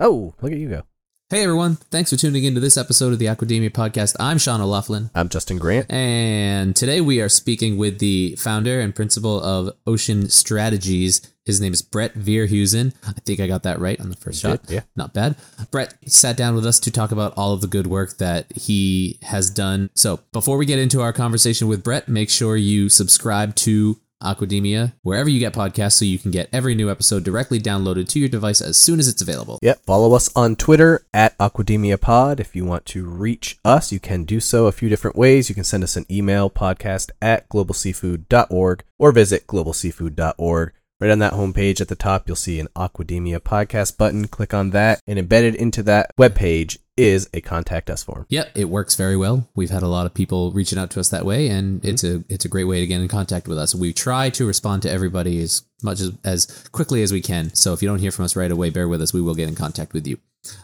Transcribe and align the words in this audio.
Oh, 0.00 0.34
look 0.40 0.52
at 0.52 0.58
you 0.58 0.68
go. 0.68 0.82
Hey 1.28 1.44
everyone, 1.44 1.76
thanks 1.76 2.10
for 2.10 2.16
tuning 2.16 2.42
in 2.42 2.54
to 2.54 2.60
this 2.60 2.76
episode 2.76 3.12
of 3.12 3.20
the 3.20 3.26
Aquademia 3.26 3.70
podcast. 3.70 4.16
I'm 4.18 4.36
Sean 4.38 4.60
O'Laughlin, 4.60 5.10
I'm 5.14 5.28
Justin 5.28 5.58
Grant. 5.58 5.88
and 5.88 6.74
today 6.74 7.00
we 7.00 7.20
are 7.20 7.28
speaking 7.28 7.76
with 7.76 8.00
the 8.00 8.34
founder 8.36 8.80
and 8.80 8.92
principal 8.92 9.40
of 9.40 9.70
Ocean 9.86 10.28
Strategies. 10.28 11.20
His 11.44 11.60
name 11.60 11.72
is 11.72 11.82
Brett 11.82 12.14
Veerhusen. 12.14 12.94
I 13.06 13.12
think 13.12 13.38
I 13.38 13.46
got 13.46 13.62
that 13.62 13.78
right 13.78 14.00
on 14.00 14.08
the 14.08 14.16
first 14.16 14.40
shot. 14.40 14.60
yeah. 14.68 14.80
Not 14.96 15.14
bad. 15.14 15.36
Brett 15.70 15.94
sat 16.06 16.36
down 16.36 16.56
with 16.56 16.66
us 16.66 16.80
to 16.80 16.90
talk 16.90 17.12
about 17.12 17.34
all 17.36 17.52
of 17.52 17.60
the 17.60 17.68
good 17.68 17.86
work 17.86 18.16
that 18.18 18.50
he 18.56 19.18
has 19.22 19.50
done. 19.50 19.90
So 19.94 20.18
before 20.32 20.56
we 20.56 20.66
get 20.66 20.80
into 20.80 21.00
our 21.00 21.12
conversation 21.12 21.68
with 21.68 21.84
Brett, 21.84 22.08
make 22.08 22.30
sure 22.30 22.56
you 22.56 22.88
subscribe 22.88 23.54
to 23.56 24.00
Aquademia 24.22 24.92
wherever 25.02 25.28
you 25.28 25.40
get 25.40 25.52
podcasts 25.52 25.92
so 25.92 26.04
you 26.04 26.18
can 26.18 26.30
get 26.30 26.48
every 26.52 26.74
new 26.74 26.90
episode 26.90 27.24
directly 27.24 27.60
downloaded 27.60 28.08
to 28.08 28.18
your 28.18 28.28
device 28.28 28.60
as 28.60 28.76
soon 28.76 28.98
as 28.98 29.08
it's 29.08 29.22
available. 29.22 29.58
Yep. 29.62 29.84
Follow 29.84 30.14
us 30.14 30.30
on 30.36 30.56
Twitter 30.56 31.06
at 31.12 31.36
Aquademia 31.38 32.00
Pod. 32.00 32.40
If 32.40 32.54
you 32.54 32.64
want 32.64 32.86
to 32.86 33.04
reach 33.04 33.58
us, 33.64 33.92
you 33.92 34.00
can 34.00 34.24
do 34.24 34.40
so 34.40 34.66
a 34.66 34.72
few 34.72 34.88
different 34.88 35.16
ways. 35.16 35.48
You 35.48 35.54
can 35.54 35.64
send 35.64 35.82
us 35.84 35.96
an 35.96 36.06
email 36.10 36.50
podcast 36.50 37.10
at 37.20 37.48
globalseafood.org 37.48 38.84
or 38.98 39.12
visit 39.12 39.46
globalseafood.org. 39.46 40.72
Right 41.00 41.10
on 41.10 41.18
that 41.20 41.32
homepage 41.32 41.80
at 41.80 41.88
the 41.88 41.96
top, 41.96 42.28
you'll 42.28 42.36
see 42.36 42.60
an 42.60 42.68
Aquademia 42.76 43.40
podcast 43.40 43.96
button. 43.96 44.28
Click 44.28 44.52
on 44.52 44.68
that, 44.70 45.00
and 45.06 45.18
embedded 45.18 45.54
into 45.54 45.82
that 45.84 46.14
webpage 46.18 46.76
is 47.00 47.28
a 47.34 47.40
contact 47.40 47.90
us 47.90 48.02
form. 48.02 48.26
Yep, 48.28 48.52
it 48.54 48.66
works 48.66 48.94
very 48.94 49.16
well. 49.16 49.48
We've 49.54 49.70
had 49.70 49.82
a 49.82 49.88
lot 49.88 50.06
of 50.06 50.14
people 50.14 50.52
reaching 50.52 50.78
out 50.78 50.90
to 50.90 51.00
us 51.00 51.08
that 51.08 51.24
way, 51.24 51.48
and 51.48 51.84
it's 51.84 52.04
a 52.04 52.22
it's 52.28 52.44
a 52.44 52.48
great 52.48 52.64
way 52.64 52.80
to 52.80 52.86
get 52.86 53.00
in 53.00 53.08
contact 53.08 53.48
with 53.48 53.58
us. 53.58 53.74
We 53.74 53.92
try 53.92 54.30
to 54.30 54.46
respond 54.46 54.82
to 54.82 54.90
everybody 54.90 55.42
as 55.42 55.62
much 55.82 56.00
as 56.00 56.12
as 56.24 56.68
quickly 56.72 57.02
as 57.02 57.12
we 57.12 57.20
can. 57.20 57.54
So 57.54 57.72
if 57.72 57.82
you 57.82 57.88
don't 57.88 57.98
hear 57.98 58.12
from 58.12 58.24
us 58.24 58.36
right 58.36 58.50
away, 58.50 58.70
bear 58.70 58.88
with 58.88 59.02
us. 59.02 59.12
We 59.12 59.20
will 59.20 59.34
get 59.34 59.48
in 59.48 59.54
contact 59.54 59.92
with 59.92 60.06
you. 60.06 60.18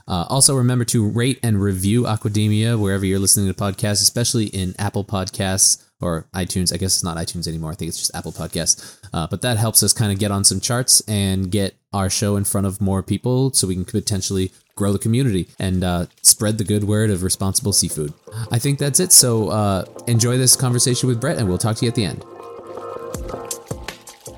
Uh, 0.09 0.25
also, 0.29 0.55
remember 0.55 0.85
to 0.87 1.07
rate 1.07 1.39
and 1.43 1.61
review 1.61 2.03
Aquademia 2.05 2.81
wherever 2.81 3.05
you're 3.05 3.19
listening 3.19 3.53
to 3.53 3.55
podcasts, 3.55 4.03
especially 4.03 4.47
in 4.47 4.75
Apple 4.79 5.05
Podcasts 5.05 5.85
or 6.01 6.27
iTunes. 6.35 6.73
I 6.73 6.77
guess 6.77 6.95
it's 6.95 7.05
not 7.05 7.17
iTunes 7.17 7.47
anymore. 7.49 7.73
I 7.73 7.75
think 7.75 7.89
it's 7.91 7.99
just 7.99 8.15
Apple 8.15 8.33
Podcasts. 8.33 8.99
Uh, 9.13 9.27
but 9.27 9.43
that 9.43 9.57
helps 9.57 9.83
us 9.83 9.93
kind 9.93 10.13
of 10.13 10.19
get 10.19 10.31
on 10.31 10.45
some 10.45 10.61
charts 10.61 11.03
and 11.09 11.51
get 11.51 11.75
our 11.93 12.11
show 12.11 12.37
in 12.37 12.45
front 12.45 12.67
of 12.67 12.81
more 12.81 13.03
people 13.03 13.53
so 13.53 13.67
we 13.67 13.75
can 13.75 13.85
potentially 13.85 14.51
grow 14.77 14.93
the 14.93 14.99
community 14.99 15.49
and 15.59 15.83
uh, 15.83 16.07
spread 16.23 16.59
the 16.59 16.65
good 16.65 16.85
word 16.85 17.11
of 17.11 17.23
responsible 17.23 17.73
seafood. 17.73 18.13
I 18.53 18.59
think 18.59 18.79
that's 18.79 19.01
it. 19.01 19.11
So 19.11 19.49
uh, 19.49 19.87
enjoy 20.07 20.37
this 20.37 20.55
conversation 20.55 21.09
with 21.09 21.21
Brett, 21.21 21.39
and 21.39 21.49
we'll 21.49 21.59
talk 21.59 21.77
to 21.77 21.87
you 21.87 21.89
at 21.89 21.95
the 21.95 22.05
end. 22.05 22.23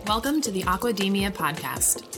Welcome 0.06 0.40
to 0.40 0.50
the 0.50 0.62
Aquademia 0.62 1.32
podcast. 1.32 2.17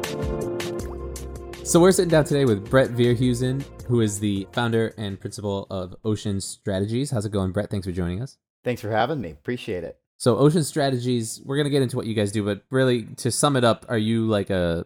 So 1.63 1.79
we're 1.79 1.91
sitting 1.91 2.09
down 2.09 2.25
today 2.25 2.43
with 2.43 2.69
Brett 2.69 2.89
Veerhusen, 2.89 3.63
who 3.85 4.01
is 4.01 4.19
the 4.19 4.45
founder 4.51 4.93
and 4.97 5.19
principal 5.19 5.67
of 5.69 5.95
Ocean 6.03 6.41
Strategies. 6.41 7.11
How's 7.11 7.25
it 7.25 7.31
going, 7.31 7.51
Brett? 7.51 7.69
Thanks 7.69 7.85
for 7.87 7.93
joining 7.93 8.21
us. 8.21 8.37
Thanks 8.63 8.81
for 8.81 8.89
having 8.89 9.21
me. 9.21 9.31
Appreciate 9.31 9.83
it. 9.83 9.97
So 10.17 10.37
Ocean 10.37 10.63
Strategies, 10.63 11.41
we're 11.45 11.57
gonna 11.57 11.69
get 11.69 11.81
into 11.81 11.95
what 11.95 12.07
you 12.07 12.13
guys 12.13 12.31
do, 12.31 12.43
but 12.43 12.63
really, 12.71 13.03
to 13.17 13.31
sum 13.31 13.55
it 13.55 13.63
up, 13.63 13.85
are 13.89 13.97
you 13.97 14.27
like 14.27 14.49
a 14.49 14.85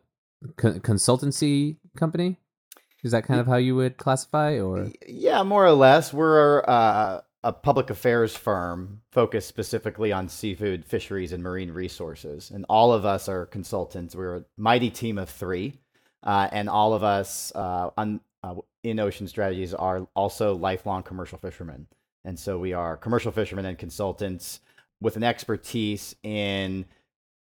co- 0.57 0.73
consultancy 0.73 1.77
company? 1.97 2.37
Is 3.03 3.11
that 3.11 3.23
kind 3.25 3.39
of 3.39 3.47
how 3.47 3.57
you 3.57 3.75
would 3.75 3.97
classify, 3.97 4.59
or 4.59 4.91
Yeah, 5.07 5.43
more 5.43 5.65
or 5.65 5.71
less. 5.71 6.13
We're 6.13 6.63
uh, 6.67 7.21
a 7.43 7.53
public 7.53 7.89
affairs 7.89 8.35
firm 8.35 9.01
focused 9.11 9.47
specifically 9.47 10.11
on 10.11 10.29
seafood, 10.29 10.85
fisheries, 10.85 11.31
and 11.31 11.41
marine 11.41 11.71
resources. 11.71 12.51
And 12.51 12.65
all 12.69 12.93
of 12.93 13.05
us 13.05 13.27
are 13.29 13.45
consultants. 13.45 14.15
We're 14.15 14.37
a 14.37 14.43
mighty 14.57 14.89
team 14.89 15.17
of 15.17 15.29
three. 15.29 15.79
Uh, 16.25 16.47
and 16.51 16.67
all 16.67 16.93
of 16.93 17.03
us 17.03 17.51
uh, 17.55 17.91
on, 17.97 18.19
uh, 18.43 18.55
in 18.83 18.99
Ocean 18.99 19.27
Strategies 19.27 19.73
are 19.73 20.07
also 20.15 20.55
lifelong 20.55 21.03
commercial 21.03 21.37
fishermen. 21.37 21.87
And 22.23 22.37
so 22.37 22.57
we 22.57 22.73
are 22.73 22.97
commercial 22.97 23.31
fishermen 23.31 23.65
and 23.65 23.77
consultants 23.77 24.61
with 24.99 25.15
an 25.17 25.23
expertise 25.23 26.15
in 26.23 26.85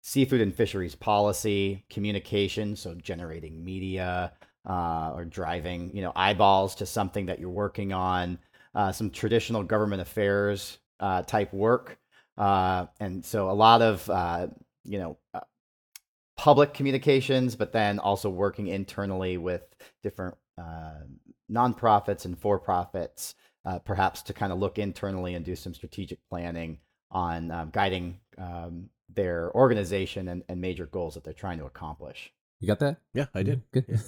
seafood 0.02 0.42
and 0.42 0.54
fisheries 0.54 0.94
policy, 0.94 1.82
communication, 1.88 2.76
so 2.76 2.94
generating 2.94 3.64
media 3.64 4.32
uh, 4.68 5.12
or 5.14 5.24
driving, 5.24 5.90
you 5.94 6.02
know, 6.02 6.12
eyeballs 6.14 6.74
to 6.74 6.84
something 6.84 7.24
that 7.26 7.38
you're 7.38 7.48
working 7.48 7.94
on, 7.94 8.38
uh, 8.74 8.92
some 8.92 9.08
traditional 9.08 9.62
government 9.62 10.02
affairs 10.02 10.78
uh, 11.00 11.22
type 11.22 11.52
work, 11.54 11.98
and 12.36 13.24
so 13.24 13.50
a 13.50 13.52
lot 13.52 13.80
of, 13.80 14.06
you 14.84 14.98
know, 14.98 15.16
public 16.44 16.74
communications, 16.74 17.56
but 17.56 17.72
then 17.72 17.98
also 17.98 18.28
working 18.28 18.66
internally 18.66 19.38
with 19.38 19.62
different 20.02 20.36
uh, 20.58 21.00
nonprofits 21.50 22.26
and 22.26 22.38
for 22.38 22.58
profits, 22.58 23.34
uh, 23.64 23.78
perhaps 23.78 24.20
to 24.20 24.34
kind 24.34 24.52
of 24.52 24.58
look 24.58 24.78
internally 24.78 25.34
and 25.34 25.42
do 25.42 25.56
some 25.56 25.72
strategic 25.72 26.18
planning 26.28 26.76
on 27.10 27.50
um, 27.50 27.70
guiding 27.72 28.18
um, 28.36 28.90
their 29.14 29.50
organization 29.54 30.28
and, 30.28 30.42
and 30.50 30.60
major 30.60 30.84
goals 30.84 31.14
that 31.14 31.24
they're 31.24 31.32
trying 31.32 31.56
to 31.56 31.64
accomplish. 31.64 32.30
you 32.60 32.68
got 32.68 32.78
that? 32.80 32.98
Yeah, 33.14 33.24
I 33.34 33.42
did. 33.42 33.62
Good. 33.72 33.98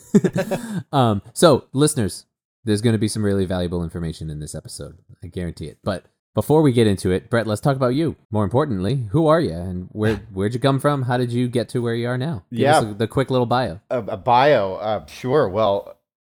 um, 0.93 1.23
so, 1.33 1.65
listeners, 1.73 2.27
there's 2.65 2.83
going 2.83 2.93
to 2.93 2.99
be 2.99 3.09
some 3.09 3.25
really 3.25 3.47
valuable 3.47 3.83
information 3.83 4.29
in 4.29 4.41
this 4.41 4.55
episode. 4.55 4.99
I 5.25 5.29
guarantee 5.29 5.69
it. 5.69 5.79
But 5.83 6.05
before 6.37 6.63
we 6.63 6.71
get 6.73 6.87
into 6.87 7.11
it, 7.11 7.29
Brett, 7.29 7.49
let's 7.49 7.61
talk 7.61 7.75
about 7.75 7.97
you. 7.97 8.15
More 8.31 8.45
importantly, 8.45 9.09
who 9.11 9.27
are 9.27 9.41
you 9.41 9.51
and 9.55 9.89
where 9.91 10.17
where'd 10.33 10.55
you 10.55 10.61
come 10.61 10.79
from? 10.79 11.03
How 11.03 11.17
did 11.17 11.33
you 11.33 11.49
get 11.49 11.69
to 11.71 11.83
where 11.83 11.95
you 11.97 12.07
are 12.07 12.17
now? 12.19 12.45
Give 12.53 12.69
us 12.69 12.85
Yeah. 12.85 12.91
a- 12.91 12.95
the 12.95 13.09
quick 13.09 13.29
little 13.31 13.47
bio. 13.47 13.81
A, 13.91 13.99
a 13.99 14.17
bio, 14.17 14.75
uh, 14.75 15.07
sure. 15.07 15.49
Well, 15.49 15.93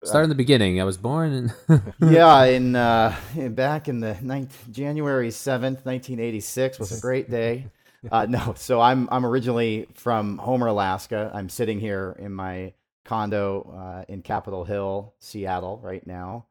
Start 0.03 0.24
in 0.24 0.30
the 0.30 0.35
beginning. 0.35 0.80
I 0.80 0.84
was 0.85 0.96
born 0.96 1.34
in. 1.34 1.81
yeah, 2.12 2.44
in 2.46 2.75
uh, 2.75 3.13
in- 3.35 3.56
back 3.56 3.90
in 3.90 4.00
the 4.00 4.16
ninth, 4.22 4.56
January 4.72 5.31
seventh, 5.31 5.85
nineteen 5.85 6.19
eighty 6.22 6.40
six 6.40 6.79
was 6.79 6.97
a 6.97 7.02
great 7.02 7.29
day. 7.29 7.66
Uh, 8.12 8.28
no, 8.28 8.53
so 8.56 8.79
I'm 8.79 9.09
I'm 9.12 9.25
originally 9.25 9.88
from 9.96 10.38
Homer, 10.38 10.68
Alaska. 10.68 11.31
I'm 11.34 11.50
sitting 11.50 11.79
here 11.79 12.16
in 12.19 12.31
my 12.31 12.74
condo 13.03 13.74
uh, 13.75 14.06
in 14.08 14.22
Capitol 14.22 14.64
Hill, 14.66 15.16
Seattle, 15.19 15.79
right 15.84 16.06
now, 16.06 16.46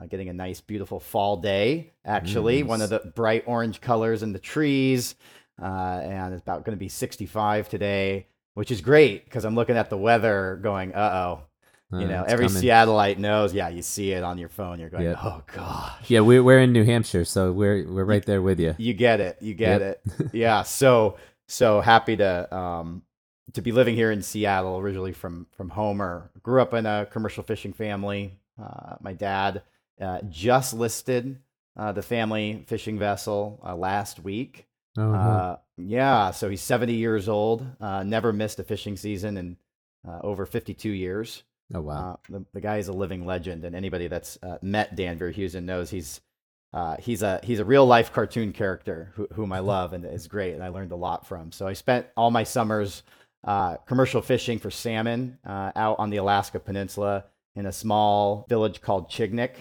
uh, 0.00 0.06
getting 0.06 0.28
a 0.28 0.32
nice, 0.32 0.60
beautiful 0.60 1.00
fall 1.00 1.36
day. 1.36 1.92
Actually, 2.04 2.62
one 2.62 2.80
of 2.82 2.90
the 2.90 3.12
bright 3.14 3.44
orange 3.46 3.80
colors 3.80 4.22
in 4.22 4.32
the 4.32 4.38
trees, 4.38 5.14
uh, 5.60 6.00
and 6.02 6.32
it's 6.34 6.42
about 6.42 6.64
going 6.64 6.76
to 6.76 6.80
be 6.80 6.88
65 6.88 7.68
today, 7.68 8.26
which 8.54 8.70
is 8.70 8.80
great 8.80 9.24
because 9.24 9.44
I'm 9.44 9.54
looking 9.54 9.76
at 9.76 9.90
the 9.90 9.98
weather, 9.98 10.58
going, 10.62 10.94
uh 10.94 11.10
oh. 11.26 11.44
You 11.92 12.06
know, 12.06 12.22
every 12.22 12.46
coming. 12.46 12.62
Seattleite 12.62 13.18
knows. 13.18 13.52
Yeah, 13.52 13.68
you 13.68 13.82
see 13.82 14.12
it 14.12 14.22
on 14.22 14.38
your 14.38 14.48
phone. 14.48 14.78
You're 14.78 14.90
going, 14.90 15.02
Yep. 15.02 15.18
oh 15.24 15.42
gosh. 15.52 16.08
Yeah, 16.08 16.20
we're 16.20 16.40
we're 16.40 16.60
in 16.60 16.70
New 16.72 16.84
Hampshire, 16.84 17.24
so 17.24 17.50
we're 17.50 17.84
we're 17.90 18.04
right 18.04 18.24
there 18.24 18.40
with 18.40 18.60
you. 18.60 18.76
You 18.78 18.94
get 18.94 19.18
it. 19.18 19.38
You 19.40 19.54
get 19.54 19.80
Yep. 19.80 20.02
it. 20.20 20.30
Yeah. 20.32 20.62
So 20.62 21.16
so 21.48 21.80
happy 21.80 22.16
to 22.18 22.56
um 22.56 23.02
to 23.54 23.60
be 23.60 23.72
living 23.72 23.96
here 23.96 24.12
in 24.12 24.22
Seattle. 24.22 24.78
Originally 24.78 25.10
from 25.12 25.48
from 25.50 25.68
Homer. 25.70 26.30
Grew 26.44 26.62
up 26.62 26.74
in 26.74 26.86
a 26.86 27.08
commercial 27.10 27.42
fishing 27.42 27.72
family. 27.72 28.38
Uh, 28.56 28.94
my 29.00 29.12
dad 29.12 29.62
uh, 30.00 30.20
just 30.28 30.74
listed 30.74 31.38
uh, 31.76 31.92
the 31.92 32.02
family 32.02 32.64
fishing 32.66 32.98
vessel 32.98 33.60
uh, 33.64 33.74
last 33.76 34.20
week. 34.20 34.66
Oh, 34.98 35.12
Uh, 35.12 35.56
yeah. 35.76 36.30
So 36.32 36.48
he's 36.50 36.60
70 36.62 36.94
years 36.94 37.28
old. 37.28 37.64
Uh, 37.80 38.02
never 38.02 38.32
missed 38.32 38.58
a 38.58 38.64
fishing 38.64 38.96
season 38.96 39.36
in 39.36 39.56
uh, 40.06 40.18
over 40.22 40.46
52 40.46 40.90
years. 40.90 41.42
oh 41.74 41.80
wow. 41.80 42.18
Uh, 42.32 42.38
the, 42.38 42.44
the 42.54 42.60
guy 42.60 42.78
is 42.78 42.88
a 42.88 42.92
living 42.92 43.24
legend, 43.26 43.64
and 43.64 43.76
anybody 43.76 44.08
that's 44.08 44.38
uh, 44.42 44.58
met 44.62 44.96
Dan 44.96 45.18
Veerhusen 45.18 45.64
knows 45.64 45.90
he's 45.90 46.20
uh, 46.72 46.96
he's 46.98 47.22
a 47.22 47.40
he's 47.42 47.58
a 47.60 47.64
real 47.64 47.84
life 47.86 48.12
cartoon 48.12 48.52
character 48.52 49.12
who, 49.14 49.26
whom 49.34 49.52
I 49.52 49.58
love 49.74 49.92
and 49.92 50.04
is 50.04 50.26
great, 50.28 50.54
and 50.54 50.62
I 50.62 50.68
learned 50.68 50.92
a 50.92 50.96
lot 50.96 51.26
from. 51.26 51.52
So 51.52 51.66
I 51.66 51.72
spent 51.74 52.06
all 52.16 52.30
my 52.30 52.44
summers 52.44 53.02
uh, 53.44 53.76
commercial 53.86 54.20
fishing 54.22 54.58
for 54.58 54.70
salmon 54.70 55.38
uh, 55.46 55.72
out 55.76 55.98
on 55.98 56.10
the 56.10 56.18
Alaska 56.18 56.58
Peninsula 56.60 57.24
in 57.56 57.66
a 57.66 57.72
small 57.72 58.44
village 58.48 58.80
called 58.80 59.08
Chignik, 59.10 59.52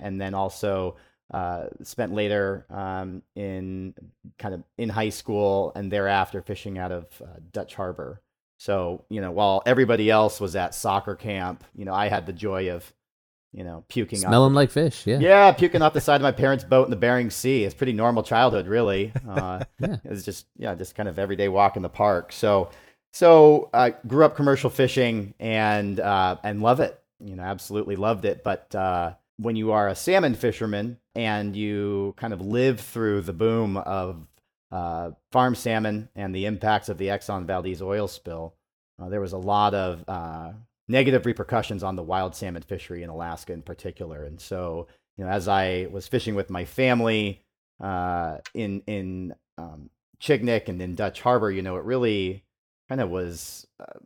and 0.00 0.20
then 0.20 0.34
also 0.34 0.96
uh, 1.32 1.66
spent 1.82 2.14
later 2.14 2.66
um, 2.70 3.22
in 3.34 3.94
kind 4.38 4.54
of 4.54 4.62
in 4.78 4.88
high 4.88 5.10
school 5.10 5.72
and 5.74 5.92
thereafter 5.92 6.42
fishing 6.42 6.78
out 6.78 6.92
of 6.92 7.06
uh, 7.22 7.38
Dutch 7.52 7.74
Harbor. 7.74 8.20
So, 8.58 9.04
you 9.08 9.20
know, 9.20 9.30
while 9.30 9.62
everybody 9.66 10.10
else 10.10 10.40
was 10.40 10.56
at 10.56 10.74
soccer 10.74 11.14
camp, 11.14 11.64
you 11.76 11.84
know, 11.84 11.94
I 11.94 12.08
had 12.08 12.26
the 12.26 12.32
joy 12.32 12.70
of 12.70 12.92
you 13.52 13.64
know, 13.64 13.84
puking. 13.88 14.18
Smell 14.18 14.44
them 14.44 14.54
like 14.54 14.70
fish. 14.70 15.06
Yeah. 15.06 15.18
yeah, 15.18 15.52
puking 15.52 15.80
off 15.80 15.94
the 15.94 16.00
side 16.00 16.16
of 16.16 16.22
my 16.22 16.32
parents' 16.32 16.64
boat 16.64 16.84
in 16.84 16.90
the 16.90 16.96
Bering 16.96 17.30
Sea. 17.30 17.64
It's 17.64 17.74
pretty 17.74 17.94
normal 17.94 18.22
childhood, 18.22 18.66
really. 18.66 19.12
Uh, 19.28 19.64
Yeah. 19.78 19.96
It 20.04 20.10
was 20.10 20.24
just 20.24 20.46
yeah, 20.56 20.74
just 20.74 20.94
kind 20.94 21.08
of 21.08 21.18
everyday 21.18 21.48
walk 21.48 21.76
in 21.76 21.82
the 21.82 21.88
park. 21.88 22.32
So 22.32 22.70
so 23.12 23.70
I 23.72 23.90
grew 24.06 24.24
up 24.24 24.36
commercial 24.36 24.70
fishing 24.70 25.34
and 25.38 25.98
uh, 26.00 26.36
and 26.42 26.62
love 26.62 26.80
it. 26.80 26.98
You 27.20 27.36
know, 27.36 27.42
absolutely 27.42 27.96
loved 27.96 28.24
it. 28.24 28.42
But 28.42 28.74
uh, 28.74 29.14
when 29.38 29.56
you 29.56 29.72
are 29.72 29.88
a 29.88 29.94
salmon 29.94 30.34
fisherman 30.34 30.98
and 31.14 31.56
you 31.56 32.14
kind 32.16 32.32
of 32.32 32.40
live 32.40 32.80
through 32.80 33.22
the 33.22 33.32
boom 33.32 33.76
of 33.76 34.26
uh, 34.70 35.12
farm 35.32 35.54
salmon 35.54 36.08
and 36.14 36.34
the 36.34 36.44
impacts 36.44 36.88
of 36.88 36.98
the 36.98 37.06
Exxon 37.06 37.46
Valdez 37.46 37.80
oil 37.80 38.08
spill, 38.08 38.54
uh, 39.00 39.08
there 39.08 39.20
was 39.20 39.32
a 39.32 39.38
lot 39.38 39.74
of 39.74 40.04
uh, 40.08 40.50
negative 40.88 41.24
repercussions 41.24 41.82
on 41.82 41.96
the 41.96 42.02
wild 42.02 42.34
salmon 42.34 42.62
fishery 42.62 43.02
in 43.02 43.10
Alaska 43.10 43.52
in 43.52 43.62
particular. 43.62 44.24
And 44.24 44.40
so, 44.40 44.88
you 45.16 45.24
know, 45.24 45.30
as 45.30 45.46
I 45.46 45.86
was 45.90 46.08
fishing 46.08 46.34
with 46.34 46.50
my 46.50 46.64
family 46.64 47.44
uh, 47.80 48.38
in 48.54 48.82
in 48.86 49.34
um, 49.56 49.90
Chignik 50.20 50.68
and 50.68 50.82
in 50.82 50.96
Dutch 50.96 51.20
Harbor, 51.20 51.50
you 51.50 51.62
know, 51.62 51.76
it 51.76 51.84
really 51.84 52.42
kind 52.88 53.00
of 53.00 53.08
was 53.08 53.66
uh, 53.78 53.98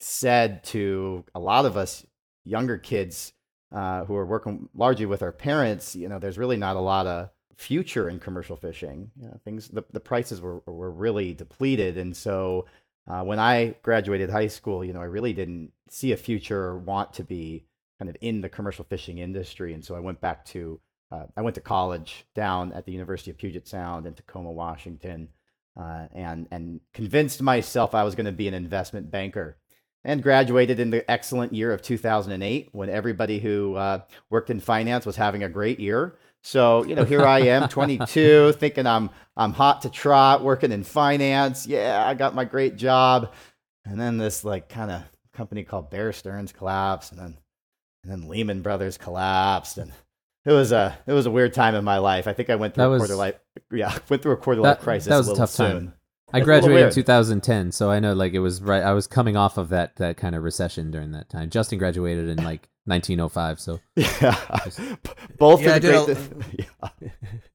said 0.00 0.64
to 0.64 1.24
a 1.34 1.38
lot 1.38 1.64
of 1.64 1.76
us 1.76 2.04
younger 2.44 2.76
kids 2.76 3.32
uh, 3.74 4.04
who 4.04 4.14
are 4.14 4.24
working 4.24 4.68
largely 4.74 5.04
with 5.04 5.22
our 5.22 5.32
parents. 5.32 5.96
You 5.96 6.08
know, 6.08 6.18
there's 6.18 6.38
really 6.38 6.56
not 6.56 6.76
a 6.76 6.80
lot 6.80 7.06
of 7.06 7.30
future 7.56 8.08
in 8.08 8.20
commercial 8.20 8.56
fishing. 8.56 9.10
You 9.20 9.26
know, 9.26 9.40
things 9.44 9.68
the, 9.68 9.84
the 9.92 10.00
prices 10.00 10.40
were 10.40 10.60
were 10.66 10.90
really 10.90 11.34
depleted, 11.34 11.98
and 11.98 12.16
so 12.16 12.66
uh, 13.08 13.22
when 13.22 13.38
I 13.38 13.74
graduated 13.82 14.30
high 14.30 14.46
school, 14.46 14.84
you 14.84 14.92
know, 14.92 15.02
I 15.02 15.06
really 15.06 15.32
didn't 15.32 15.72
see 15.90 16.12
a 16.12 16.16
future 16.16 16.62
or 16.62 16.78
want 16.78 17.12
to 17.14 17.24
be 17.24 17.66
kind 17.98 18.08
of 18.08 18.16
in 18.20 18.40
the 18.40 18.48
commercial 18.48 18.84
fishing 18.84 19.18
industry, 19.18 19.74
and 19.74 19.84
so 19.84 19.96
I 19.96 20.00
went 20.00 20.20
back 20.20 20.44
to 20.46 20.80
uh, 21.10 21.26
I 21.36 21.42
went 21.42 21.56
to 21.56 21.60
college 21.60 22.26
down 22.34 22.72
at 22.72 22.86
the 22.86 22.92
University 22.92 23.30
of 23.30 23.38
Puget 23.38 23.66
Sound 23.66 24.06
in 24.06 24.14
Tacoma, 24.14 24.52
Washington, 24.52 25.28
uh, 25.76 26.06
and 26.14 26.46
and 26.52 26.80
convinced 26.92 27.42
myself 27.42 27.92
I 27.94 28.04
was 28.04 28.14
going 28.14 28.26
to 28.26 28.32
be 28.32 28.46
an 28.46 28.54
investment 28.54 29.10
banker. 29.10 29.56
And 30.06 30.22
graduated 30.22 30.78
in 30.80 30.90
the 30.90 31.08
excellent 31.10 31.54
year 31.54 31.72
of 31.72 31.80
2008 31.80 32.68
when 32.72 32.90
everybody 32.90 33.38
who 33.38 33.74
uh, 33.74 34.00
worked 34.28 34.50
in 34.50 34.60
finance 34.60 35.06
was 35.06 35.16
having 35.16 35.42
a 35.42 35.48
great 35.48 35.80
year. 35.80 36.16
So, 36.42 36.84
you 36.84 36.94
know, 36.94 37.04
here 37.04 37.24
I 37.24 37.38
am, 37.40 37.68
22, 37.70 38.52
thinking 38.52 38.86
I'm 38.86 39.08
I'm 39.34 39.54
hot 39.54 39.80
to 39.82 39.88
trot, 39.90 40.44
working 40.44 40.72
in 40.72 40.84
finance. 40.84 41.66
Yeah, 41.66 42.04
I 42.06 42.12
got 42.14 42.34
my 42.34 42.44
great 42.44 42.76
job. 42.76 43.32
And 43.86 43.98
then 43.98 44.18
this 44.18 44.44
like 44.44 44.68
kind 44.68 44.90
of 44.90 45.02
company 45.32 45.64
called 45.64 45.90
Bear 45.90 46.12
Stearns 46.12 46.52
collapsed 46.52 47.12
and 47.12 47.20
then 47.20 47.38
and 48.02 48.12
then 48.12 48.28
Lehman 48.28 48.60
Brothers 48.60 48.98
collapsed 48.98 49.78
and 49.78 49.90
it 50.44 50.52
was 50.52 50.70
a 50.72 50.98
it 51.06 51.12
was 51.14 51.24
a 51.24 51.30
weird 51.30 51.54
time 51.54 51.74
in 51.74 51.82
my 51.84 51.96
life. 51.96 52.28
I 52.28 52.34
think 52.34 52.50
I 52.50 52.56
went 52.56 52.74
through 52.74 52.82
That 52.84 52.88
a 52.88 52.90
was- 52.90 53.00
quarter 53.00 53.16
life 53.16 53.36
yeah, 53.72 53.96
went 54.10 54.20
through 54.22 54.32
a 54.32 54.36
quarter 54.36 54.60
That- 54.60 54.68
life 54.68 54.80
crisis 54.80 55.08
that 55.08 55.16
was 55.16 55.28
a 55.28 55.30
little 55.30 55.46
tough 55.46 55.56
time. 55.56 55.94
Soon. 56.34 56.50
I 56.50 56.56
It's 56.56 56.66
graduated 56.66 56.86
in 56.88 56.94
2010, 56.94 57.72
so 57.72 57.90
I 57.90 58.00
know 58.00 58.12
like 58.14 58.32
it 58.34 58.40
was 58.40 58.60
right. 58.62 58.82
I 58.82 58.92
was 58.92 59.06
coming 59.06 59.36
off 59.36 59.56
of 59.58 59.68
that 59.70 59.96
that 59.96 60.16
kind 60.16 60.34
of 60.34 60.42
recession 60.42 60.90
during 60.90 61.12
that 61.12 61.28
time. 61.28 61.50
Justin 61.50 61.78
graduated 61.78 62.28
in 62.28 62.44
like 62.44 62.68
1905, 62.86 63.60
so 63.60 63.80
Yeah. 63.96 64.36
Both 65.38 65.62
Yeah, 65.62 65.72
I 65.72 65.76
of 65.76 65.82
the 65.82 66.14
did 66.14 66.16
great 66.16 66.68
all- 66.82 66.90
yeah. 67.00 67.08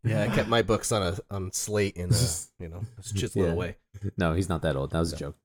Yeah, 0.04 0.24
I 0.24 0.28
kept 0.36 0.50
my 0.50 0.62
books 0.64 0.92
on 0.92 1.04
a 1.04 1.18
on 1.30 1.52
slate 1.52 1.98
and 1.98 2.12
uh, 2.12 2.16
you 2.60 2.70
know 2.70 2.82
just 3.02 3.16
chisel 3.18 3.44
it 3.44 3.46
Yeah. 3.48 3.52
away. 3.54 3.78
no, 4.18 4.34
he's 4.34 4.50
not 4.50 4.62
that 4.64 4.76
old. 4.76 4.92
That 4.92 5.00
was 5.00 5.14
a 5.14 5.18
joke. 5.18 5.36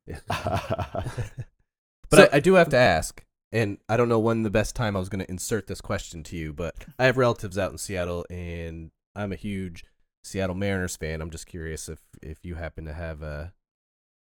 But 2.10 2.16
So- 2.18 2.28
I, 2.32 2.36
I 2.36 2.40
do 2.40 2.54
have 2.54 2.68
to 2.70 2.76
ask, 2.76 3.24
and 3.52 3.78
I 3.88 3.96
don't 3.96 4.08
know 4.08 4.18
when 4.18 4.42
the 4.42 4.50
best 4.50 4.76
time 4.76 4.96
I 4.96 4.98
was 5.00 5.08
going 5.08 5.24
to 5.24 5.30
insert 5.30 5.66
this 5.66 5.80
question 5.80 6.22
to 6.24 6.36
you, 6.36 6.52
but 6.52 6.74
I 6.98 7.04
have 7.06 7.16
relatives 7.16 7.58
out 7.58 7.72
in 7.72 7.78
Seattle, 7.78 8.24
and 8.30 8.90
I'm 9.16 9.32
a 9.32 9.36
huge 9.36 9.84
Seattle 10.24 10.56
Mariners 10.56 10.96
fan. 10.96 11.20
I'm 11.20 11.30
just 11.30 11.46
curious 11.46 11.88
if 11.88 12.00
if 12.22 12.44
you 12.44 12.54
happen 12.56 12.84
to 12.86 12.92
have 12.94 13.22
a 13.22 13.52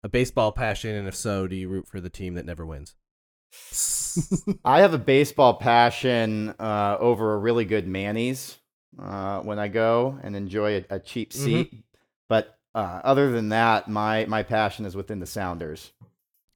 a 0.02 0.08
baseball 0.08 0.50
passion, 0.50 0.94
and 0.96 1.06
if 1.06 1.14
so, 1.14 1.46
do 1.46 1.54
you 1.54 1.68
root 1.68 1.86
for 1.86 2.00
the 2.00 2.10
team 2.10 2.34
that 2.34 2.46
never 2.46 2.66
wins? 2.66 2.96
I 4.64 4.80
have 4.80 4.94
a 4.94 4.98
baseball 4.98 5.54
passion 5.54 6.50
uh, 6.58 6.96
over 6.98 7.34
a 7.34 7.38
really 7.38 7.64
good 7.64 7.86
Manny's 7.86 8.58
uh, 9.00 9.40
when 9.40 9.58
I 9.58 9.68
go 9.68 10.18
and 10.22 10.36
enjoy 10.36 10.78
a, 10.90 10.96
a 10.96 10.98
cheap 11.00 11.32
Mm-hmm. 11.32 11.42
seat. 11.44 11.84
But 12.28 12.58
uh, 12.74 13.00
other 13.04 13.30
than 13.32 13.50
that, 13.50 13.88
my, 13.88 14.24
my 14.26 14.42
passion 14.42 14.86
is 14.86 14.96
within 14.96 15.20
the 15.20 15.26
Sounders. 15.26 15.92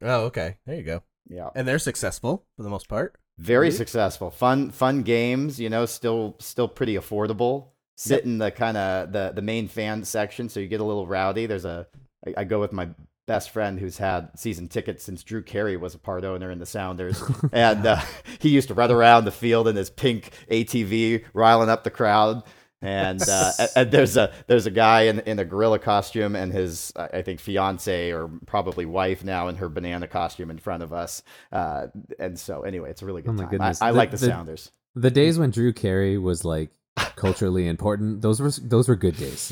Oh, 0.02 0.24
okay, 0.26 0.58
there 0.66 0.76
you 0.76 0.82
go. 0.82 1.02
Yeah, 1.28 1.50
And 1.54 1.66
they're 1.66 1.78
successful 1.78 2.46
for 2.56 2.62
the 2.62 2.70
most 2.70 2.88
part. 2.88 3.16
very 3.38 3.70
Mhm. 3.70 3.76
successful, 3.76 4.30
fun 4.30 4.70
fun 4.70 5.02
games. 5.02 5.58
You 5.58 5.68
know, 5.68 5.84
still 5.86 6.36
still 6.38 6.68
pretty 6.68 6.94
affordable. 6.94 7.68
Sit 7.96 8.24
in 8.24 8.38
the 8.38 8.50
kind 8.50 8.76
of 8.76 9.12
the 9.12 9.32
the 9.34 9.42
main 9.42 9.68
fan 9.68 10.04
section, 10.04 10.48
so 10.48 10.60
you 10.60 10.68
get 10.68 10.80
a 10.80 10.84
little 10.84 11.06
rowdy. 11.06 11.46
There's 11.46 11.64
a 11.64 11.86
I, 12.26 12.34
I 12.38 12.44
go 12.44 12.60
with 12.60 12.72
my 12.72 12.88
best 13.26 13.50
friend 13.50 13.80
who's 13.80 13.98
had 13.98 14.30
season 14.38 14.68
tickets 14.68 15.02
since 15.02 15.24
Drew 15.24 15.42
Carey 15.42 15.76
was 15.76 15.94
a 15.94 15.98
part 15.98 16.22
owner 16.24 16.50
in 16.50 16.58
the 16.58 16.66
Sounders, 16.66 17.22
and 17.52 17.84
uh, 17.86 18.00
he 18.38 18.50
used 18.50 18.68
to 18.68 18.74
run 18.74 18.90
around 18.92 19.24
the 19.24 19.32
field 19.32 19.66
in 19.66 19.74
his 19.76 19.90
pink 19.90 20.30
ATV, 20.50 21.24
riling 21.34 21.68
up 21.68 21.84
the 21.84 21.90
crowd. 21.90 22.42
And, 22.82 23.22
uh, 23.26 23.52
and- 23.76 23.90
there's 23.90 24.16
a 24.18 24.32
there's 24.46 24.66
a 24.66 24.70
guy 24.70 25.02
in 25.04 25.20
in 25.20 25.38
a 25.38 25.44
gorilla 25.46 25.78
costume 25.78 26.36
and 26.36 26.52
his 26.52 26.92
I 26.94 27.22
think 27.22 27.40
fiance 27.40 28.12
or 28.12 28.28
probably 28.46 28.84
wife 28.84 29.24
now 29.24 29.48
in 29.48 29.56
her 29.56 29.68
banana 29.70 30.06
costume 30.06 30.50
in 30.50 30.58
front 30.58 30.82
of 30.82 30.92
us. 30.92 31.22
Uh, 31.50 31.86
and 32.18 32.38
so 32.38 32.62
anyway, 32.62 32.90
it's 32.90 33.00
a 33.00 33.06
really 33.06 33.22
good 33.22 33.40
Oh 33.40 33.44
time. 33.46 33.60
I, 33.62 33.74
I 33.80 33.90
The- 33.92 33.96
like 33.96 34.10
the, 34.10 34.18
the- 34.18 34.26
Sounders. 34.26 34.70
The 34.94 35.10
days 35.10 35.38
when 35.38 35.50
Drew 35.50 35.72
Carey 35.72 36.16
was 36.18 36.44
like 36.44 36.70
culturally 37.16 37.66
important, 37.66 38.22
those 38.22 38.40
were 38.40 38.50
those 38.62 38.88
were 38.88 38.96
good 38.96 39.16
days. 39.16 39.50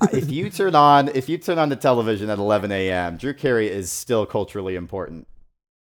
if 0.12 0.30
you 0.30 0.50
turn 0.50 0.74
on 0.74 1.08
if 1.08 1.28
you 1.28 1.38
turn 1.38 1.58
on 1.58 1.68
the 1.68 1.76
television 1.76 2.30
at 2.30 2.38
11 2.38 2.72
a.m., 2.72 3.16
Drew 3.16 3.34
Carey 3.34 3.68
is 3.68 3.90
still 3.90 4.26
culturally 4.26 4.76
important. 4.76 5.26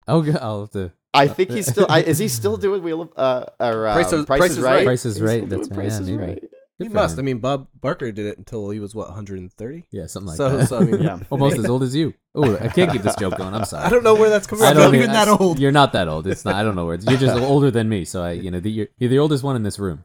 oh, 0.07 0.21
good. 0.21 0.37
I'll 0.37 0.61
have 0.61 0.71
to. 0.71 0.91
I 1.15 1.27
think 1.27 1.51
he's 1.51 1.67
still. 1.67 1.85
I, 1.89 2.01
is 2.01 2.17
he 2.17 2.27
still 2.27 2.57
doing 2.57 2.81
Wheel 2.81 3.03
of 3.03 3.09
uh, 3.15 3.45
or 3.59 3.87
uh, 3.87 3.93
Price 3.93 4.11
is- 4.11 4.25
Price, 4.25 4.39
Price 4.39 4.51
is 4.51 4.57
is 4.57 4.63
Right? 4.63 4.75
Right. 4.77 4.85
Price 4.85 5.05
is 5.05 5.21
Right, 5.21 5.49
that's 5.49 5.67
doing 5.67 5.77
right, 5.79 5.89
Price 5.89 5.93
yeah, 5.93 5.99
is 6.01 6.09
maybe. 6.09 6.23
Right. 6.23 6.43
He 6.79 6.85
Good 6.85 6.91
for 6.91 6.95
must. 6.95 7.13
him. 7.13 7.19
I 7.19 7.21
mean, 7.25 7.37
Bob 7.37 7.67
Barker 7.79 8.11
did 8.11 8.25
it 8.25 8.39
until 8.39 8.71
he 8.71 8.79
was 8.79 8.95
what 8.95 9.07
130. 9.09 9.85
Yeah, 9.91 10.07
something 10.07 10.29
like 10.29 10.37
so, 10.37 10.57
that. 10.57 10.69
so 10.69 10.77
I 10.79 10.83
mean, 10.83 11.03
Yeah. 11.03 11.19
Almost 11.29 11.59
as 11.59 11.65
old 11.69 11.83
as 11.83 11.95
you. 11.95 12.15
Oh, 12.33 12.55
I 12.57 12.67
can't 12.67 12.91
keep 12.91 13.03
this 13.03 13.15
joke 13.15 13.37
going. 13.37 13.53
I'm 13.53 13.63
sorry. 13.65 13.83
I 13.85 13.89
don't 13.91 14.03
know 14.03 14.15
where 14.15 14.31
that's 14.31 14.47
coming 14.47 14.65
from. 14.65 14.73
don't 14.73 14.85
I'm 14.85 14.91
not 14.91 14.95
even- 14.95 15.03
even 15.11 15.13
that 15.13 15.27
old. 15.27 15.59
You're 15.59 15.71
not 15.71 15.93
that 15.93 16.07
old. 16.07 16.25
It's 16.25 16.43
not. 16.45 16.55
I 16.55 16.63
don't 16.63 16.73
know 16.75 16.87
where. 16.87 16.95
It's, 16.95 17.05
you're 17.05 17.19
just 17.19 17.39
older 17.39 17.69
than 17.69 17.87
me. 17.89 18.05
So 18.05 18.23
I, 18.23 18.31
you 18.31 18.49
know, 18.49 18.59
the, 18.59 18.71
you're, 18.71 18.87
you're 18.97 19.11
the 19.11 19.19
oldest 19.19 19.43
one 19.43 19.55
in 19.55 19.61
this 19.61 19.77
room. 19.77 20.03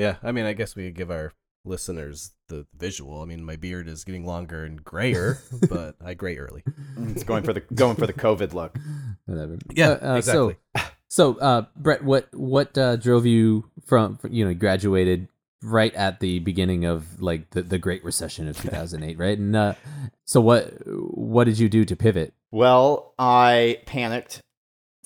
Yeah, 0.00 0.16
I 0.22 0.32
mean, 0.32 0.46
I 0.46 0.54
guess 0.54 0.74
we 0.74 0.84
could 0.86 0.94
give 0.94 1.10
our 1.10 1.34
listeners 1.66 2.32
the 2.48 2.66
visual. 2.74 3.20
I 3.20 3.26
mean, 3.26 3.44
my 3.44 3.56
beard 3.56 3.86
is 3.86 4.02
getting 4.02 4.24
longer 4.24 4.64
and 4.64 4.82
grayer, 4.82 5.40
but 5.68 5.96
I 6.02 6.14
gray 6.14 6.38
early. 6.38 6.62
It's 7.08 7.22
going 7.22 7.42
for 7.42 7.52
the 7.52 7.60
going 7.60 7.96
for 7.96 8.06
the 8.06 8.14
COVID 8.14 8.54
look. 8.54 8.78
Whatever. 9.26 9.58
Yeah, 9.74 9.90
Uh, 9.90 10.12
uh, 10.12 10.16
exactly. 10.16 10.56
So, 10.74 10.82
so 11.08 11.38
uh, 11.38 11.66
Brett, 11.76 12.02
what 12.02 12.28
what 12.32 12.78
uh, 12.78 12.96
drove 12.96 13.26
you 13.26 13.70
from 13.84 14.18
you 14.30 14.46
know 14.46 14.54
graduated 14.54 15.28
right 15.62 15.94
at 15.94 16.20
the 16.20 16.38
beginning 16.38 16.86
of 16.86 17.20
like 17.20 17.50
the, 17.50 17.60
the 17.60 17.78
Great 17.78 18.02
Recession 18.02 18.48
of 18.48 18.56
2008, 18.58 19.18
right? 19.18 19.36
And 19.36 19.54
uh, 19.54 19.74
so 20.24 20.40
what 20.40 20.72
what 20.86 21.44
did 21.44 21.58
you 21.58 21.68
do 21.68 21.84
to 21.84 21.94
pivot? 21.94 22.32
Well, 22.50 23.12
I 23.18 23.82
panicked 23.84 24.40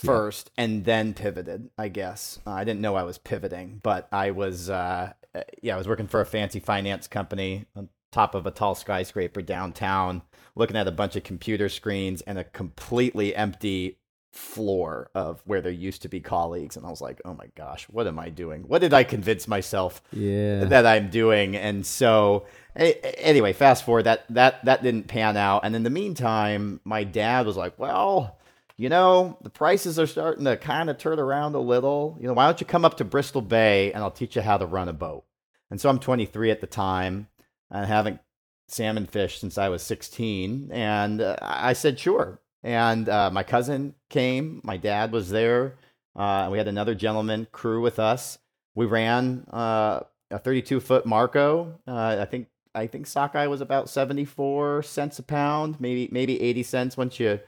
Yeah. 0.03 0.07
first 0.09 0.51
and 0.57 0.85
then 0.85 1.15
pivoted. 1.15 1.71
I 1.79 1.89
guess 1.89 2.39
uh, 2.47 2.51
I 2.51 2.65
didn't 2.65 2.81
know 2.81 2.95
I 2.97 3.05
was 3.05 3.19
pivoting, 3.19 3.81
but 3.83 4.09
I 4.13 4.31
was. 4.33 4.69
Uh, 4.71 5.13
uh, 5.35 5.41
yeah, 5.63 5.75
I 5.75 5.79
was 5.79 5.89
working 5.89 6.07
for 6.07 6.21
a 6.21 6.27
fancy 6.27 6.61
finance 6.61 7.07
company 7.09 7.67
on 7.77 7.89
top 8.13 8.35
of 8.35 8.47
a 8.47 8.51
tall 8.53 8.75
skyscraper 8.77 9.43
downtown, 9.43 10.23
looking 10.55 10.77
at 10.77 10.87
a 10.87 10.93
bunch 10.93 11.17
of 11.17 11.25
computer 11.25 11.69
screens 11.69 12.21
and 12.23 12.39
a 12.39 12.45
completely 12.45 13.35
empty 13.35 13.99
floor 14.33 15.11
of 15.15 15.41
where 15.45 15.61
there 15.61 15.71
used 15.73 16.03
to 16.03 16.09
be 16.09 16.21
colleagues 16.21 16.77
and 16.77 16.85
I 16.85 16.91
was 16.91 17.01
like, 17.01 17.21
"Oh 17.25 17.35
my 17.35 17.47
gosh, 17.57 17.85
what 17.89 18.07
am 18.09 18.19
I 18.19 18.31
doing? 18.31 18.63
What 18.63 18.81
did 18.81 18.93
I 18.93 19.05
convince 19.05 19.47
myself 19.47 20.03
Yeah. 20.13 20.65
that 20.65 20.87
I'm 20.87 21.09
doing. 21.11 21.57
And 21.57 21.87
so, 21.87 22.47
anyway, 22.77 23.53
fast 23.53 23.85
forward 23.85 24.05
that 24.05 24.25
that 24.31 24.65
that 24.65 24.83
didn't 24.83 25.07
pan 25.09 25.37
out. 25.37 25.61
And 25.65 25.75
in 25.77 25.83
the 25.85 25.91
meantime, 25.91 26.81
my 26.85 27.05
dad 27.05 27.47
was 27.47 27.57
like, 27.57 27.79
"Well, 27.79 28.39
you 28.77 28.89
know, 28.89 29.39
the 29.43 29.51
prices 29.51 29.99
are 29.99 30.07
starting 30.07 30.45
to 30.45 30.57
kind 30.57 30.91
of 30.91 30.99
turn 30.99 31.19
around 31.19 31.55
a 31.55 31.61
little. 31.61 32.17
You 32.21 32.27
know, 32.27 32.33
why 32.35 32.47
don't 32.47 32.61
you 32.61 32.67
come 32.67 32.85
up 32.85 32.97
to 32.99 33.05
Bristol 33.05 33.43
Bay 33.43 33.93
and 33.93 34.03
I'll 34.03 34.11
teach 34.11 34.37
you 34.37 34.43
how 34.43 34.59
to 34.59 34.67
run 34.67 34.89
a 34.89 34.93
boat?" 34.93 35.25
And 35.71 35.81
so 35.81 35.89
I'm 35.89 35.99
23 35.99 36.51
at 36.51 36.61
the 36.61 36.67
time 36.67 37.29
and 37.71 37.87
haven't 37.87 38.21
salmon 38.69 39.07
fished 39.07 39.41
since 39.41 39.59
I 39.59 39.69
was 39.69 39.83
16. 39.83 40.71
And 40.73 41.21
uh, 41.21 41.37
I 41.41 41.73
said, 41.73 41.99
"Sure." 41.99 42.41
And 42.63 43.09
uh, 43.09 43.31
my 43.31 43.43
cousin 43.43 43.95
came. 44.09 44.61
My 44.65 44.77
dad 44.77 45.13
was 45.13 45.31
there. 45.31 45.77
Uh, 46.17 46.49
we 46.51 46.59
had 46.59 46.69
another 46.69 46.95
gentleman 46.95 47.47
crew 47.53 47.81
with 47.81 47.99
us. 47.99 48.39
We 48.75 48.87
ran 48.87 49.47
uh, 49.53 50.01
a 50.31 50.39
32 50.39 50.81
foot 50.81 51.07
Marco. 51.07 51.79
Uh, 51.87 52.17
I 52.21 52.25
think 52.25 52.49
I 52.75 52.87
think 52.87 53.07
sockeye 53.07 53.47
was 53.47 53.61
about 53.61 53.89
74 53.89 54.83
cents 54.83 55.19
a 55.19 55.23
pound, 55.23 55.81
maybe 55.81 56.09
maybe 56.11 56.41
80 56.41 56.63
cents 56.65 56.97
once 56.97 57.21
you 57.21 57.41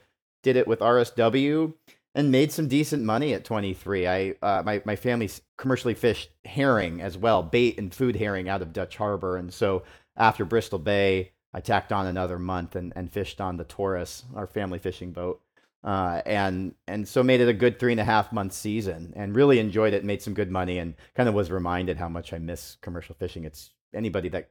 did 0.47 0.55
it 0.55 0.67
with 0.67 0.79
RSW. 0.79 1.73
and 2.15 2.31
made 2.31 2.51
some 2.51 2.67
decent 2.67 3.03
money 3.03 3.33
at 3.33 3.43
23. 3.43 4.07
I 4.07 4.35
uh, 4.41 4.63
my 4.65 4.81
my 4.85 4.95
family 4.95 5.29
commercially 5.57 5.93
fished 5.93 6.29
herring 6.45 7.01
as 7.01 7.17
well, 7.17 7.43
bait 7.43 7.77
and 7.77 7.93
food 7.93 8.15
herring 8.15 8.47
out 8.49 8.61
of 8.61 8.73
Dutch 8.73 8.95
Harbor, 8.97 9.35
and 9.35 9.53
so 9.53 9.83
after 10.15 10.45
Bristol 10.45 10.79
Bay, 10.79 11.33
I 11.53 11.59
tacked 11.59 11.91
on 11.91 12.07
another 12.07 12.39
month 12.39 12.75
and, 12.75 12.93
and 12.95 13.11
fished 13.11 13.41
on 13.41 13.57
the 13.57 13.65
Taurus, 13.65 14.23
our 14.35 14.47
family 14.47 14.79
fishing 14.79 15.11
boat, 15.11 15.41
uh, 15.83 16.21
and 16.25 16.73
and 16.87 17.07
so 17.07 17.21
made 17.23 17.41
it 17.41 17.49
a 17.49 17.53
good 17.53 17.77
three 17.77 17.91
and 17.91 18.01
a 18.01 18.05
half 18.05 18.31
month 18.31 18.53
season, 18.53 19.13
and 19.15 19.35
really 19.35 19.59
enjoyed 19.59 19.93
it. 19.93 20.05
Made 20.05 20.21
some 20.21 20.33
good 20.33 20.49
money, 20.49 20.79
and 20.79 20.95
kind 21.13 21.27
of 21.29 21.35
was 21.35 21.51
reminded 21.51 21.97
how 21.97 22.09
much 22.09 22.31
I 22.33 22.39
miss 22.39 22.77
commercial 22.81 23.15
fishing. 23.15 23.43
It's 23.43 23.71
anybody 23.93 24.29
that 24.29 24.49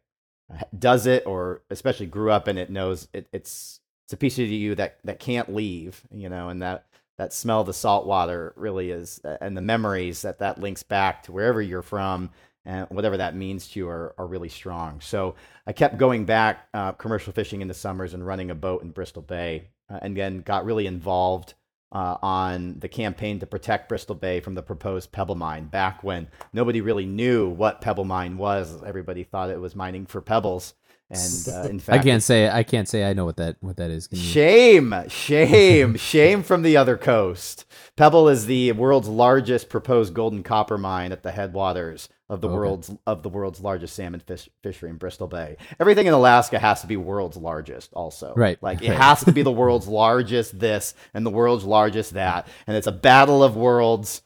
does 0.78 1.06
it 1.06 1.26
or 1.26 1.62
especially 1.70 2.06
grew 2.06 2.30
up 2.30 2.46
in 2.48 2.58
it 2.58 2.70
knows 2.70 3.08
it, 3.12 3.26
it's 3.32 3.80
it's 4.06 4.12
a 4.12 4.16
piece 4.16 4.38
of 4.38 4.46
you 4.46 4.76
that 4.76 4.98
that 5.02 5.18
can't 5.18 5.52
leave, 5.52 6.00
you 6.12 6.28
know, 6.28 6.48
and 6.48 6.62
that 6.62 6.86
that 7.18 7.32
smell 7.32 7.62
of 7.62 7.66
the 7.66 7.72
salt 7.74 8.06
water 8.06 8.52
really 8.56 8.92
is, 8.92 9.20
and 9.40 9.56
the 9.56 9.62
memories 9.62 10.22
that 10.22 10.38
that 10.38 10.60
links 10.60 10.84
back 10.84 11.24
to 11.24 11.32
wherever 11.32 11.60
you're 11.60 11.82
from 11.82 12.30
and 12.64 12.86
whatever 12.90 13.16
that 13.16 13.34
means 13.34 13.68
to 13.68 13.80
you 13.80 13.88
are, 13.88 14.14
are 14.16 14.26
really 14.26 14.48
strong. 14.48 15.00
So 15.00 15.34
I 15.66 15.72
kept 15.72 15.98
going 15.98 16.24
back 16.24 16.68
uh, 16.72 16.92
commercial 16.92 17.32
fishing 17.32 17.62
in 17.62 17.68
the 17.68 17.74
summers 17.74 18.14
and 18.14 18.24
running 18.24 18.50
a 18.50 18.54
boat 18.54 18.82
in 18.82 18.90
Bristol 18.90 19.22
Bay, 19.22 19.70
uh, 19.90 19.98
and 20.02 20.16
then 20.16 20.40
got 20.40 20.64
really 20.64 20.86
involved 20.86 21.54
uh, 21.90 22.16
on 22.22 22.78
the 22.78 22.88
campaign 22.88 23.40
to 23.40 23.46
protect 23.46 23.88
Bristol 23.88 24.14
Bay 24.14 24.38
from 24.38 24.54
the 24.54 24.62
proposed 24.62 25.10
pebble 25.10 25.34
mine 25.34 25.66
back 25.66 26.04
when 26.04 26.28
nobody 26.52 26.80
really 26.80 27.06
knew 27.06 27.48
what 27.48 27.80
pebble 27.80 28.04
mine 28.04 28.38
was. 28.38 28.82
Everybody 28.84 29.24
thought 29.24 29.50
it 29.50 29.60
was 29.60 29.74
mining 29.74 30.06
for 30.06 30.20
pebbles. 30.20 30.74
And 31.10 31.48
uh, 31.48 31.62
in 31.70 31.78
fact, 31.78 32.00
I 32.00 32.02
can't 32.02 32.22
say 32.22 32.48
I 32.48 32.62
can't 32.62 32.88
say 32.88 33.08
I 33.08 33.12
know 33.12 33.24
what 33.24 33.36
that 33.36 33.56
what 33.60 33.76
that 33.76 33.90
is. 33.90 34.08
Shame, 34.12 34.94
shame, 35.08 35.94
shame 35.96 36.42
from 36.42 36.62
the 36.62 36.76
other 36.76 36.96
coast. 36.96 37.64
Pebble 37.96 38.28
is 38.28 38.46
the 38.46 38.72
world's 38.72 39.08
largest 39.08 39.68
proposed 39.68 40.14
golden 40.14 40.42
copper 40.42 40.78
mine 40.78 41.12
at 41.12 41.22
the 41.22 41.30
headwaters 41.30 42.08
of 42.28 42.40
the 42.40 42.48
okay. 42.48 42.56
world's 42.56 42.94
of 43.06 43.22
the 43.22 43.28
world's 43.28 43.60
largest 43.60 43.94
salmon 43.94 44.20
fish, 44.20 44.48
fishery 44.62 44.90
in 44.90 44.96
Bristol 44.96 45.28
Bay. 45.28 45.56
Everything 45.78 46.06
in 46.06 46.12
Alaska 46.12 46.58
has 46.58 46.80
to 46.80 46.88
be 46.88 46.96
world's 46.96 47.36
largest, 47.36 47.92
also. 47.92 48.34
Right. 48.34 48.60
Like 48.60 48.82
it 48.82 48.90
right. 48.90 48.98
has 48.98 49.24
to 49.24 49.32
be 49.32 49.42
the 49.42 49.52
world's 49.52 49.86
largest 49.86 50.58
this 50.58 50.94
and 51.14 51.24
the 51.24 51.30
world's 51.30 51.64
largest 51.64 52.14
that, 52.14 52.48
and 52.66 52.76
it's 52.76 52.88
a 52.88 52.92
battle 52.92 53.44
of 53.44 53.56
worlds 53.56 54.22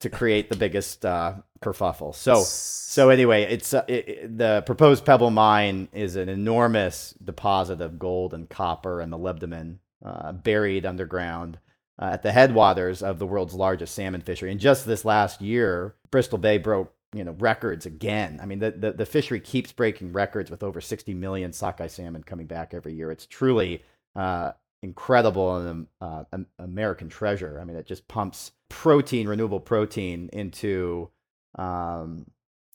to 0.00 0.10
create 0.10 0.50
the 0.50 0.56
biggest 0.56 1.04
uh, 1.06 1.32
kerfuffle. 1.64 2.14
So, 2.14 2.42
so 2.42 3.10
anyway, 3.10 3.42
it's 3.44 3.74
uh, 3.74 3.84
it, 3.88 4.08
it, 4.08 4.38
the 4.38 4.62
proposed 4.66 5.04
Pebble 5.04 5.30
mine 5.30 5.88
is 5.92 6.16
an 6.16 6.28
enormous 6.28 7.14
deposit 7.22 7.80
of 7.80 7.98
gold 7.98 8.34
and 8.34 8.48
copper 8.48 9.00
and 9.00 9.12
molybdenum 9.12 9.78
uh, 10.04 10.32
buried 10.32 10.86
underground 10.86 11.58
uh, 11.98 12.10
at 12.12 12.22
the 12.22 12.32
headwaters 12.32 13.02
of 13.02 13.18
the 13.18 13.26
world's 13.26 13.54
largest 13.54 13.94
salmon 13.94 14.20
fishery. 14.20 14.50
And 14.50 14.60
just 14.60 14.86
this 14.86 15.04
last 15.04 15.40
year, 15.40 15.94
Bristol 16.10 16.38
Bay 16.38 16.58
broke 16.58 16.92
you 17.14 17.24
know 17.24 17.32
records 17.38 17.86
again. 17.86 18.40
I 18.42 18.46
mean, 18.46 18.58
the, 18.58 18.72
the, 18.72 18.92
the 18.92 19.06
fishery 19.06 19.40
keeps 19.40 19.72
breaking 19.72 20.12
records 20.12 20.50
with 20.50 20.62
over 20.62 20.80
60 20.80 21.14
million 21.14 21.52
sockeye 21.52 21.86
salmon 21.86 22.22
coming 22.24 22.46
back 22.46 22.74
every 22.74 22.94
year. 22.94 23.10
It's 23.10 23.26
truly 23.26 23.82
uh, 24.16 24.52
incredible 24.82 25.56
and 25.56 25.86
uh, 26.00 26.24
American 26.58 27.08
treasure. 27.08 27.58
I 27.60 27.64
mean, 27.64 27.76
it 27.76 27.86
just 27.86 28.06
pumps 28.08 28.52
protein, 28.68 29.28
renewable 29.28 29.60
protein, 29.60 30.28
into 30.32 31.10
um, 31.56 32.26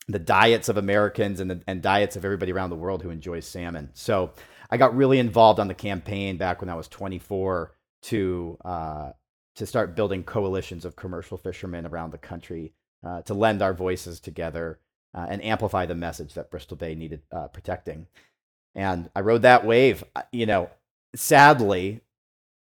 the 0.08 0.20
diets 0.20 0.70
of 0.70 0.78
Americans 0.78 1.40
and 1.40 1.52
the, 1.52 1.62
and 1.68 1.82
diets 1.82 2.16
of 2.16 2.26
everybody 2.26 2.52
around 2.52 2.70
the 2.70 2.76
world 2.76 3.04
who 3.04 3.10
enjoys 3.10 3.46
salmon. 3.46 3.90
So 3.94 4.32
I 4.70 4.78
got 4.78 4.96
really 4.96 5.20
involved 5.20 5.60
on 5.60 5.68
the 5.68 5.74
campaign 5.74 6.38
back 6.38 6.62
when 6.62 6.70
I 6.70 6.76
was 6.76 6.88
24 6.88 7.72
to 8.02 8.58
uh, 8.64 9.12
to 9.56 9.66
start 9.66 9.96
building 9.96 10.24
coalitions 10.24 10.86
of 10.86 10.96
commercial 10.96 11.38
fishermen 11.38 11.86
around 11.86 12.12
the 12.12 12.18
country 12.18 12.74
uh, 13.06 13.22
to 13.24 13.34
lend 13.34 13.62
our 13.62 13.74
voices 13.74 14.20
together 14.20 14.80
uh, 15.14 15.26
and 15.30 15.44
amplify 15.44 15.86
the 15.86 15.96
message 15.96 16.34
that 16.34 16.50
Bristol 16.50 16.78
Bay 16.78 16.96
needed 16.96 17.22
uh, 17.32 17.48
protecting. 17.48 18.08
And 18.76 19.10
I 19.16 19.22
rode 19.22 19.42
that 19.42 19.66
wave. 19.66 20.04
You 20.32 20.46
know, 20.46 20.70
sadly, 21.16 22.02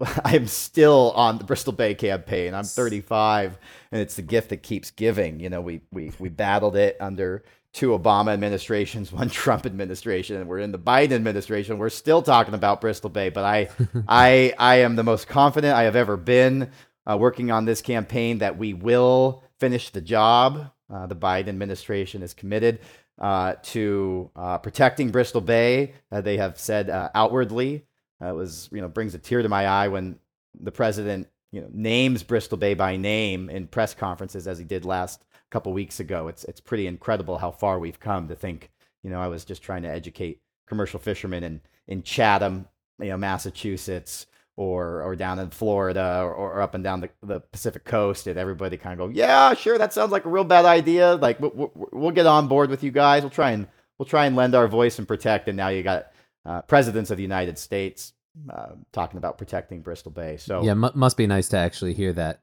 I'm 0.25 0.47
still 0.47 1.11
on 1.15 1.37
the 1.37 1.43
Bristol 1.43 1.73
Bay 1.73 1.95
campaign. 1.95 2.53
I'm 2.53 2.63
35, 2.63 3.57
and 3.91 4.01
it's 4.01 4.15
the 4.15 4.21
gift 4.21 4.49
that 4.49 4.63
keeps 4.63 4.91
giving. 4.91 5.39
You 5.39 5.49
know, 5.49 5.61
we 5.61 5.81
we 5.91 6.11
we 6.19 6.29
battled 6.29 6.75
it 6.75 6.97
under 6.99 7.43
two 7.73 7.89
Obama 7.89 8.33
administrations, 8.33 9.11
one 9.11 9.29
Trump 9.29 9.65
administration, 9.65 10.37
and 10.37 10.47
we're 10.47 10.59
in 10.59 10.71
the 10.71 10.79
Biden 10.79 11.11
administration. 11.11 11.77
We're 11.77 11.89
still 11.89 12.21
talking 12.21 12.53
about 12.53 12.81
Bristol 12.81 13.09
Bay, 13.09 13.29
but 13.29 13.43
I 13.43 13.69
I 14.07 14.53
I 14.57 14.75
am 14.77 14.95
the 14.95 15.03
most 15.03 15.27
confident 15.27 15.75
I 15.75 15.83
have 15.83 15.95
ever 15.95 16.17
been 16.17 16.71
uh, 17.09 17.17
working 17.17 17.51
on 17.51 17.65
this 17.65 17.81
campaign 17.81 18.39
that 18.39 18.57
we 18.57 18.73
will 18.73 19.43
finish 19.59 19.89
the 19.89 20.01
job. 20.01 20.71
Uh, 20.91 21.07
the 21.07 21.15
Biden 21.15 21.47
administration 21.47 22.21
is 22.21 22.33
committed 22.33 22.79
uh, 23.19 23.55
to 23.63 24.29
uh, 24.35 24.57
protecting 24.57 25.09
Bristol 25.09 25.41
Bay. 25.41 25.93
they 26.09 26.37
have 26.37 26.59
said 26.59 26.89
uh, 26.89 27.09
outwardly. 27.15 27.85
Uh, 28.23 28.33
was 28.33 28.69
you 28.71 28.81
know 28.81 28.87
brings 28.87 29.15
a 29.15 29.17
tear 29.19 29.41
to 29.41 29.49
my 29.49 29.65
eye 29.65 29.87
when 29.87 30.17
the 30.59 30.71
president 30.71 31.27
you 31.51 31.61
know 31.61 31.67
names 31.71 32.23
Bristol 32.23 32.57
Bay 32.57 32.73
by 32.73 32.97
name 32.97 33.49
in 33.49 33.67
press 33.67 33.93
conferences 33.93 34.47
as 34.47 34.57
he 34.57 34.65
did 34.65 34.85
last 34.85 35.23
couple 35.49 35.73
weeks 35.73 35.99
ago. 35.99 36.27
It's 36.27 36.43
it's 36.45 36.59
pretty 36.59 36.87
incredible 36.87 37.37
how 37.37 37.51
far 37.51 37.79
we've 37.79 37.99
come 37.99 38.27
to 38.27 38.35
think. 38.35 38.71
You 39.03 39.09
know, 39.09 39.21
I 39.21 39.27
was 39.27 39.45
just 39.45 39.63
trying 39.63 39.83
to 39.83 39.89
educate 39.89 40.39
commercial 40.67 40.99
fishermen 40.99 41.43
in 41.43 41.61
in 41.87 42.03
Chatham, 42.03 42.67
you 42.99 43.09
know, 43.09 43.17
Massachusetts, 43.17 44.27
or 44.55 45.01
or 45.03 45.15
down 45.15 45.39
in 45.39 45.49
Florida, 45.49 46.21
or, 46.23 46.33
or 46.33 46.61
up 46.61 46.73
and 46.73 46.83
down 46.83 47.01
the, 47.01 47.09
the 47.21 47.39
Pacific 47.39 47.83
coast, 47.83 48.27
and 48.27 48.37
everybody 48.37 48.77
kind 48.77 48.99
of 48.99 49.09
go, 49.09 49.13
yeah, 49.13 49.53
sure, 49.53 49.77
that 49.77 49.93
sounds 49.93 50.11
like 50.11 50.25
a 50.25 50.29
real 50.29 50.43
bad 50.43 50.65
idea. 50.65 51.15
Like 51.15 51.39
we'll, 51.39 51.71
we'll 51.91 52.11
get 52.11 52.25
on 52.25 52.47
board 52.47 52.69
with 52.69 52.83
you 52.83 52.91
guys. 52.91 53.23
We'll 53.23 53.29
try 53.29 53.51
and 53.51 53.67
we'll 53.97 54.05
try 54.05 54.25
and 54.25 54.35
lend 54.35 54.55
our 54.55 54.67
voice 54.67 54.99
and 54.99 55.07
protect. 55.07 55.47
And 55.47 55.57
now 55.57 55.69
you 55.69 55.83
got 55.83 56.10
uh, 56.45 56.61
presidents 56.63 57.11
of 57.11 57.17
the 57.17 57.23
United 57.23 57.57
States 57.57 58.13
uh, 58.49 58.69
talking 58.91 59.17
about 59.17 59.37
protecting 59.37 59.81
Bristol 59.81 60.11
Bay. 60.11 60.37
So 60.37 60.63
yeah, 60.63 60.71
m- 60.71 60.91
must 60.95 61.17
be 61.17 61.27
nice 61.27 61.49
to 61.49 61.57
actually 61.57 61.93
hear 61.93 62.13
that 62.13 62.41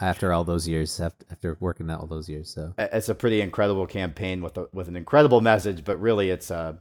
after 0.00 0.32
all 0.32 0.44
those 0.44 0.66
years, 0.66 1.00
after 1.00 1.56
working 1.60 1.86
that 1.88 1.98
all 1.98 2.06
those 2.06 2.28
years. 2.28 2.50
So 2.50 2.74
it's 2.78 3.08
a 3.08 3.14
pretty 3.14 3.40
incredible 3.40 3.86
campaign 3.86 4.42
with 4.42 4.56
a, 4.56 4.68
with 4.72 4.88
an 4.88 4.96
incredible 4.96 5.40
message, 5.40 5.84
but 5.84 6.00
really 6.00 6.30
it's 6.30 6.50
a 6.50 6.80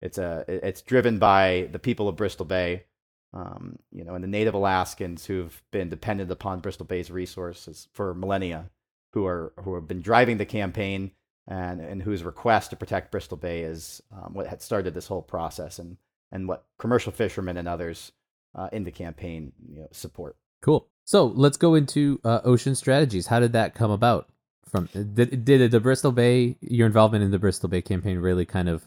it's 0.00 0.18
a 0.18 0.44
it's 0.48 0.82
driven 0.82 1.18
by 1.18 1.68
the 1.72 1.78
people 1.78 2.08
of 2.08 2.16
Bristol 2.16 2.46
Bay, 2.46 2.84
um, 3.32 3.78
you 3.90 4.04
know, 4.04 4.14
and 4.14 4.22
the 4.22 4.28
native 4.28 4.54
Alaskans 4.54 5.26
who've 5.26 5.62
been 5.70 5.88
dependent 5.88 6.30
upon 6.30 6.60
Bristol 6.60 6.86
Bay's 6.86 7.10
resources 7.10 7.88
for 7.92 8.14
millennia, 8.14 8.70
who 9.12 9.26
are 9.26 9.52
who 9.60 9.74
have 9.74 9.86
been 9.86 10.02
driving 10.02 10.38
the 10.38 10.46
campaign 10.46 11.12
and 11.52 11.80
and 11.80 12.02
whose 12.02 12.24
request 12.24 12.70
to 12.70 12.76
protect 12.76 13.10
Bristol 13.10 13.36
Bay 13.36 13.60
is 13.60 14.02
um, 14.10 14.32
what 14.32 14.46
had 14.46 14.62
started 14.62 14.94
this 14.94 15.06
whole 15.06 15.22
process 15.22 15.78
and 15.78 15.98
and 16.30 16.48
what 16.48 16.64
commercial 16.78 17.12
fishermen 17.12 17.58
and 17.58 17.68
others 17.68 18.12
uh, 18.54 18.70
in 18.72 18.84
the 18.84 18.90
campaign 18.90 19.52
you 19.70 19.80
know, 19.80 19.88
support. 19.92 20.36
Cool. 20.62 20.88
So 21.04 21.26
let's 21.26 21.58
go 21.58 21.74
into 21.74 22.20
uh, 22.24 22.40
ocean 22.44 22.74
strategies. 22.74 23.26
How 23.26 23.38
did 23.38 23.52
that 23.52 23.74
come 23.74 23.90
about? 23.90 24.28
From 24.70 24.88
did, 24.94 25.44
did 25.44 25.70
the 25.70 25.80
Bristol 25.80 26.12
Bay 26.12 26.56
your 26.62 26.86
involvement 26.86 27.22
in 27.22 27.30
the 27.30 27.38
Bristol 27.38 27.68
Bay 27.68 27.82
campaign 27.82 28.18
really 28.18 28.46
kind 28.46 28.70
of 28.70 28.84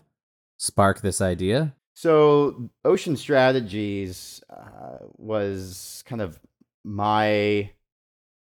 spark 0.57 1.01
this 1.01 1.22
idea? 1.22 1.75
So 1.93 2.72
ocean 2.84 3.15
strategies 3.15 4.41
uh, 4.50 5.05
was 5.17 6.03
kind 6.07 6.22
of 6.22 6.39
my 6.84 7.69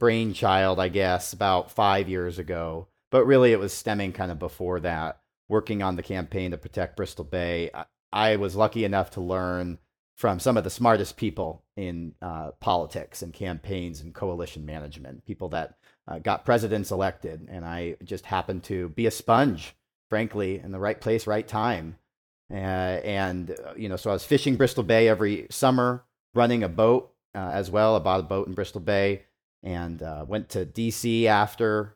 brainchild, 0.01 0.81
I 0.81 0.89
guess, 0.89 1.35
about 1.35 1.71
five 1.71 2.09
years 2.09 2.39
ago. 2.39 2.89
But 3.11 3.27
really, 3.27 3.53
it 3.53 3.59
was 3.59 3.73
stemming 3.73 4.13
kind 4.13 4.31
of 4.31 4.39
before 4.39 4.81
that, 4.81 5.21
working 5.49 5.83
on 5.83 5.97
the 5.97 6.03
campaign 6.03 6.51
to 6.51 6.59
protect 6.59 6.97
Bristol 6.97 7.25
Bay. 7.25 7.71
I 8.13 8.37
was 8.37 8.57
lucky 8.57 8.85
enough 8.85 9.11
to 9.13 9.21
learn 9.21 9.79
from 10.17 10.41
some 10.41 10.57
of 10.57 10.65
the 10.65 10.71
smartest 10.71 11.17
people 11.17 11.63
in 11.77 12.13
uh, 12.21 12.51
politics 12.61 13.23
and 13.23 13.33
campaigns 13.33 14.01
and 14.01 14.13
coalition 14.13 14.67
management, 14.67 15.25
people 15.25 15.49
that 15.51 15.79
uh, 16.09 16.19
got 16.19 16.45
presidents 16.45 16.91
elected. 16.91 17.47
And 17.49 17.65
I 17.65 17.97
just 18.03 18.27
happened 18.27 18.65
to 18.65 18.89
be 18.91 19.07
a 19.07 19.13
sponge, 19.13 19.77
frankly, 20.11 20.59
in 20.59 20.73
the 20.73 20.81
right 20.81 21.01
place, 21.01 21.27
right 21.27 21.47
time. 21.47 21.99
Uh, 22.51 22.57
and, 22.57 23.51
uh, 23.51 23.75
you 23.77 23.89
know, 23.89 23.97
so 23.97 24.11
I 24.11 24.15
was 24.15 24.25
fishing 24.25 24.57
Bristol 24.57 24.83
Bay 24.83 25.07
every 25.07 25.47
summer, 25.51 26.05
running 26.35 26.65
a 26.65 26.69
boat 26.69 27.15
uh, 27.35 27.51
as 27.53 27.71
well. 27.71 27.95
I 27.95 28.01
bought 28.01 28.21
a 28.21 28.25
boat 28.25 28.49
in 28.49 28.55
Bristol 28.55 28.81
Bay 28.81 29.23
and 29.63 30.03
uh, 30.03 30.25
went 30.27 30.49
to 30.51 30.65
DC 30.65 31.27
after 31.27 31.95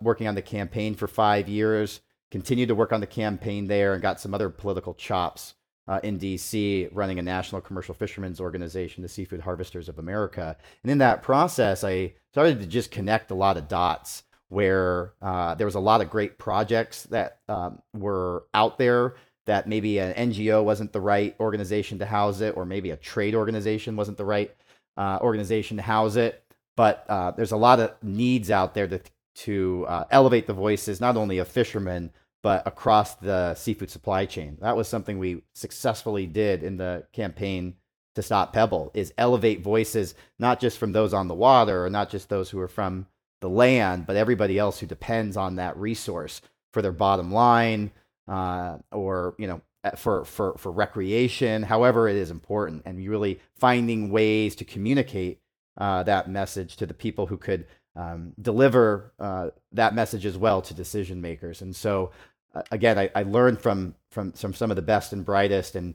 working 0.00 0.26
on 0.26 0.34
the 0.34 0.42
campaign 0.42 0.94
for 0.94 1.06
five 1.06 1.48
years 1.48 2.00
continued 2.32 2.68
to 2.68 2.74
work 2.74 2.92
on 2.92 3.00
the 3.00 3.06
campaign 3.06 3.66
there 3.66 3.92
and 3.92 4.02
got 4.02 4.18
some 4.18 4.32
other 4.34 4.48
political 4.48 4.94
chops 4.94 5.54
uh, 5.86 6.00
in 6.02 6.18
DC 6.18 6.88
running 6.90 7.18
a 7.18 7.22
national 7.22 7.60
commercial 7.60 7.94
fishermen's 7.94 8.40
organization, 8.40 9.02
the 9.02 9.08
Seafood 9.08 9.40
Harvesters 9.40 9.88
of 9.88 9.98
America. 9.98 10.56
And 10.82 10.90
in 10.90 10.98
that 10.98 11.22
process, 11.22 11.84
I 11.84 12.14
started 12.32 12.58
to 12.60 12.66
just 12.66 12.90
connect 12.90 13.30
a 13.30 13.34
lot 13.34 13.58
of 13.58 13.68
dots 13.68 14.22
where 14.48 15.12
uh, 15.20 15.54
there 15.56 15.66
was 15.66 15.74
a 15.74 15.80
lot 15.80 16.00
of 16.00 16.08
great 16.08 16.38
projects 16.38 17.04
that 17.04 17.38
um, 17.48 17.82
were 17.92 18.44
out 18.54 18.78
there 18.78 19.16
that 19.44 19.68
maybe 19.68 19.98
an 19.98 20.30
NGO 20.30 20.64
wasn't 20.64 20.92
the 20.92 21.00
right 21.00 21.36
organization 21.38 21.98
to 21.98 22.06
house 22.06 22.40
it, 22.40 22.56
or 22.56 22.64
maybe 22.64 22.90
a 22.90 22.96
trade 22.96 23.34
organization 23.34 23.94
wasn't 23.94 24.16
the 24.16 24.24
right 24.24 24.54
uh, 24.96 25.18
organization 25.20 25.76
to 25.76 25.82
house 25.82 26.16
it. 26.16 26.41
But 26.76 27.04
uh, 27.08 27.30
there's 27.32 27.52
a 27.52 27.56
lot 27.56 27.80
of 27.80 27.92
needs 28.02 28.50
out 28.50 28.74
there 28.74 28.88
to 28.88 29.00
to 29.34 29.86
uh, 29.88 30.04
elevate 30.10 30.46
the 30.46 30.52
voices 30.52 31.00
not 31.00 31.16
only 31.16 31.38
of 31.38 31.48
fishermen 31.48 32.10
but 32.42 32.66
across 32.66 33.14
the 33.14 33.54
seafood 33.54 33.88
supply 33.88 34.26
chain. 34.26 34.58
That 34.60 34.76
was 34.76 34.88
something 34.88 35.18
we 35.18 35.42
successfully 35.54 36.26
did 36.26 36.64
in 36.64 36.76
the 36.76 37.06
campaign 37.12 37.74
to 38.14 38.22
stop 38.22 38.52
Pebble 38.52 38.90
is 38.94 39.14
elevate 39.16 39.62
voices 39.62 40.14
not 40.38 40.60
just 40.60 40.76
from 40.78 40.92
those 40.92 41.14
on 41.14 41.28
the 41.28 41.34
water 41.34 41.84
or 41.84 41.88
not 41.88 42.10
just 42.10 42.28
those 42.28 42.50
who 42.50 42.58
are 42.58 42.68
from 42.68 43.06
the 43.40 43.48
land, 43.48 44.06
but 44.06 44.16
everybody 44.16 44.58
else 44.58 44.80
who 44.80 44.86
depends 44.86 45.36
on 45.36 45.56
that 45.56 45.76
resource 45.76 46.42
for 46.72 46.82
their 46.82 46.92
bottom 46.92 47.32
line 47.32 47.90
uh, 48.28 48.78
or 48.90 49.34
you 49.38 49.46
know 49.46 49.62
for 49.96 50.24
for 50.24 50.56
for 50.58 50.70
recreation, 50.70 51.62
however 51.62 52.08
it 52.08 52.16
is 52.16 52.30
important, 52.30 52.82
and 52.84 53.08
really 53.08 53.40
finding 53.58 54.10
ways 54.10 54.54
to 54.56 54.64
communicate 54.64 55.40
uh, 55.78 56.02
that 56.02 56.28
message 56.28 56.76
to 56.76 56.86
the 56.86 56.94
people 56.94 57.26
who 57.26 57.36
could 57.36 57.66
um, 57.96 58.32
deliver 58.40 59.12
uh, 59.18 59.50
that 59.72 59.94
message 59.94 60.26
as 60.26 60.38
well 60.38 60.62
to 60.62 60.74
decision 60.74 61.20
makers. 61.20 61.62
And 61.62 61.74
so, 61.74 62.10
uh, 62.54 62.62
again, 62.70 62.98
I, 62.98 63.10
I, 63.14 63.22
learned 63.22 63.60
from 63.60 63.94
from 64.10 64.32
from 64.32 64.54
some 64.54 64.70
of 64.70 64.76
the 64.76 64.82
best 64.82 65.12
and 65.12 65.24
brightest, 65.24 65.76
and 65.76 65.94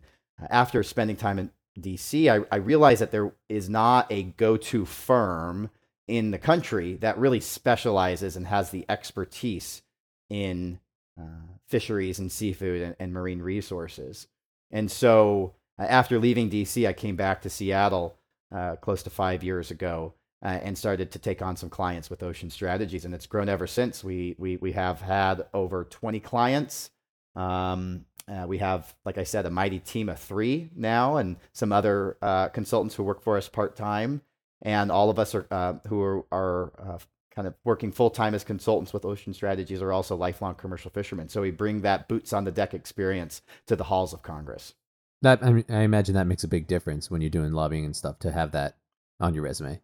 after 0.50 0.84
spending 0.84 1.16
time 1.16 1.40
in 1.40 1.52
DC, 1.80 2.30
I, 2.30 2.46
I 2.52 2.58
realized 2.58 3.02
that 3.02 3.12
there 3.12 3.32
is 3.50 3.70
not 3.70 4.12
a 4.12 4.24
go-to 4.24 4.86
firm 4.86 5.70
in 6.08 6.32
the 6.32 6.38
country 6.38 6.96
that 6.96 7.18
really 7.18 7.40
specializes 7.40 8.36
and 8.36 8.48
has 8.48 8.70
the 8.70 8.86
expertise 8.90 9.82
in 10.30 10.80
uh, 11.20 11.24
fisheries 11.68 12.20
and 12.20 12.32
seafood 12.32 12.82
and, 12.82 12.96
and, 13.00 13.14
marine 13.14 13.42
resources. 13.42 14.28
And 14.72 14.90
so, 14.90 15.54
uh, 15.80 15.84
after 15.84 16.20
leaving 16.20 16.50
DC, 16.50 16.88
I 16.88 16.94
came 16.94 17.16
back 17.16 17.42
to 17.42 17.50
Seattle 17.50 18.18
uh, 18.52 18.76
close 18.78 19.04
to 19.04 19.10
five 19.10 19.44
years 19.44 19.72
ago 19.72 20.14
uh, 20.44 20.60
and 20.62 20.78
started 20.78 21.12
to 21.12 21.20
take 21.20 21.42
on 21.42 21.56
some 21.56 21.70
clients 21.70 22.10
with 22.10 22.24
Ocean 22.24 22.50
Strategies, 22.50 23.06
and 23.06 23.14
it's 23.14 23.26
grown 23.26 23.50
ever 23.50 23.68
since. 23.68 24.04
We 24.04 24.36
we 24.38 24.58
we 24.58 24.74
have 24.74 25.02
had 25.02 25.46
over 25.54 25.84
20 25.84 26.20
clients. 26.20 26.92
Um, 27.36 28.06
uh, 28.30 28.46
we 28.46 28.58
have, 28.58 28.94
like 29.06 29.18
I 29.18 29.24
said, 29.24 29.46
a 29.46 29.50
mighty 29.50 29.80
team 29.80 30.10
of 30.10 30.20
three 30.20 30.70
now, 30.76 31.18
and 31.18 31.38
some 31.54 31.72
other 31.72 32.18
uh, 32.22 32.50
consultants 32.50 32.96
who 32.96 33.04
work 33.04 33.22
for 33.22 33.38
us 33.38 33.48
part 33.48 33.76
time, 33.76 34.22
and 34.62 34.92
all 34.92 35.10
of 35.10 35.18
us 35.18 35.34
are 35.34 35.48
uh, 35.50 35.76
who 35.88 36.02
are, 36.02 36.26
are 36.32 36.74
uh, 36.78 36.98
kind 37.34 37.48
of 37.48 37.56
working 37.64 37.92
full 37.92 38.10
time 38.10 38.34
as 38.34 38.44
consultants 38.44 38.94
with 38.94 39.06
Ocean 39.06 39.34
Strategies 39.34 39.82
are 39.82 39.94
also 39.94 40.16
lifelong 40.16 40.56
commercial 40.56 40.92
fishermen. 40.92 41.30
So 41.30 41.42
we 41.42 41.52
bring 41.52 41.82
that 41.82 42.08
boots 42.08 42.34
on 42.34 42.44
the 42.44 42.52
deck 42.52 42.74
experience 42.74 43.42
to 43.68 43.76
the 43.76 43.86
halls 43.86 44.14
of 44.14 44.24
Congress. 44.24 44.74
That 45.22 45.44
I, 45.44 45.52
mean, 45.52 45.66
I 45.70 45.82
imagine 45.82 46.16
that 46.16 46.28
makes 46.28 46.44
a 46.44 46.48
big 46.48 46.68
difference 46.68 47.10
when 47.10 47.22
you're 47.22 47.30
doing 47.30 47.52
lobbying 47.52 47.86
and 47.86 47.96
stuff 47.96 48.20
to 48.20 48.32
have 48.32 48.52
that 48.52 48.78
on 49.20 49.34
your 49.34 49.44
resume. 49.44 49.82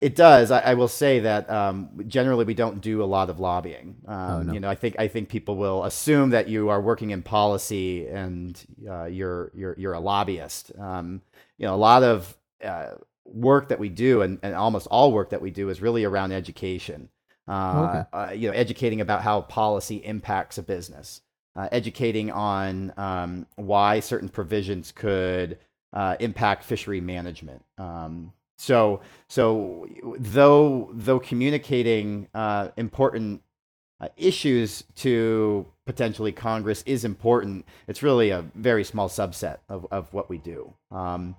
It 0.00 0.16
does. 0.16 0.50
I, 0.50 0.58
I 0.58 0.74
will 0.74 0.88
say 0.88 1.20
that 1.20 1.48
um, 1.48 1.90
generally 2.08 2.44
we 2.44 2.54
don't 2.54 2.80
do 2.80 3.04
a 3.04 3.06
lot 3.06 3.30
of 3.30 3.38
lobbying. 3.38 3.98
Um, 4.08 4.30
oh, 4.30 4.42
no. 4.42 4.52
You 4.52 4.58
know, 4.58 4.68
I 4.68 4.74
think 4.74 4.96
I 4.98 5.06
think 5.06 5.28
people 5.28 5.56
will 5.56 5.84
assume 5.84 6.30
that 6.30 6.48
you 6.48 6.70
are 6.70 6.80
working 6.80 7.10
in 7.10 7.22
policy 7.22 8.08
and 8.08 8.60
uh, 8.90 9.04
you're 9.04 9.52
you're 9.54 9.76
you're 9.78 9.92
a 9.92 10.00
lobbyist. 10.00 10.72
Um, 10.76 11.22
you 11.56 11.66
know, 11.66 11.74
a 11.74 11.76
lot 11.76 12.02
of 12.02 12.36
uh, 12.64 12.94
work 13.24 13.68
that 13.68 13.78
we 13.78 13.88
do, 13.88 14.22
and, 14.22 14.40
and 14.42 14.56
almost 14.56 14.88
all 14.88 15.12
work 15.12 15.30
that 15.30 15.40
we 15.40 15.52
do, 15.52 15.68
is 15.68 15.80
really 15.80 16.02
around 16.02 16.32
education. 16.32 17.08
Uh, 17.46 17.86
okay. 17.88 18.04
Uh, 18.12 18.32
you 18.32 18.48
know, 18.48 18.54
educating 18.54 19.00
about 19.00 19.22
how 19.22 19.42
policy 19.42 19.96
impacts 19.96 20.58
a 20.58 20.62
business, 20.64 21.20
uh, 21.56 21.68
educating 21.72 22.30
on 22.30 22.92
um, 22.96 23.46
why 23.56 24.00
certain 24.00 24.28
provisions 24.28 24.92
could 24.92 25.58
uh, 25.92 26.16
impact 26.20 26.64
fishery 26.64 27.00
management. 27.00 27.64
Um, 27.78 28.32
so 28.56 29.00
so 29.28 29.86
though 30.18 30.90
though 30.92 31.18
communicating 31.18 32.28
uh, 32.34 32.68
important 32.76 33.42
uh, 34.00 34.08
issues 34.16 34.84
to 34.96 35.66
potentially 35.86 36.32
Congress 36.32 36.82
is 36.86 37.04
important, 37.04 37.66
it's 37.86 38.02
really 38.02 38.30
a 38.30 38.42
very 38.54 38.84
small 38.84 39.08
subset 39.08 39.58
of, 39.68 39.86
of 39.90 40.12
what 40.12 40.28
we 40.28 40.38
do. 40.38 40.72
Um, 40.90 41.36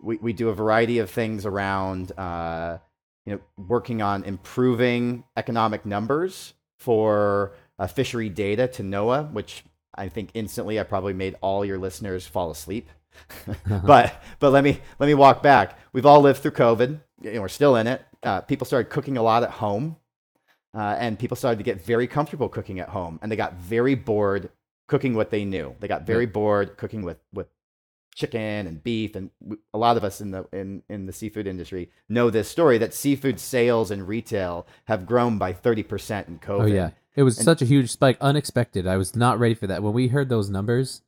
we, 0.00 0.16
we 0.18 0.32
do 0.32 0.48
a 0.48 0.54
variety 0.54 0.98
of 0.98 1.10
things 1.10 1.46
around 1.46 2.12
uh, 2.18 2.78
you 3.24 3.34
know 3.34 3.40
working 3.56 4.02
on 4.02 4.24
improving 4.24 5.24
economic 5.36 5.86
numbers 5.86 6.54
for 6.78 7.52
uh, 7.78 7.86
fishery 7.86 8.28
data 8.28 8.68
to 8.68 8.82
NOAA, 8.82 9.32
which 9.32 9.64
I 9.94 10.08
think 10.08 10.30
instantly 10.34 10.78
I 10.78 10.82
probably 10.82 11.14
made 11.14 11.36
all 11.40 11.64
your 11.64 11.78
listeners 11.78 12.26
fall 12.26 12.50
asleep 12.50 12.88
but 13.84 14.22
but 14.38 14.50
let 14.50 14.64
me 14.64 14.80
let 14.98 15.06
me 15.06 15.14
walk 15.14 15.42
back. 15.42 15.78
We've 15.92 16.06
all 16.06 16.20
lived 16.20 16.40
through 16.40 16.52
COVID. 16.52 17.00
You 17.22 17.32
know, 17.34 17.40
we're 17.42 17.48
still 17.48 17.76
in 17.76 17.86
it. 17.86 18.04
Uh, 18.22 18.40
people 18.42 18.66
started 18.66 18.90
cooking 18.90 19.16
a 19.16 19.22
lot 19.22 19.42
at 19.42 19.50
home, 19.50 19.96
uh, 20.74 20.96
and 20.98 21.18
people 21.18 21.36
started 21.36 21.58
to 21.58 21.64
get 21.64 21.84
very 21.84 22.06
comfortable 22.06 22.48
cooking 22.48 22.80
at 22.80 22.88
home, 22.88 23.18
and 23.22 23.30
they 23.30 23.36
got 23.36 23.54
very 23.54 23.94
bored 23.94 24.50
cooking 24.88 25.14
what 25.14 25.30
they 25.30 25.44
knew. 25.44 25.74
They 25.80 25.88
got 25.88 26.06
very 26.06 26.26
bored 26.26 26.76
cooking 26.76 27.02
with 27.02 27.18
with 27.32 27.48
chicken 28.14 28.66
and 28.66 28.82
beef, 28.82 29.14
and 29.14 29.30
a 29.74 29.78
lot 29.78 29.96
of 29.96 30.04
us 30.04 30.20
in 30.20 30.30
the 30.30 30.46
in 30.52 30.82
in 30.88 31.06
the 31.06 31.12
seafood 31.12 31.46
industry 31.46 31.90
know 32.08 32.30
this 32.30 32.48
story 32.48 32.78
that 32.78 32.94
seafood 32.94 33.40
sales 33.40 33.90
and 33.90 34.06
retail 34.06 34.66
have 34.86 35.06
grown 35.06 35.38
by 35.38 35.52
thirty 35.52 35.82
percent 35.82 36.28
in 36.28 36.38
COVID. 36.38 36.62
Oh 36.62 36.66
yeah. 36.66 36.90
It 37.16 37.22
was 37.22 37.38
and, 37.38 37.44
such 37.44 37.62
a 37.62 37.66
huge 37.66 37.90
spike, 37.90 38.18
unexpected. 38.20 38.86
I 38.86 38.98
was 38.98 39.16
not 39.16 39.38
ready 39.38 39.54
for 39.54 39.66
that. 39.66 39.82
When 39.82 39.94
we 39.94 40.08
heard 40.08 40.28
those 40.28 40.50
numbers, 40.50 41.02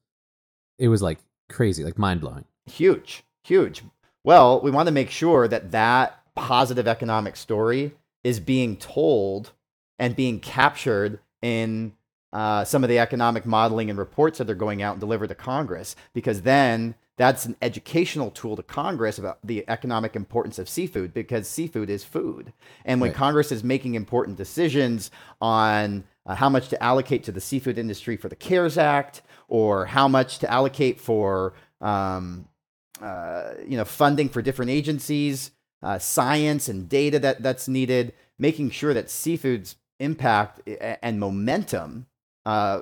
it 0.79 0.89
was 0.89 1.03
like 1.03 1.19
crazy, 1.49 1.85
like 1.85 1.99
mind 1.99 2.23
blowing. 2.23 2.47
Huge, 2.67 3.25
huge. 3.45 3.83
Well, 4.25 4.61
we 4.61 4.71
want 4.71 4.89
to 4.89 4.93
make 4.93 5.11
sure 5.11 5.47
that 5.47 5.71
that 5.71 6.21
positive 6.35 6.89
economic 6.89 7.37
story 7.37 7.93
is 8.25 8.41
being 8.41 8.77
told 8.77 9.53
and 9.99 10.17
being 10.17 10.41
captured 10.41 11.21
in 11.43 11.93
uh, 12.33 12.65
some 12.65 12.83
of 12.83 12.89
the 12.89 12.99
economic 12.99 13.47
modeling 13.47 13.91
and 13.91 13.99
reports 13.99 14.39
that 14.39 14.45
they're 14.45 14.55
going 14.55 14.83
out 14.83 14.93
and 14.95 15.01
delivered 15.01 15.29
to 15.29 15.35
Congress, 15.35 15.97
because 16.13 16.43
then 16.43 16.95
that's 17.19 17.45
an 17.45 17.57
educational 17.61 18.31
tool 18.31 18.57
to 18.57 18.63
Congress 18.63 19.19
about 19.19 19.41
the 19.45 19.65
economic 19.69 20.17
importance 20.17 20.59
of 20.59 20.69
seafood, 20.69 21.13
because 21.13 21.49
seafood 21.49 21.91
is 21.91 22.05
food. 22.05 22.53
And 22.85 23.01
when 23.01 23.11
right. 23.11 23.17
Congress 23.17 23.53
is 23.53 23.63
making 23.63 23.95
important 23.95 24.39
decisions 24.39 25.11
on 25.41 26.05
uh, 26.25 26.37
how 26.37 26.49
much 26.49 26.69
to 26.69 26.83
allocate 26.83 27.25
to 27.25 27.33
the 27.33 27.41
seafood 27.41 27.77
industry 27.77 28.17
for 28.17 28.29
the 28.29 28.37
CARES 28.37 28.79
Act, 28.79 29.23
or 29.49 29.87
how 29.87 30.07
much 30.09 30.39
to 30.39 30.51
allocate 30.51 31.01
for 31.01 31.55
um, 31.81 32.49
uh, 33.03 33.55
you 33.67 33.77
know 33.77 33.85
funding 33.85 34.29
for 34.29 34.41
different 34.41 34.71
agencies, 34.71 35.51
uh, 35.83 35.99
science 35.99 36.69
and 36.69 36.89
data 36.89 37.19
that 37.19 37.43
that's 37.43 37.67
needed, 37.67 38.13
making 38.39 38.71
sure 38.71 38.95
that 38.95 39.11
seafood's 39.11 39.77
impact 39.99 40.61
and 41.03 41.19
momentum 41.19 42.07
uh, 42.49 42.81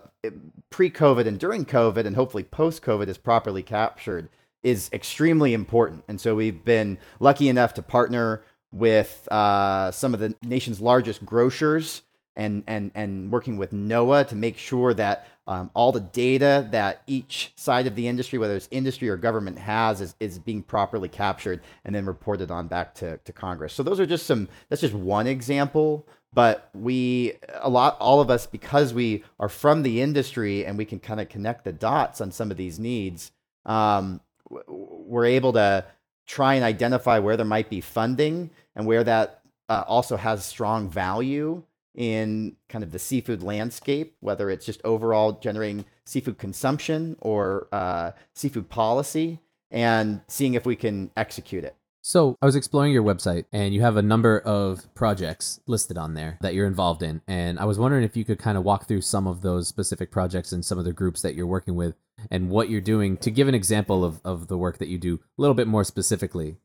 pre-COVID 0.71 1.27
and 1.27 1.41
during 1.41 1.65
COVID, 1.65 2.05
and 2.07 2.15
hopefully 2.15 2.45
post-COVID, 2.45 3.09
is 3.09 3.19
properly 3.19 3.65
captured 3.65 4.29
is 4.63 4.89
extremely 4.93 5.55
important. 5.55 6.05
And 6.07 6.21
so 6.21 6.37
we've 6.37 6.65
been 6.65 6.99
lucky 7.19 7.49
enough 7.49 7.75
to 7.75 7.83
partner 7.83 8.43
with 8.71 9.27
uh, 9.31 9.91
some 9.91 10.15
of 10.15 10.21
the 10.21 10.37
nation's 10.43 10.81
largest 10.81 11.27
grocers 11.27 12.03
and 12.37 12.63
and 12.69 12.93
and 12.95 13.33
working 13.33 13.57
with 13.57 13.73
NOAA 13.73 14.29
to 14.29 14.37
make 14.37 14.57
sure 14.57 14.95
that 14.95 15.27
um, 15.49 15.71
all 15.75 15.91
the 15.91 16.01
data 16.01 16.69
that 16.71 17.03
each 17.07 17.53
side 17.57 17.89
of 17.89 17.97
the 17.97 18.07
industry, 18.07 18.39
whether 18.39 18.55
it's 18.55 18.69
industry 18.71 19.09
or 19.09 19.17
government, 19.17 19.59
has 19.59 20.01
is, 20.01 20.15
is 20.21 20.39
being 20.39 20.63
properly 20.63 21.09
captured 21.09 21.61
and 21.85 21.95
then 21.95 22.07
reported 22.07 22.51
on 22.51 22.69
back 22.69 22.95
to, 22.97 23.19
to 23.19 23.33
Congress. 23.33 23.73
So 23.73 23.83
those 23.83 23.99
are 23.99 24.07
just 24.07 24.27
some. 24.27 24.49
That's 24.69 24.83
just 24.83 24.95
one 24.95 25.27
example. 25.27 26.07
But 26.37 26.69
we 26.75 27.33
a 27.63 27.71
lot 27.71 27.97
all 27.99 28.21
of 28.21 28.29
us 28.29 28.47
because 28.47 28.93
we 28.93 29.25
are 29.41 29.49
from 29.49 29.83
the 29.83 30.03
industry 30.03 30.67
and 30.67 30.77
we 30.77 30.85
can 30.85 31.01
kind 31.01 31.19
of 31.19 31.31
connect 31.31 31.65
the 31.65 31.73
dots 31.73 32.21
on 32.21 32.31
some 32.31 32.51
of 32.51 32.59
these 32.59 32.79
needs. 32.79 33.33
Um, 33.65 34.21
we're 34.69 35.25
able 35.25 35.55
to 35.55 35.87
try 36.27 36.53
and 36.53 36.63
identify 36.63 37.21
where 37.21 37.39
there 37.39 37.47
might 37.47 37.71
be 37.71 37.81
funding 37.81 38.51
and 38.75 38.87
where 38.87 39.03
that 39.03 39.41
uh, 39.71 39.85
also 39.87 40.19
has 40.19 40.45
strong 40.45 40.91
value 40.91 41.63
in 41.95 42.55
kind 42.69 42.85
of 42.85 42.93
the 42.93 42.99
seafood 42.99 43.43
landscape, 43.43 44.15
whether 44.21 44.51
it's 44.51 44.67
just 44.67 44.83
overall 44.85 45.33
generating 45.33 45.87
seafood 46.05 46.37
consumption 46.37 47.17
or 47.23 47.67
uh, 47.73 48.11
seafood 48.35 48.69
policy, 48.69 49.41
and 49.71 50.21
seeing 50.29 50.53
if 50.53 50.67
we 50.67 50.77
can 50.77 51.11
execute 51.17 51.65
it. 51.65 51.75
So, 52.09 52.39
I 52.41 52.47
was 52.47 52.55
exploring 52.55 52.93
your 52.93 53.03
website 53.03 53.47
and 53.53 53.75
you 53.75 53.81
have 53.81 53.97
a 53.97 54.03
number 54.03 54.39
of 54.39 54.95
projects 54.95 55.59
listed 55.67 55.99
on 55.99 56.15
there 56.15 56.39
that 56.41 56.55
you're 56.55 56.69
involved 56.69 57.03
in. 57.03 57.21
And 57.27 57.59
I 57.59 57.65
was 57.65 57.81
wondering 57.81 58.05
if 58.05 58.17
you 58.17 58.25
could 58.25 58.39
kind 58.39 58.57
of 58.57 58.63
walk 58.63 58.87
through 58.87 59.01
some 59.01 59.27
of 59.27 59.43
those 59.43 59.67
specific 59.67 60.13
projects 60.13 60.53
and 60.53 60.65
some 60.65 60.79
of 60.79 60.85
the 60.85 60.93
groups 60.93 61.23
that 61.23 61.35
you're 61.35 61.49
working 61.49 61.75
with 61.75 61.97
and 62.31 62.49
what 62.49 62.71
you're 62.71 62.81
doing 62.81 63.17
to 63.17 63.31
give 63.33 63.49
an 63.49 63.57
example 63.57 64.05
of, 64.05 64.21
of 64.25 64.47
the 64.47 64.57
work 64.57 64.79
that 64.79 64.87
you 64.87 64.99
do 64.99 65.15
a 65.17 65.41
little 65.43 65.53
bit 65.53 65.67
more 65.67 65.83
specifically 65.83 66.59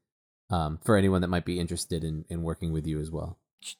um, 0.52 0.78
for 0.86 0.96
anyone 0.96 1.22
that 1.22 1.28
might 1.30 1.44
be 1.46 1.60
interested 1.60 2.04
in, 2.04 2.24
in 2.30 2.44
working 2.44 2.72
with 2.72 2.86
you 2.86 3.00
as 3.00 3.10
well. 3.10 3.40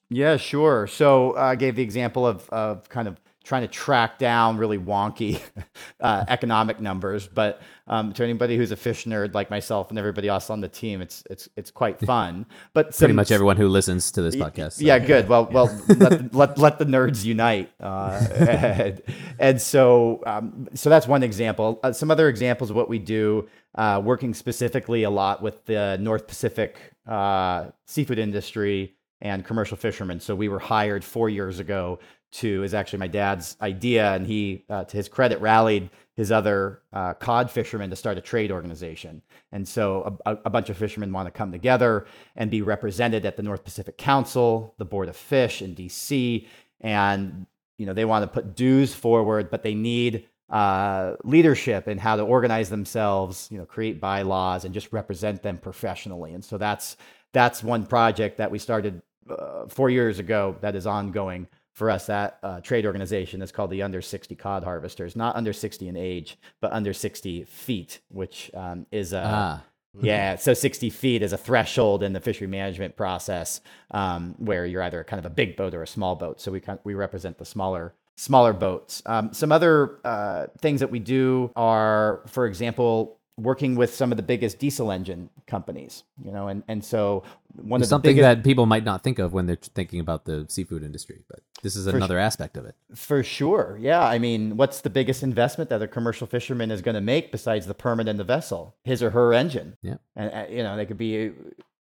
Yeah, 0.10 0.38
sure. 0.38 0.88
So 0.88 1.36
I 1.38 1.56
gave 1.58 1.76
the 1.76 1.84
example 1.84 2.26
of, 2.26 2.50
of 2.50 2.90
kind 2.90 3.08
of 3.08 3.22
trying 3.44 3.64
to 3.64 3.68
track 3.68 4.20
down 4.20 4.58
really 4.58 4.78
wonky 4.78 5.42
uh, 6.00 6.26
economic 6.28 6.80
numbers. 6.80 7.28
But 7.28 7.62
um, 7.88 8.14
to 8.14 8.24
anybody 8.24 8.56
who's 8.56 8.72
a 8.72 8.76
fish 8.76 9.06
nerd 9.06 9.34
like 9.34 9.50
myself 9.50 9.90
and 9.90 9.98
everybody 9.98 10.28
else 10.28 10.50
on 10.50 10.62
the 10.62 10.68
team, 10.68 11.02
it's 11.02 11.24
it's 11.30 11.50
it's 11.56 11.72
quite 11.72 12.00
fun. 12.06 12.46
But 12.74 12.96
pretty 12.96 13.14
much 13.14 13.32
everyone 13.32 13.58
who 13.58 13.68
listens 13.68 14.12
to 14.14 14.22
this 14.22 14.36
podcast. 14.36 14.74
So. 14.74 14.86
Yeah, 14.86 15.00
good. 15.00 15.28
Well, 15.28 15.50
well, 15.52 15.76
let, 15.98 16.34
let, 16.34 16.58
let 16.58 16.80
the 16.80 16.86
nerds 16.86 17.26
unite. 17.26 17.72
Uh, 17.80 18.28
and, 18.36 19.02
and, 19.40 19.62
so 19.62 20.22
um, 20.26 20.68
so 20.74 20.90
that's 20.90 21.08
one 21.08 21.24
example. 21.24 21.80
Uh, 21.84 21.92
some 21.92 22.12
other 22.12 22.30
examples 22.30 22.70
of 22.70 22.76
what 22.76 22.90
we 22.90 23.00
do, 23.00 23.48
uh, 23.76 24.02
working 24.04 24.34
specifically 24.34 25.04
a 25.04 25.10
lot 25.10 25.42
with 25.42 25.66
the 25.66 25.98
North 26.00 26.28
Pacific 26.28 26.78
uh, 27.08 27.68
seafood 27.86 28.20
industry 28.20 28.96
and 29.22 29.46
commercial 29.46 29.78
fishermen. 29.78 30.20
So 30.20 30.36
we 30.36 30.50
were 30.50 30.60
hired 30.60 31.04
four 31.04 31.30
years 31.30 31.60
ago 31.60 32.00
to 32.32 32.64
is 32.64 32.74
actually 32.74 33.00
my 33.00 33.08
dad's 33.08 33.58
idea, 33.62 34.14
and 34.14 34.26
he, 34.26 34.64
uh, 34.70 34.84
to 34.86 34.98
his 34.98 35.10
credit, 35.10 35.40
rallied 35.42 35.90
his 36.16 36.32
other 36.32 36.82
uh, 36.94 37.14
cod 37.14 37.50
fishermen 37.50 37.90
to 37.90 37.96
start 37.96 38.18
a 38.18 38.22
trade 38.22 38.52
organization. 38.52 39.22
And 39.52 39.68
so 39.68 40.18
a, 40.26 40.38
a, 40.46 40.50
bunch 40.50 40.70
of 40.70 40.78
fishermen 40.78 41.12
want 41.12 41.28
to 41.28 41.32
come 41.32 41.52
together 41.52 42.06
and 42.36 42.52
be 42.52 42.62
represented 42.62 43.26
at 43.26 43.38
the 43.38 43.44
North 43.44 43.64
Pacific 43.64 43.98
Council, 43.98 44.76
the 44.78 44.86
Board 44.86 45.10
of 45.10 45.16
Fish 45.16 45.62
in 45.62 45.76
DC, 45.76 46.48
and 46.80 47.46
you 47.78 47.86
know 47.86 47.94
they 47.94 48.06
want 48.06 48.24
to 48.24 48.28
put 48.28 48.56
dues 48.56 48.94
forward, 48.94 49.50
but 49.50 49.64
they 49.64 49.74
need 49.74 50.28
uh, 50.52 51.16
leadership 51.24 51.88
and 51.88 52.00
how 52.00 52.18
to 52.18 52.24
organize 52.24 52.70
themselves, 52.70 53.48
you 53.52 53.58
know, 53.58 53.66
create 53.66 54.02
bylaws 54.02 54.66
and 54.66 54.74
just 54.74 54.92
represent 54.92 55.42
them 55.42 55.58
professionally. 55.58 56.34
And 56.34 56.44
so 56.44 56.58
that's 56.58 56.98
that's 57.34 57.64
one 57.64 57.86
project 57.86 58.38
that 58.38 58.52
we 58.52 58.60
started 58.60 59.02
uh, 59.30 59.66
four 59.68 59.90
years 59.90 60.20
ago 60.20 60.58
that 60.62 60.76
is 60.76 60.86
ongoing 60.86 61.48
for 61.74 61.90
us, 61.90 62.06
that 62.08 62.40
uh, 62.44 62.60
trade 62.62 62.86
organization 62.86 63.42
is 63.42 63.52
called 63.52 63.72
the 63.72 63.82
Under 63.82 64.02
60 64.02 64.36
Cod 64.36 64.64
Harvesters, 64.64 65.16
not 65.16 65.36
under 65.36 65.54
60 65.54 65.88
in 65.88 65.96
age, 65.96 66.38
but 66.60 66.72
under 66.74 66.94
60 66.94 67.46
feet, 67.46 68.00
which 68.10 68.52
um, 68.54 68.86
is 68.92 69.14
a. 69.14 69.24
Ah. 69.26 69.64
Yeah, 70.02 70.38
so 70.38 70.54
60 70.54 70.90
feet 70.90 71.22
is 71.22 71.34
a 71.34 71.38
threshold 71.38 72.02
in 72.02 72.14
the 72.14 72.22
fishery 72.22 72.48
management 72.48 72.96
process 72.96 73.60
um, 73.92 74.36
where 74.38 74.66
you're 74.66 74.84
either 74.84 75.04
kind 75.04 75.20
of 75.20 75.30
a 75.30 75.30
big 75.30 75.58
boat 75.58 75.74
or 75.74 75.84
a 75.84 75.88
small 75.88 76.16
boat. 76.16 76.40
So 76.40 76.50
we 76.50 76.62
we 76.86 76.94
represent 76.94 77.38
the 77.38 77.44
smaller 77.44 77.94
smaller 78.16 78.54
boats. 78.54 79.02
Um, 79.06 79.34
some 79.34 79.52
other 79.52 80.00
uh, 80.06 80.48
things 80.60 80.80
that 80.80 80.92
we 80.92 81.00
do 81.00 81.52
are, 81.56 82.22
for 82.28 82.46
example, 82.46 83.20
working 83.38 83.76
with 83.76 83.94
some 83.94 84.12
of 84.12 84.18
the 84.18 84.24
biggest 84.24 84.60
diesel 84.60 84.92
engine 84.92 85.30
companies, 85.48 86.04
you 86.24 86.32
know, 86.32 86.48
and, 86.48 86.64
and 86.68 86.84
so 86.84 87.24
one 87.56 87.82
of 87.82 87.88
something 87.88 88.16
biggest, 88.16 88.24
that 88.24 88.44
people 88.44 88.66
might 88.66 88.84
not 88.84 89.04
think 89.04 89.20
of 89.20 89.34
when 89.34 89.46
they're 89.46 89.56
thinking 89.56 90.00
about 90.00 90.26
the 90.26 90.46
seafood 90.50 90.84
industry, 90.84 91.24
but 91.28 91.40
this 91.64 91.76
is 91.76 91.88
another 91.88 92.20
aspect 92.20 92.58
of 92.58 92.66
it. 92.66 92.76
For 92.94 93.24
sure. 93.24 93.78
Yeah. 93.80 94.04
I 94.04 94.20
mean, 94.20 94.58
what's 94.58 94.82
the 94.82 94.90
biggest 94.90 95.24
investment 95.24 95.70
that 95.70 95.82
a 95.82 95.88
commercial 95.88 96.28
fisherman 96.28 96.72
is 96.72 96.82
going 96.82 96.96
to 96.96 97.02
make 97.02 97.32
besides 97.32 97.66
the 97.68 97.74
permit 97.74 98.08
and 98.08 98.20
the 98.20 98.24
vessel? 98.24 98.76
His 98.84 99.02
or 99.02 99.12
her 99.12 99.34
engine. 99.34 99.78
Yeah. 99.82 99.98
And, 100.16 100.34
uh, 100.34 100.46
you 100.50 100.64
know, 100.64 100.76
they 100.76 100.86
could 100.86 100.98
be 100.98 101.32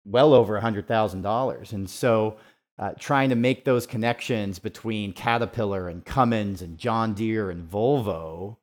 well 0.05 0.33
over 0.33 0.55
a 0.55 0.61
hundred 0.61 0.87
thousand 0.87 1.21
dollars. 1.21 1.73
And 1.73 1.89
so, 1.89 2.37
uh, 2.79 2.93
trying 2.97 3.29
to 3.29 3.35
make 3.35 3.63
those 3.63 3.85
connections 3.85 4.57
between 4.57 5.13
Caterpillar 5.13 5.87
and 5.87 6.03
Cummins 6.03 6.63
and 6.63 6.79
John 6.79 7.13
Deere 7.13 7.51
and 7.51 7.69
Volvo 7.69 8.57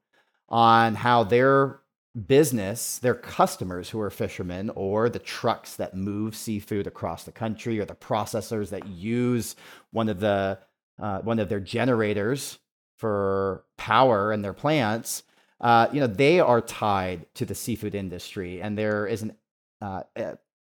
on 0.48 0.96
how 0.96 1.22
their 1.22 1.78
business, 2.26 2.98
their 2.98 3.14
customers 3.14 3.90
who 3.90 4.00
are 4.00 4.10
fishermen, 4.10 4.70
or 4.74 5.08
the 5.08 5.18
trucks 5.18 5.76
that 5.76 5.94
move 5.94 6.34
seafood 6.34 6.86
across 6.86 7.24
the 7.24 7.32
country, 7.32 7.78
or 7.78 7.84
the 7.84 7.94
processors 7.94 8.70
that 8.70 8.86
use 8.86 9.56
one 9.90 10.08
of 10.08 10.20
the 10.20 10.58
uh, 10.98 11.20
one 11.20 11.38
of 11.38 11.48
their 11.48 11.60
generators 11.60 12.58
for 12.96 13.64
power 13.76 14.32
in 14.32 14.42
their 14.42 14.52
plants. 14.52 15.22
Uh, 15.60 15.88
you 15.92 16.00
know, 16.00 16.06
they 16.06 16.40
are 16.40 16.60
tied 16.60 17.26
to 17.34 17.44
the 17.44 17.54
seafood 17.54 17.94
industry, 17.94 18.60
and 18.60 18.76
there 18.76 19.06
is 19.06 19.22
an 19.22 19.32
uh, 19.80 20.02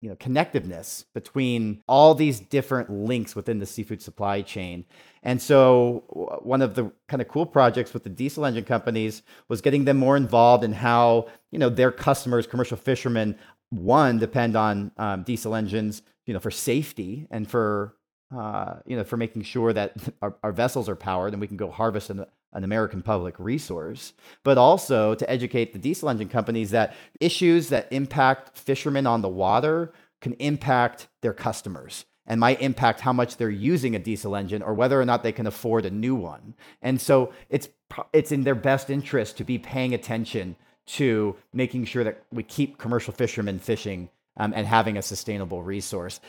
you 0.02 0.10
know 0.10 0.16
connectiveness 0.16 1.06
between 1.14 1.82
all 1.88 2.16
these 2.16 2.40
different 2.40 2.90
links 2.90 3.36
within 3.36 3.60
the 3.60 3.66
seafood 3.66 4.02
supply 4.02 4.42
chain. 4.42 4.86
And 5.24 5.40
so 5.40 6.40
one 6.42 6.64
of 6.64 6.74
the 6.74 6.92
kind 7.08 7.22
of 7.22 7.28
cool 7.28 7.46
projects 7.46 7.94
with 7.94 8.04
the 8.04 8.10
diesel 8.10 8.46
engine 8.46 8.66
companies 8.66 9.22
was 9.48 9.62
getting 9.62 9.86
them 9.86 9.98
more 9.98 10.18
involved 10.18 10.64
in 10.64 10.74
how 10.74 11.28
you 11.52 11.60
know 11.60 11.70
their 11.70 11.92
customers 11.92 12.48
commercial 12.48 12.78
fishermen 12.78 13.38
one 13.70 14.20
depend 14.20 14.56
on 14.56 14.92
um, 14.98 15.24
diesel 15.24 15.56
engines 15.56 16.02
you 16.26 16.34
know 16.34 16.40
for 16.40 16.52
safety 16.52 17.28
and 17.32 17.50
for 17.50 17.96
uh, 18.36 18.76
you 18.86 18.96
know 18.96 19.04
for 19.04 19.18
making 19.18 19.44
sure 19.44 19.72
that 19.74 19.96
our, 20.22 20.36
our, 20.44 20.52
vessels 20.52 20.90
are 20.90 20.96
powered 20.96 21.34
and 21.34 21.42
we 21.42 21.48
can 21.48 21.58
go 21.58 21.70
harvest 21.70 22.10
an, 22.10 22.26
an 22.54 22.64
American 22.64 23.02
public 23.02 23.36
resource, 23.38 24.14
but 24.44 24.58
also 24.58 25.16
to 25.16 25.30
educate 25.30 25.74
the 25.74 25.80
diesel 25.80 26.10
engine 26.10 26.30
companies 26.30 26.72
that 26.72 26.96
issues 27.20 27.70
that 27.70 27.88
impact 27.92 28.58
fishermen 28.58 29.08
on 29.08 29.22
the 29.22 29.30
water 29.30 29.94
can 30.20 30.34
impact 30.34 31.08
their 31.22 31.34
customers 31.34 32.06
and 32.28 32.40
might 32.40 32.62
impact 32.62 33.02
how 33.02 33.12
much 33.12 33.38
they're 33.38 33.50
using 33.50 33.96
a 33.96 34.00
diesel 34.00 34.36
engine 34.36 34.62
or 34.62 34.74
whether 34.74 35.00
or 35.00 35.06
not 35.06 35.24
they 35.24 35.32
can 35.32 35.48
afford 35.48 35.86
a 35.86 35.92
new 35.92 36.16
one. 36.16 36.54
And 36.82 37.02
so 37.02 37.34
it's 37.50 37.68
it's 38.14 38.32
in 38.32 38.44
their 38.44 38.56
best 38.56 38.90
interest 38.90 39.38
to 39.38 39.44
be 39.44 39.58
paying 39.58 39.94
attention 39.94 40.56
to 40.86 41.36
making 41.54 41.86
sure 41.86 42.04
that 42.04 42.24
we 42.32 42.44
keep 42.44 42.78
commercial 42.78 43.14
fishermen 43.14 43.60
fishing 43.60 44.10
um, 44.38 44.54
and 44.56 44.66
having 44.66 44.98
a 44.98 45.02
sustainable 45.02 45.64
resource. 45.64 46.20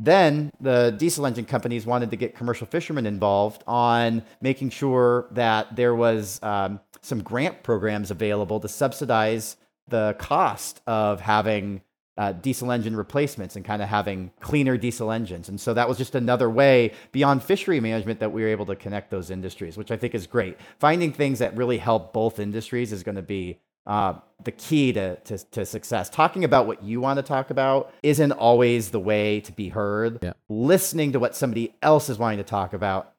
Then 0.00 0.50
the 0.60 0.94
diesel 0.96 1.26
engine 1.26 1.44
companies 1.44 1.84
wanted 1.84 2.10
to 2.10 2.16
get 2.16 2.34
commercial 2.34 2.66
fishermen 2.66 3.04
involved 3.04 3.62
on 3.66 4.22
making 4.40 4.70
sure 4.70 5.26
that 5.32 5.76
there 5.76 5.94
was 5.94 6.42
um, 6.42 6.80
some 7.02 7.22
grant 7.22 7.62
programs 7.62 8.10
available 8.10 8.58
to 8.60 8.68
subsidize 8.68 9.56
the 9.88 10.16
cost 10.18 10.80
of 10.86 11.20
having 11.20 11.82
uh, 12.16 12.32
diesel 12.32 12.72
engine 12.72 12.96
replacements 12.96 13.56
and 13.56 13.64
kind 13.64 13.82
of 13.82 13.88
having 13.88 14.30
cleaner 14.40 14.76
diesel 14.76 15.10
engines. 15.10 15.48
And 15.48 15.60
so 15.60 15.74
that 15.74 15.88
was 15.88 15.98
just 15.98 16.14
another 16.14 16.48
way 16.48 16.92
beyond 17.12 17.42
fishery 17.42 17.80
management 17.80 18.20
that 18.20 18.32
we 18.32 18.42
were 18.42 18.48
able 18.48 18.66
to 18.66 18.76
connect 18.76 19.10
those 19.10 19.30
industries, 19.30 19.76
which 19.76 19.90
I 19.90 19.96
think 19.96 20.14
is 20.14 20.26
great. 20.26 20.58
Finding 20.78 21.12
things 21.12 21.38
that 21.40 21.56
really 21.56 21.78
help 21.78 22.12
both 22.12 22.38
industries 22.38 22.92
is 22.92 23.02
going 23.02 23.16
to 23.16 23.22
be 23.22 23.58
uh, 23.86 24.14
the 24.44 24.52
key 24.52 24.92
to, 24.92 25.16
to, 25.16 25.38
to, 25.38 25.66
success. 25.66 26.08
Talking 26.08 26.44
about 26.44 26.66
what 26.66 26.82
you 26.82 27.00
want 27.00 27.18
to 27.18 27.22
talk 27.22 27.50
about 27.50 27.92
isn't 28.02 28.32
always 28.32 28.90
the 28.90 29.00
way 29.00 29.40
to 29.40 29.52
be 29.52 29.68
heard. 29.68 30.18
Yeah. 30.22 30.32
Listening 30.48 31.12
to 31.12 31.18
what 31.18 31.34
somebody 31.34 31.74
else 31.82 32.08
is 32.08 32.18
wanting 32.18 32.38
to 32.38 32.44
talk 32.44 32.72
about 32.72 33.12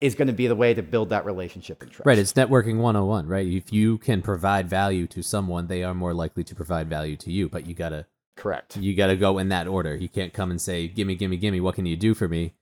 is 0.00 0.14
going 0.14 0.28
to 0.28 0.34
be 0.34 0.46
the 0.46 0.56
way 0.56 0.74
to 0.74 0.82
build 0.82 1.10
that 1.10 1.24
relationship 1.24 1.82
and 1.82 1.90
trust. 1.90 2.06
Right. 2.06 2.18
It's 2.18 2.32
networking 2.32 2.78
101, 2.78 3.26
right? 3.26 3.46
If 3.46 3.72
you 3.72 3.98
can 3.98 4.22
provide 4.22 4.68
value 4.68 5.06
to 5.08 5.22
someone, 5.22 5.66
they 5.66 5.82
are 5.82 5.94
more 5.94 6.12
likely 6.12 6.44
to 6.44 6.54
provide 6.54 6.88
value 6.88 7.16
to 7.18 7.30
you, 7.30 7.48
but 7.48 7.66
you 7.66 7.74
got 7.74 7.90
to. 7.90 8.06
Correct. 8.36 8.76
You 8.76 8.96
got 8.96 9.06
to 9.08 9.16
go 9.16 9.38
in 9.38 9.48
that 9.50 9.68
order. 9.68 9.94
You 9.94 10.08
can't 10.08 10.32
come 10.32 10.50
and 10.50 10.60
say, 10.60 10.88
"Gimme, 10.88 11.14
gimme, 11.14 11.36
gimme. 11.36 11.60
What 11.60 11.76
can 11.76 11.86
you 11.86 11.96
do 11.96 12.14
for 12.14 12.26
me?" 12.26 12.54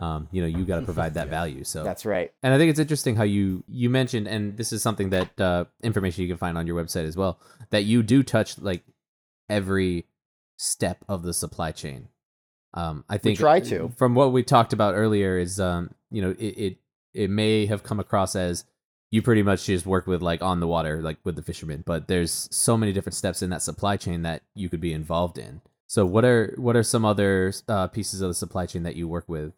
Um, 0.00 0.28
you 0.32 0.40
know 0.40 0.48
you 0.48 0.64
got 0.64 0.80
to 0.80 0.84
provide 0.90 1.14
that 1.14 1.28
value 1.28 1.62
so 1.62 1.84
that's 1.84 2.04
right. 2.04 2.32
And 2.42 2.52
i 2.52 2.58
think 2.58 2.70
it's 2.70 2.80
interesting 2.80 3.14
how 3.14 3.22
you 3.22 3.62
you 3.68 3.88
mentioned 3.88 4.26
and 4.26 4.56
this 4.56 4.72
is 4.72 4.82
something 4.82 5.10
that 5.10 5.40
uh, 5.40 5.66
information 5.82 6.22
you 6.22 6.28
can 6.28 6.38
find 6.38 6.58
on 6.58 6.66
your 6.66 6.82
website 6.82 7.06
as 7.06 7.16
well 7.16 7.38
that 7.70 7.84
you 7.84 8.02
do 8.02 8.22
touch 8.22 8.58
like 8.58 8.82
every 9.48 10.06
step 10.56 11.04
of 11.08 11.22
the 11.22 11.32
supply 11.32 11.72
chain. 11.72 12.08
Um, 12.72 13.04
i 13.08 13.18
think 13.18 13.38
we 13.38 13.42
try 13.42 13.60
to. 13.60 13.92
from 13.96 14.14
what 14.14 14.32
we 14.32 14.42
talked 14.44 14.72
about 14.72 14.94
earlier 14.94 15.38
is 15.38 15.58
um, 15.58 15.90
you 16.10 16.22
know 16.22 16.30
it, 16.38 16.54
it 16.56 16.76
it 17.12 17.30
may 17.30 17.66
have 17.66 17.82
come 17.82 17.98
across 17.98 18.36
as 18.36 18.64
you 19.10 19.22
pretty 19.22 19.42
much 19.42 19.66
just 19.66 19.86
work 19.86 20.06
with 20.06 20.22
like 20.22 20.40
on 20.40 20.60
the 20.60 20.68
water 20.68 21.02
like 21.02 21.18
with 21.24 21.34
the 21.34 21.42
fishermen 21.42 21.82
but 21.84 22.06
there's 22.06 22.48
so 22.52 22.76
many 22.76 22.92
different 22.92 23.16
steps 23.16 23.42
in 23.42 23.50
that 23.50 23.60
supply 23.60 23.96
chain 23.96 24.22
that 24.22 24.42
you 24.54 24.68
could 24.68 24.80
be 24.80 24.92
involved 24.92 25.36
in. 25.36 25.60
So 25.88 26.06
what 26.06 26.24
are 26.24 26.54
what 26.56 26.76
are 26.76 26.84
some 26.84 27.04
other 27.04 27.52
uh, 27.66 27.88
pieces 27.88 28.20
of 28.20 28.30
the 28.30 28.34
supply 28.34 28.66
chain 28.66 28.84
that 28.84 28.94
you 28.94 29.08
work 29.08 29.28
with 29.28 29.52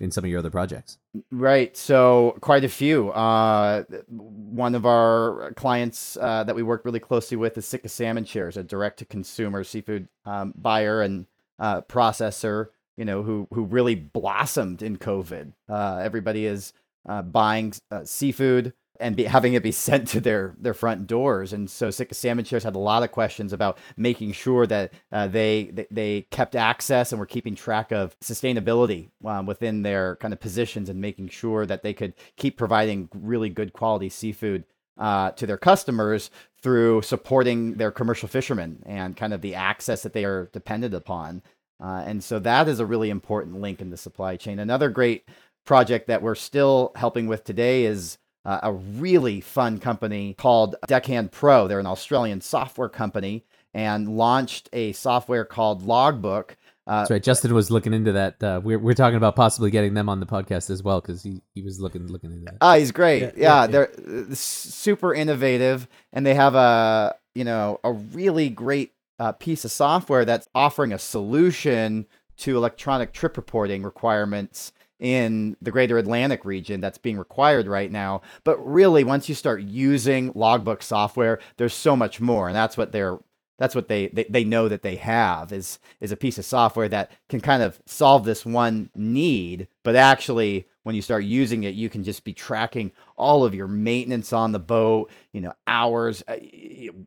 in 0.00 0.10
some 0.10 0.24
of 0.24 0.30
your 0.30 0.38
other 0.38 0.50
projects? 0.50 0.98
Right. 1.30 1.76
So 1.76 2.36
quite 2.40 2.64
a 2.64 2.68
few. 2.68 3.10
Uh, 3.10 3.84
one 4.08 4.74
of 4.74 4.86
our 4.86 5.52
clients 5.56 6.16
uh, 6.20 6.44
that 6.44 6.54
we 6.54 6.62
work 6.62 6.84
really 6.84 7.00
closely 7.00 7.36
with 7.36 7.58
is 7.58 7.66
Sitka 7.66 7.88
Salmon 7.88 8.24
Shares, 8.24 8.56
a 8.56 8.62
direct 8.62 8.98
to 9.00 9.04
consumer 9.04 9.64
seafood 9.64 10.08
um, 10.24 10.54
buyer 10.56 11.02
and 11.02 11.26
uh, 11.58 11.82
processor. 11.82 12.68
You 12.96 13.04
know, 13.04 13.22
who 13.22 13.46
who 13.52 13.62
really 13.62 13.94
blossomed 13.94 14.82
in 14.82 14.96
COVID. 14.96 15.52
Uh, 15.68 16.00
everybody 16.02 16.46
is 16.46 16.72
uh, 17.08 17.22
buying 17.22 17.72
uh, 17.92 18.04
seafood 18.04 18.72
and 19.00 19.16
be, 19.16 19.24
having 19.24 19.54
it 19.54 19.62
be 19.62 19.72
sent 19.72 20.08
to 20.08 20.20
their 20.20 20.54
their 20.58 20.74
front 20.74 21.06
doors. 21.06 21.52
And 21.52 21.70
so 21.70 21.90
Salmon 21.90 22.44
Shares 22.44 22.64
had 22.64 22.76
a 22.76 22.78
lot 22.78 23.02
of 23.02 23.12
questions 23.12 23.52
about 23.52 23.78
making 23.96 24.32
sure 24.32 24.66
that 24.66 24.92
uh, 25.12 25.26
they, 25.26 25.70
they, 25.72 25.86
they 25.90 26.22
kept 26.30 26.56
access 26.56 27.12
and 27.12 27.18
were 27.18 27.26
keeping 27.26 27.54
track 27.54 27.92
of 27.92 28.18
sustainability 28.20 29.10
um, 29.24 29.46
within 29.46 29.82
their 29.82 30.16
kind 30.16 30.32
of 30.32 30.40
positions 30.40 30.88
and 30.88 31.00
making 31.00 31.28
sure 31.28 31.66
that 31.66 31.82
they 31.82 31.94
could 31.94 32.14
keep 32.36 32.56
providing 32.56 33.08
really 33.14 33.48
good 33.48 33.72
quality 33.72 34.08
seafood 34.08 34.64
uh, 34.98 35.30
to 35.32 35.46
their 35.46 35.56
customers 35.58 36.30
through 36.60 37.02
supporting 37.02 37.74
their 37.74 37.90
commercial 37.90 38.28
fishermen 38.28 38.82
and 38.84 39.16
kind 39.16 39.32
of 39.32 39.40
the 39.40 39.54
access 39.54 40.02
that 40.02 40.12
they 40.12 40.24
are 40.24 40.50
dependent 40.52 40.92
upon. 40.94 41.42
Uh, 41.80 42.02
and 42.04 42.24
so 42.24 42.40
that 42.40 42.68
is 42.68 42.80
a 42.80 42.86
really 42.86 43.10
important 43.10 43.60
link 43.60 43.80
in 43.80 43.90
the 43.90 43.96
supply 43.96 44.36
chain. 44.36 44.58
Another 44.58 44.88
great 44.88 45.28
project 45.64 46.08
that 46.08 46.22
we're 46.22 46.34
still 46.34 46.92
helping 46.96 47.26
with 47.26 47.44
today 47.44 47.84
is 47.84 48.18
uh, 48.48 48.60
a 48.62 48.72
really 48.72 49.42
fun 49.42 49.78
company 49.78 50.32
called 50.32 50.74
Deckhand 50.86 51.30
Pro. 51.30 51.68
They're 51.68 51.80
an 51.80 51.86
Australian 51.86 52.40
software 52.40 52.88
company 52.88 53.44
and 53.74 54.08
launched 54.08 54.70
a 54.72 54.92
software 54.92 55.44
called 55.44 55.82
Logbook. 55.82 56.56
Uh, 56.86 57.00
That's 57.00 57.10
right. 57.10 57.22
Justin 57.22 57.52
was 57.52 57.70
looking 57.70 57.92
into 57.92 58.12
that. 58.12 58.42
Uh, 58.42 58.62
we're 58.64 58.78
we're 58.78 58.94
talking 58.94 59.18
about 59.18 59.36
possibly 59.36 59.70
getting 59.70 59.92
them 59.92 60.08
on 60.08 60.20
the 60.20 60.24
podcast 60.24 60.70
as 60.70 60.82
well 60.82 61.02
because 61.02 61.22
he, 61.22 61.42
he 61.54 61.60
was 61.60 61.78
looking 61.78 62.06
looking 62.06 62.32
into 62.32 62.46
that. 62.46 62.56
Ah, 62.62 62.76
he's 62.76 62.90
great. 62.90 63.20
Yeah, 63.20 63.26
Yeah, 63.26 63.32
yeah, 63.36 63.60
yeah. 63.60 63.66
they're 63.66 63.90
uh, 64.30 64.34
super 64.34 65.12
innovative, 65.12 65.86
and 66.14 66.24
they 66.24 66.32
have 66.32 66.54
a 66.54 67.16
you 67.34 67.44
know 67.44 67.78
a 67.84 67.92
really 67.92 68.48
great 68.48 68.94
uh, 69.18 69.32
piece 69.32 69.66
of 69.66 69.70
software 69.70 70.24
that's 70.24 70.48
offering 70.54 70.94
a 70.94 70.98
solution 70.98 72.06
to 72.38 72.56
electronic 72.56 73.12
trip 73.12 73.36
reporting 73.36 73.82
requirements 73.82 74.72
in 75.00 75.56
the 75.62 75.70
greater 75.70 75.98
Atlantic 75.98 76.44
region 76.44 76.80
that's 76.80 76.98
being 76.98 77.18
required 77.18 77.66
right 77.66 77.90
now. 77.90 78.22
But 78.44 78.58
really, 78.64 79.04
once 79.04 79.28
you 79.28 79.34
start 79.34 79.62
using 79.62 80.32
logbook 80.34 80.82
software, 80.82 81.38
there's 81.56 81.74
so 81.74 81.96
much 81.96 82.20
more, 82.20 82.48
and 82.48 82.56
that's 82.56 82.76
what 82.76 82.92
they're 82.92 83.18
that's 83.58 83.74
what 83.74 83.88
they, 83.88 84.08
they 84.08 84.24
they 84.30 84.44
know 84.44 84.68
that 84.68 84.82
they 84.82 84.96
have 84.96 85.52
is 85.52 85.78
is 86.00 86.12
a 86.12 86.16
piece 86.16 86.38
of 86.38 86.44
software 86.44 86.88
that 86.88 87.10
can 87.28 87.40
kind 87.40 87.62
of 87.62 87.80
solve 87.86 88.24
this 88.24 88.46
one 88.46 88.88
need. 88.94 89.68
But 89.82 89.96
actually 89.96 90.68
when 90.84 90.94
you 90.94 91.02
start 91.02 91.24
using 91.24 91.64
it 91.64 91.74
you 91.74 91.90
can 91.90 92.02
just 92.02 92.24
be 92.24 92.32
tracking 92.32 92.92
all 93.16 93.44
of 93.44 93.54
your 93.54 93.68
maintenance 93.68 94.32
on 94.32 94.52
the 94.52 94.58
boat 94.58 95.10
you 95.32 95.40
know 95.40 95.52
hours. 95.66 96.22
Uh, 96.28 96.36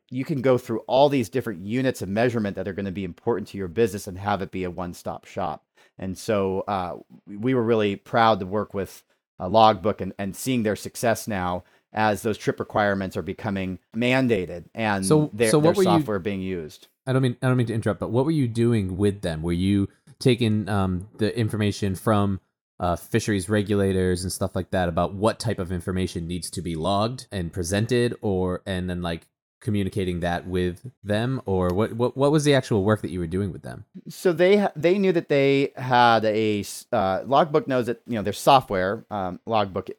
you 0.10 0.25
can 0.25 0.41
go 0.41 0.58
through 0.58 0.80
all 0.88 1.10
these 1.10 1.30
different 1.30 1.65
units 1.65 2.01
of 2.01 2.10
measurement 2.10 2.56
that 2.56 2.67
are 2.67 2.73
going 2.73 2.86
to 2.86 2.91
be 2.91 3.06
important 3.06 3.47
to 3.47 3.58
your 3.58 3.69
business 3.69 4.08
and 4.08 4.17
have 4.17 4.41
it 4.41 4.51
be 4.51 4.65
a 4.65 4.71
one-stop 4.71 5.25
shop 5.25 5.63
and 6.01 6.17
so 6.17 6.61
uh, 6.67 6.97
we 7.27 7.53
were 7.53 7.63
really 7.63 7.95
proud 7.95 8.39
to 8.41 8.45
work 8.45 8.73
with 8.73 9.03
uh, 9.39 9.47
logbook 9.47 10.01
and, 10.01 10.13
and 10.19 10.35
seeing 10.35 10.63
their 10.63 10.75
success 10.75 11.27
now 11.27 11.63
as 11.93 12.21
those 12.21 12.37
trip 12.37 12.59
requirements 12.59 13.15
are 13.17 13.21
becoming 13.21 13.79
mandated 13.95 14.65
and 14.73 15.05
So- 15.05 15.29
their, 15.33 15.51
so 15.51 15.59
what 15.59 15.75
their 15.75 15.85
were 15.85 15.91
you- 15.91 15.99
software 15.99 16.19
being 16.19 16.41
used. 16.41 16.87
I 17.07 17.13
don't 17.13 17.21
mean 17.23 17.35
I 17.41 17.47
don't 17.47 17.57
mean 17.57 17.67
to 17.67 17.73
interrupt, 17.73 17.99
but 17.99 18.11
what 18.11 18.25
were 18.25 18.31
you 18.31 18.47
doing 18.47 18.95
with 18.97 19.21
them? 19.21 19.41
Were 19.41 19.51
you 19.53 19.89
taking 20.19 20.69
um, 20.69 21.07
the 21.17 21.35
information 21.35 21.95
from 21.95 22.39
uh, 22.79 22.95
fisheries 22.95 23.49
regulators 23.49 24.21
and 24.23 24.31
stuff 24.31 24.55
like 24.55 24.69
that 24.71 24.87
about 24.87 25.13
what 25.15 25.39
type 25.39 25.57
of 25.59 25.71
information 25.71 26.27
needs 26.27 26.49
to 26.51 26.61
be 26.61 26.75
logged 26.75 27.27
and 27.31 27.51
presented, 27.51 28.15
or 28.21 28.61
and 28.67 28.87
then 28.89 29.01
like 29.01 29.27
communicating 29.62 30.19
that 30.19 30.47
with 30.47 30.91
them, 31.04 31.41
or 31.45 31.69
what 31.69 31.93
what 31.93 32.17
what 32.17 32.32
was 32.32 32.43
the 32.43 32.54
actual 32.54 32.84
work 32.84 33.02
that 33.02 33.12
you 33.12 33.19
were 33.19 33.28
doing 33.28 33.52
with 33.52 33.62
them? 33.62 33.86
So 34.10 34.34
they 34.34 34.67
they 34.76 34.97
knew 34.97 35.12
that 35.13 35.30
they 35.30 35.71
had 35.76 36.26
a 36.26 36.65
uh, 36.91 37.21
logbook 37.26 37.67
knows 37.67 37.86
that 37.86 38.02
you 38.06 38.15
know 38.15 38.24
their 38.24 38.34
software 38.34 39.06
um, 39.10 39.39
logbook 39.45 39.89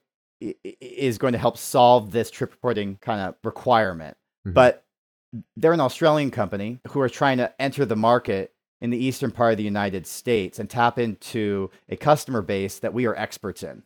is 0.40 1.18
going 1.18 1.32
to 1.32 1.38
help 1.38 1.56
solve 1.56 2.10
this 2.10 2.30
trip 2.30 2.50
reporting 2.50 2.98
kind 3.00 3.20
of 3.20 3.36
requirement, 3.44 4.16
Mhm. 4.46 4.54
but 4.54 4.84
they're 5.56 5.72
an 5.72 5.80
Australian 5.80 6.30
company 6.30 6.80
who 6.88 7.00
are 7.00 7.08
trying 7.08 7.38
to 7.38 7.52
enter 7.62 7.84
the 7.84 7.96
market 7.96 8.52
in 8.80 8.90
the 8.90 8.98
eastern 9.02 9.30
part 9.30 9.52
of 9.52 9.56
the 9.56 9.62
United 9.64 10.06
States 10.06 10.58
and 10.58 10.68
tap 10.68 10.98
into 10.98 11.70
a 11.88 11.96
customer 11.96 12.42
base 12.42 12.80
that 12.80 12.92
we 12.92 13.06
are 13.06 13.14
experts 13.16 13.62
in. 13.62 13.84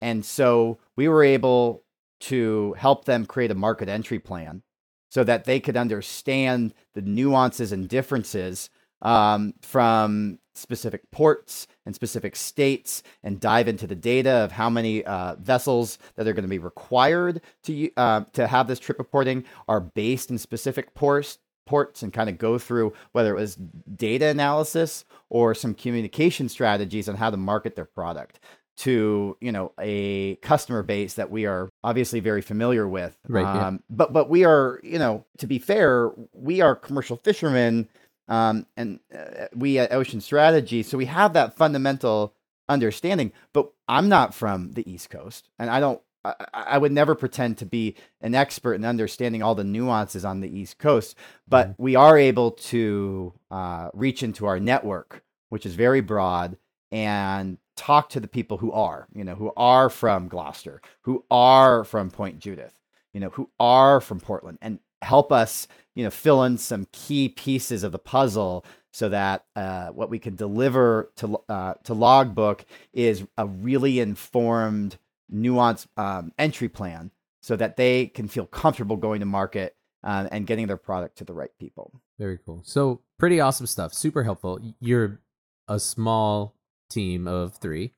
And 0.00 0.24
so 0.24 0.78
we 0.96 1.06
were 1.08 1.22
able 1.22 1.84
to 2.20 2.74
help 2.78 3.04
them 3.04 3.26
create 3.26 3.50
a 3.50 3.54
market 3.54 3.88
entry 3.88 4.18
plan 4.18 4.62
so 5.10 5.22
that 5.24 5.44
they 5.44 5.60
could 5.60 5.76
understand 5.76 6.72
the 6.94 7.02
nuances 7.02 7.72
and 7.72 7.88
differences 7.88 8.70
um, 9.02 9.54
from 9.62 10.38
specific 10.54 11.10
ports 11.10 11.66
and 11.86 11.94
specific 11.94 12.36
states 12.36 13.02
and 13.22 13.40
dive 13.40 13.68
into 13.68 13.86
the 13.86 13.94
data 13.94 14.30
of 14.30 14.52
how 14.52 14.68
many 14.68 15.04
uh, 15.04 15.34
vessels 15.36 15.98
that 16.16 16.28
are 16.28 16.32
going 16.32 16.44
to 16.44 16.48
be 16.48 16.58
required 16.58 17.40
to 17.64 17.90
uh, 17.96 18.22
to 18.32 18.46
have 18.46 18.66
this 18.68 18.78
trip 18.78 18.98
reporting 18.98 19.44
are 19.68 19.80
based 19.80 20.30
in 20.30 20.38
specific 20.38 20.94
ports 20.94 21.38
ports 21.66 22.02
and 22.02 22.12
kind 22.12 22.28
of 22.28 22.36
go 22.36 22.58
through 22.58 22.92
whether 23.12 23.36
it 23.36 23.40
was 23.40 23.54
data 23.94 24.26
analysis 24.26 25.04
or 25.28 25.54
some 25.54 25.72
communication 25.72 26.48
strategies 26.48 27.08
on 27.08 27.14
how 27.14 27.30
to 27.30 27.36
market 27.36 27.76
their 27.76 27.84
product 27.84 28.40
to 28.80 29.36
you 29.40 29.52
know 29.52 29.72
a 29.78 30.36
customer 30.36 30.82
base 30.82 31.14
that 31.14 31.30
we 31.30 31.44
are 31.44 31.68
obviously 31.84 32.20
very 32.20 32.40
familiar 32.40 32.88
with 32.88 33.16
Right, 33.28 33.42
yeah. 33.42 33.66
um, 33.66 33.82
but 33.90 34.12
but 34.12 34.30
we 34.30 34.44
are 34.44 34.80
you 34.82 34.98
know 34.98 35.24
to 35.38 35.46
be 35.46 35.58
fair 35.58 36.10
we 36.32 36.62
are 36.62 36.74
commercial 36.74 37.16
fishermen 37.18 37.88
um, 38.28 38.66
and 38.78 39.00
uh, 39.14 39.46
we 39.54 39.78
at 39.78 39.92
ocean 39.92 40.22
strategy 40.22 40.82
so 40.82 40.96
we 40.96 41.06
have 41.06 41.34
that 41.34 41.54
fundamental 41.54 42.34
understanding 42.70 43.32
but 43.52 43.70
i'm 43.86 44.08
not 44.08 44.32
from 44.32 44.72
the 44.72 44.90
east 44.90 45.10
coast 45.10 45.50
and 45.58 45.68
i 45.68 45.78
don't 45.78 46.00
I, 46.24 46.34
I 46.54 46.62
I 46.70 46.78
would 46.78 46.92
never 46.92 47.14
pretend 47.14 47.58
to 47.58 47.66
be 47.66 47.96
an 48.20 48.34
expert 48.34 48.74
in 48.74 48.84
understanding 48.84 49.42
all 49.42 49.54
the 49.54 49.64
nuances 49.64 50.24
on 50.24 50.40
the 50.40 50.58
East 50.58 50.78
Coast, 50.78 51.16
but 51.48 51.74
we 51.78 51.96
are 51.96 52.18
able 52.18 52.50
to 52.50 53.32
uh, 53.50 53.88
reach 53.94 54.22
into 54.22 54.44
our 54.44 54.60
network, 54.60 55.24
which 55.48 55.64
is 55.64 55.74
very 55.74 56.02
broad, 56.02 56.58
and 56.92 57.56
talk 57.80 58.10
to 58.10 58.20
the 58.20 58.28
people 58.28 58.58
who 58.58 58.70
are, 58.72 59.08
you 59.14 59.24
know, 59.24 59.34
who 59.34 59.50
are 59.56 59.88
from 59.88 60.28
Gloucester, 60.28 60.82
who 61.00 61.24
are 61.30 61.82
from 61.82 62.10
Point 62.10 62.38
Judith, 62.38 62.78
you 63.14 63.20
know, 63.20 63.30
who 63.30 63.48
are 63.58 64.02
from 64.02 64.20
Portland, 64.20 64.58
and 64.60 64.80
help 65.00 65.32
us, 65.32 65.66
you 65.94 66.04
know, 66.04 66.10
fill 66.10 66.42
in 66.44 66.58
some 66.58 66.86
key 66.92 67.30
pieces 67.30 67.82
of 67.82 67.92
the 67.92 67.98
puzzle 67.98 68.66
so 68.92 69.08
that 69.08 69.46
uh, 69.56 69.88
what 69.88 70.10
we 70.10 70.18
can 70.18 70.36
deliver 70.36 71.10
to 71.16 71.40
uh, 71.48 71.74
to 71.84 71.94
Logbook 71.94 72.66
is 72.92 73.24
a 73.38 73.46
really 73.46 73.98
informed, 73.98 74.98
nuanced 75.32 75.86
um, 75.96 76.32
entry 76.38 76.68
plan, 76.68 77.10
so 77.40 77.56
that 77.56 77.78
they 77.78 78.08
can 78.08 78.28
feel 78.28 78.44
comfortable 78.44 78.96
going 78.96 79.20
to 79.20 79.26
market 79.26 79.74
uh, 80.04 80.28
and 80.30 80.46
getting 80.46 80.66
their 80.66 80.76
product 80.76 81.16
to 81.16 81.24
the 81.24 81.32
right 81.32 81.56
people. 81.58 81.98
Very 82.18 82.38
cool. 82.44 82.60
So 82.62 83.00
pretty 83.18 83.40
awesome 83.40 83.66
stuff. 83.66 83.94
Super 83.94 84.22
helpful. 84.22 84.60
You're 84.80 85.20
a 85.66 85.80
small 85.80 86.59
team 86.90 87.26
of 87.26 87.56
three, 87.56 87.94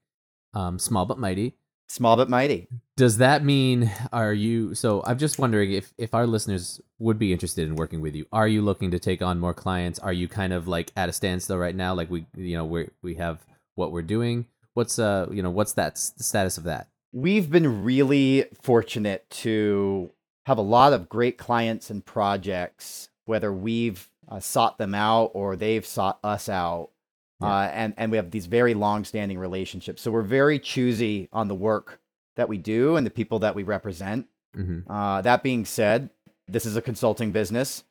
um, 0.55 0.79
small 0.79 1.07
but 1.07 1.19
mighty. 1.19 1.57
Small 1.89 2.17
but 2.17 2.31
mighty. 2.31 2.69
Does 2.97 3.19
that 3.19 3.45
mean 3.45 3.91
are 4.13 4.33
you? 4.33 4.75
So 4.75 5.03
I'm 5.05 5.19
just 5.19 5.39
wondering 5.39 5.73
if 5.73 5.93
if 5.99 6.15
our 6.15 6.27
listeners 6.27 6.81
would 6.99 7.19
be 7.19 7.33
interested 7.33 7.67
in 7.67 7.77
working 7.77 8.01
with 8.01 8.15
you. 8.15 8.27
Are 8.33 8.49
you 8.49 8.63
looking 8.63 8.91
to 8.93 8.99
take 8.99 9.21
on 9.21 9.39
more 9.39 9.55
clients? 9.55 9.99
Are 9.99 10.13
you 10.13 10.29
kind 10.29 10.53
of 10.53 10.69
like 10.69 10.93
at 10.97 11.09
a 11.09 11.13
standstill 11.13 11.59
right 11.59 11.75
now? 11.75 11.93
Like 11.95 12.11
we 12.11 12.27
you 12.37 12.57
know 12.57 12.65
we 12.65 12.89
we 13.03 13.15
have 13.17 13.45
what 13.75 13.93
we're 13.93 14.03
doing. 14.03 14.47
What's 14.75 14.99
uh 14.99 15.27
you 15.31 15.43
know 15.43 15.51
what's 15.51 15.75
that 15.75 15.97
the 16.17 16.25
status 16.25 16.57
of 16.57 16.65
that? 16.65 16.89
We've 17.13 17.51
been 17.51 17.85
really 17.85 18.47
fortunate 18.63 19.29
to 19.31 20.11
have 20.47 20.59
a 20.59 20.63
lot 20.63 20.93
of 20.93 21.09
great 21.09 21.39
clients 21.39 21.91
and 21.91 22.05
projects, 22.05 23.11
whether 23.27 23.53
we've 23.53 24.09
uh, 24.29 24.41
sought 24.41 24.79
them 24.79 24.95
out 24.95 25.31
or 25.35 25.57
they've 25.57 25.87
sought 25.87 26.19
us 26.25 26.49
out. 26.49 26.91
Yeah. 27.43 27.49
Uh, 27.49 27.71
and, 27.73 27.95
and 27.97 28.11
we 28.11 28.17
have 28.17 28.31
these 28.31 28.47
very 28.47 28.75
long 28.75 29.05
standing 29.05 29.39
relationships. 29.39 30.03
So 30.03 30.11
we're 30.11 30.23
very 30.23 30.59
choosy 30.59 31.29
on 31.33 31.49
the 31.49 31.55
work 31.55 32.01
that 32.37 32.49
we 32.49 32.59
do 32.59 32.97
and 32.97 33.07
the 33.07 33.11
people 33.11 33.41
that 33.41 33.55
we 33.55 33.63
represent. 33.63 34.27
Mm-hmm. 34.57 34.91
Uh, 34.91 35.23
that 35.23 35.43
being 35.43 35.65
said, 35.65 36.11
this 36.49 36.67
is 36.67 36.77
a 36.77 36.83
consulting 36.83 37.33
business. 37.33 37.85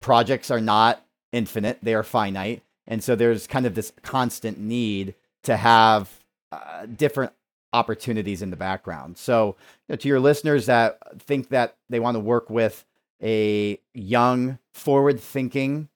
Projects 0.00 0.50
are 0.50 0.60
not 0.60 1.04
infinite, 1.32 1.78
they 1.82 1.94
are 1.94 2.02
finite. 2.02 2.62
And 2.86 3.02
so 3.02 3.16
there's 3.16 3.46
kind 3.46 3.66
of 3.66 3.74
this 3.74 3.92
constant 4.02 4.58
need 4.58 5.14
to 5.44 5.56
have 5.56 6.10
uh, 6.52 6.86
different 6.86 7.32
opportunities 7.72 8.42
in 8.42 8.50
the 8.50 8.56
background. 8.56 9.18
So, 9.18 9.56
you 9.88 9.94
know, 9.94 9.96
to 9.96 10.08
your 10.08 10.20
listeners 10.20 10.66
that 10.66 10.98
think 11.22 11.48
that 11.48 11.76
they 11.88 11.98
want 11.98 12.14
to 12.14 12.20
work 12.20 12.50
with 12.50 12.84
a 13.22 13.80
young, 13.94 14.58
forward 14.72 15.20
thinking 15.20 15.88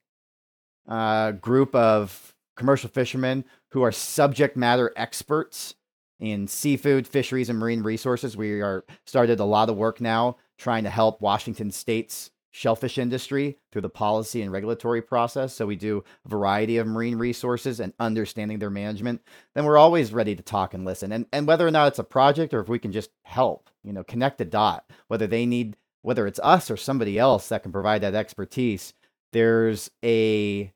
uh, 0.87 1.31
group 1.31 1.73
of 1.75 2.33
commercial 2.59 2.89
fishermen 2.89 3.45
who 3.69 3.81
are 3.81 3.91
subject 3.91 4.55
matter 4.55 4.93
experts 4.95 5.73
in 6.19 6.47
seafood, 6.47 7.07
fisheries, 7.07 7.49
and 7.49 7.57
marine 7.57 7.81
resources. 7.81 8.35
We 8.37 8.61
are 8.61 8.83
started 9.05 9.39
a 9.39 9.45
lot 9.45 9.69
of 9.69 9.77
work 9.77 10.01
now 10.01 10.35
trying 10.57 10.83
to 10.83 10.89
help 10.89 11.21
Washington 11.21 11.71
State's 11.71 12.29
shellfish 12.51 12.97
industry 12.97 13.57
through 13.71 13.83
the 13.83 13.89
policy 13.89 14.41
and 14.41 14.51
regulatory 14.51 15.01
process. 15.01 15.53
So 15.53 15.65
we 15.65 15.77
do 15.77 16.03
a 16.25 16.29
variety 16.29 16.77
of 16.77 16.87
marine 16.87 17.17
resources 17.17 17.79
and 17.79 17.93
understanding 17.99 18.59
their 18.59 18.69
management. 18.69 19.21
Then 19.55 19.63
we're 19.65 19.77
always 19.77 20.11
ready 20.11 20.35
to 20.35 20.43
talk 20.43 20.73
and 20.73 20.83
listen. 20.83 21.11
And 21.11 21.27
and 21.31 21.47
whether 21.47 21.65
or 21.65 21.71
not 21.71 21.87
it's 21.87 21.99
a 21.99 22.03
project 22.03 22.53
or 22.53 22.59
if 22.59 22.67
we 22.67 22.79
can 22.79 22.91
just 22.91 23.11
help, 23.23 23.69
you 23.83 23.93
know, 23.93 24.03
connect 24.03 24.37
the 24.37 24.45
dot, 24.45 24.89
whether 25.07 25.27
they 25.27 25.45
need 25.45 25.77
whether 26.01 26.27
it's 26.27 26.39
us 26.43 26.69
or 26.69 26.77
somebody 26.77 27.17
else 27.17 27.49
that 27.49 27.63
can 27.63 27.71
provide 27.71 28.01
that 28.01 28.15
expertise, 28.15 28.93
there's 29.31 29.91
a 30.03 30.73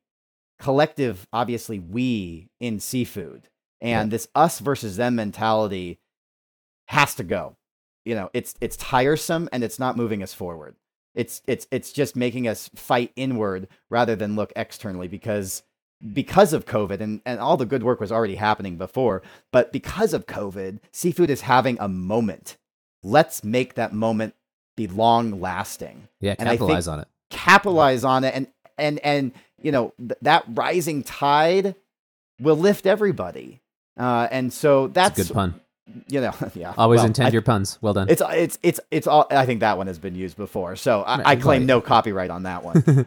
collective, 0.63 1.27
obviously, 1.33 1.77
we 1.79 2.49
in 2.59 2.79
seafood. 2.79 3.49
And 3.81 4.11
this 4.11 4.29
us 4.33 4.59
versus 4.59 4.95
them 4.95 5.15
mentality 5.15 5.99
has 6.87 7.15
to 7.15 7.23
go. 7.23 7.57
You 8.05 8.15
know, 8.15 8.29
it's 8.33 8.55
it's 8.61 8.77
tiresome 8.77 9.49
and 9.51 9.61
it's 9.61 9.77
not 9.77 9.97
moving 9.97 10.23
us 10.23 10.33
forward. 10.33 10.75
It's 11.15 11.41
it's 11.47 11.67
it's 11.69 11.91
just 11.91 12.15
making 12.15 12.47
us 12.47 12.69
fight 12.75 13.11
inward 13.17 13.67
rather 13.89 14.15
than 14.15 14.37
look 14.37 14.53
externally 14.55 15.09
because 15.09 15.63
because 16.13 16.53
of 16.53 16.65
COVID, 16.65 17.01
and, 17.01 17.21
and 17.25 17.39
all 17.39 17.57
the 17.57 17.65
good 17.65 17.83
work 17.83 17.99
was 17.99 18.11
already 18.11 18.35
happening 18.35 18.77
before, 18.77 19.21
but 19.51 19.71
because 19.71 20.13
of 20.13 20.27
COVID, 20.27 20.79
seafood 20.91 21.29
is 21.29 21.41
having 21.41 21.77
a 21.79 21.87
moment. 21.87 22.57
Let's 23.03 23.43
make 23.43 23.75
that 23.75 23.93
moment 23.93 24.33
be 24.75 24.87
long 24.87 25.39
lasting. 25.41 26.07
Yeah, 26.19 26.35
And 26.39 26.47
I 26.47 26.51
think- 26.53 26.61
capitalize 26.61 26.87
on 26.87 26.99
it. 27.01 27.07
Capitalize 27.29 28.03
on 28.05 28.23
it, 28.23 28.33
and 28.33 28.47
and 28.77 28.99
and 28.99 29.31
you 29.63 29.71
know 29.71 29.93
th- 29.97 30.19
that 30.21 30.43
rising 30.49 31.03
tide 31.03 31.75
will 32.39 32.57
lift 32.57 32.85
everybody. 32.85 33.61
Uh, 33.97 34.27
and 34.31 34.51
so 34.51 34.87
that's 34.87 35.19
a 35.19 35.23
good 35.23 35.33
pun. 35.33 35.61
You 36.07 36.21
know 36.21 36.33
yeah. 36.53 36.73
Always 36.77 36.99
well, 36.99 37.07
intend 37.07 37.27
I- 37.27 37.31
your 37.31 37.41
puns. 37.41 37.77
Well 37.81 37.93
done. 37.93 38.09
It's 38.09 38.21
it's 38.29 38.57
it's 38.63 38.79
it's 38.91 39.07
all. 39.07 39.27
I 39.29 39.45
think 39.45 39.59
that 39.59 39.77
one 39.77 39.87
has 39.87 39.99
been 39.99 40.15
used 40.15 40.37
before, 40.37 40.75
so 40.75 41.01
I, 41.01 41.31
I 41.31 41.35
claim 41.35 41.61
right. 41.61 41.67
no 41.67 41.81
copyright 41.81 42.29
on 42.29 42.43
that 42.43 42.63
one. 42.63 43.05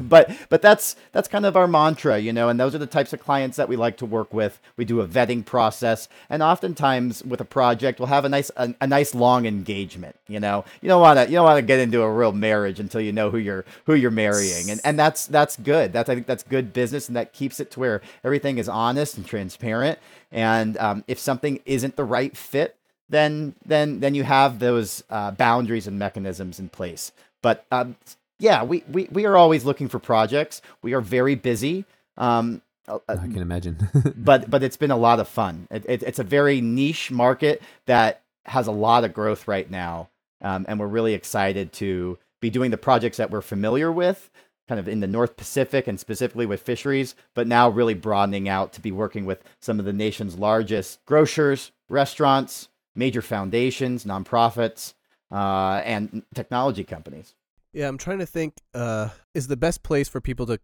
but 0.00 0.30
but 0.48 0.62
that's 0.62 0.96
that's 1.12 1.28
kind 1.28 1.46
of 1.46 1.56
our 1.56 1.68
mantra, 1.68 2.18
you 2.18 2.32
know. 2.32 2.48
And 2.48 2.58
those 2.58 2.74
are 2.74 2.78
the 2.78 2.86
types 2.86 3.12
of 3.12 3.20
clients 3.20 3.56
that 3.56 3.68
we 3.68 3.76
like 3.76 3.96
to 3.98 4.06
work 4.06 4.34
with. 4.34 4.60
We 4.76 4.84
do 4.84 5.00
a 5.00 5.06
vetting 5.06 5.44
process, 5.44 6.08
and 6.28 6.42
oftentimes 6.42 7.22
with 7.24 7.40
a 7.40 7.44
project, 7.44 8.00
we'll 8.00 8.08
have 8.08 8.24
a 8.24 8.28
nice 8.28 8.50
a, 8.56 8.74
a 8.80 8.86
nice 8.86 9.14
long 9.14 9.46
engagement. 9.46 10.16
You 10.26 10.40
know, 10.40 10.64
you 10.80 10.88
don't 10.88 11.00
want 11.00 11.18
to 11.18 11.26
you 11.26 11.36
don't 11.36 11.44
want 11.44 11.58
to 11.58 11.62
get 11.62 11.78
into 11.78 12.02
a 12.02 12.12
real 12.12 12.32
marriage 12.32 12.80
until 12.80 13.00
you 13.00 13.12
know 13.12 13.30
who 13.30 13.38
you're 13.38 13.64
who 13.86 13.94
you're 13.94 14.10
marrying, 14.10 14.70
and 14.70 14.80
and 14.84 14.98
that's 14.98 15.26
that's 15.26 15.56
good. 15.56 15.92
That's 15.92 16.08
I 16.08 16.14
think 16.14 16.26
that's 16.26 16.42
good 16.42 16.72
business, 16.72 17.06
and 17.08 17.16
that 17.16 17.32
keeps 17.32 17.60
it 17.60 17.70
to 17.72 17.80
where 17.80 18.02
everything 18.24 18.58
is 18.58 18.68
honest 18.68 19.16
and 19.16 19.24
transparent. 19.24 19.98
And 20.32 20.76
um, 20.78 21.04
if 21.08 21.18
something 21.18 21.60
isn't 21.64 21.96
the 21.96 22.04
right 22.04 22.36
fit, 22.36 22.76
then 23.08 23.54
then 23.64 24.00
then 24.00 24.14
you 24.14 24.22
have 24.22 24.58
those 24.58 25.02
uh, 25.10 25.32
boundaries 25.32 25.86
and 25.86 25.98
mechanisms 25.98 26.58
in 26.58 26.68
place. 26.68 27.12
But 27.42 27.66
um, 27.72 27.96
yeah, 28.38 28.62
we, 28.62 28.84
we 28.90 29.08
we 29.10 29.26
are 29.26 29.36
always 29.36 29.64
looking 29.64 29.88
for 29.88 29.98
projects. 29.98 30.62
We 30.82 30.94
are 30.94 31.00
very 31.00 31.34
busy. 31.34 31.84
Um, 32.16 32.62
uh, 32.88 32.98
I 33.08 33.16
can 33.16 33.38
imagine. 33.38 33.88
but 34.16 34.48
but 34.50 34.62
it's 34.62 34.76
been 34.76 34.90
a 34.90 34.96
lot 34.96 35.20
of 35.20 35.28
fun. 35.28 35.68
It, 35.70 35.84
it, 35.88 36.02
it's 36.02 36.18
a 36.18 36.24
very 36.24 36.60
niche 36.60 37.10
market 37.10 37.62
that 37.86 38.22
has 38.46 38.66
a 38.66 38.72
lot 38.72 39.04
of 39.04 39.12
growth 39.12 39.48
right 39.48 39.70
now, 39.70 40.08
um, 40.40 40.64
and 40.68 40.78
we're 40.80 40.86
really 40.86 41.14
excited 41.14 41.72
to 41.74 42.18
be 42.40 42.50
doing 42.50 42.70
the 42.70 42.78
projects 42.78 43.18
that 43.18 43.30
we're 43.30 43.42
familiar 43.42 43.92
with, 43.92 44.30
kind 44.70 44.78
of 44.78 44.86
in 44.86 45.00
the 45.00 45.06
North 45.08 45.36
Pacific 45.36 45.88
and 45.88 45.98
specifically 45.98 46.46
with 46.46 46.62
fisheries, 46.62 47.16
but 47.34 47.48
now 47.48 47.68
really 47.68 47.92
broadening 47.92 48.48
out 48.48 48.72
to 48.72 48.80
be 48.80 48.92
working 48.92 49.24
with 49.26 49.42
some 49.58 49.80
of 49.80 49.84
the 49.84 49.92
nation's 49.92 50.38
largest 50.38 51.04
grocers, 51.06 51.72
restaurants, 51.88 52.68
major 52.94 53.20
foundations, 53.20 54.04
nonprofits, 54.04 54.94
uh, 55.32 55.82
and 55.84 56.22
technology 56.36 56.84
companies. 56.84 57.34
Yeah, 57.72 57.88
I'm 57.88 57.98
trying 57.98 58.20
to 58.20 58.26
think. 58.26 58.54
Uh, 58.72 59.08
is 59.34 59.48
the 59.48 59.56
best 59.56 59.82
place 59.82 60.08
for 60.08 60.20
people 60.20 60.46
to 60.46 60.60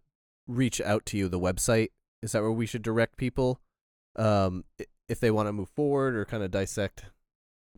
reach 0.47 0.79
out 0.79 1.05
to 1.07 1.17
you 1.17 1.27
the 1.27 1.37
website? 1.37 1.89
Is 2.23 2.31
that 2.31 2.41
where 2.41 2.51
we 2.53 2.65
should 2.65 2.83
direct 2.83 3.17
people? 3.17 3.59
Um, 4.15 4.63
if 5.09 5.19
they 5.19 5.31
want 5.31 5.49
to 5.49 5.53
move 5.53 5.69
forward 5.75 6.15
or 6.15 6.23
kind 6.23 6.43
of 6.43 6.51
dissect. 6.51 7.03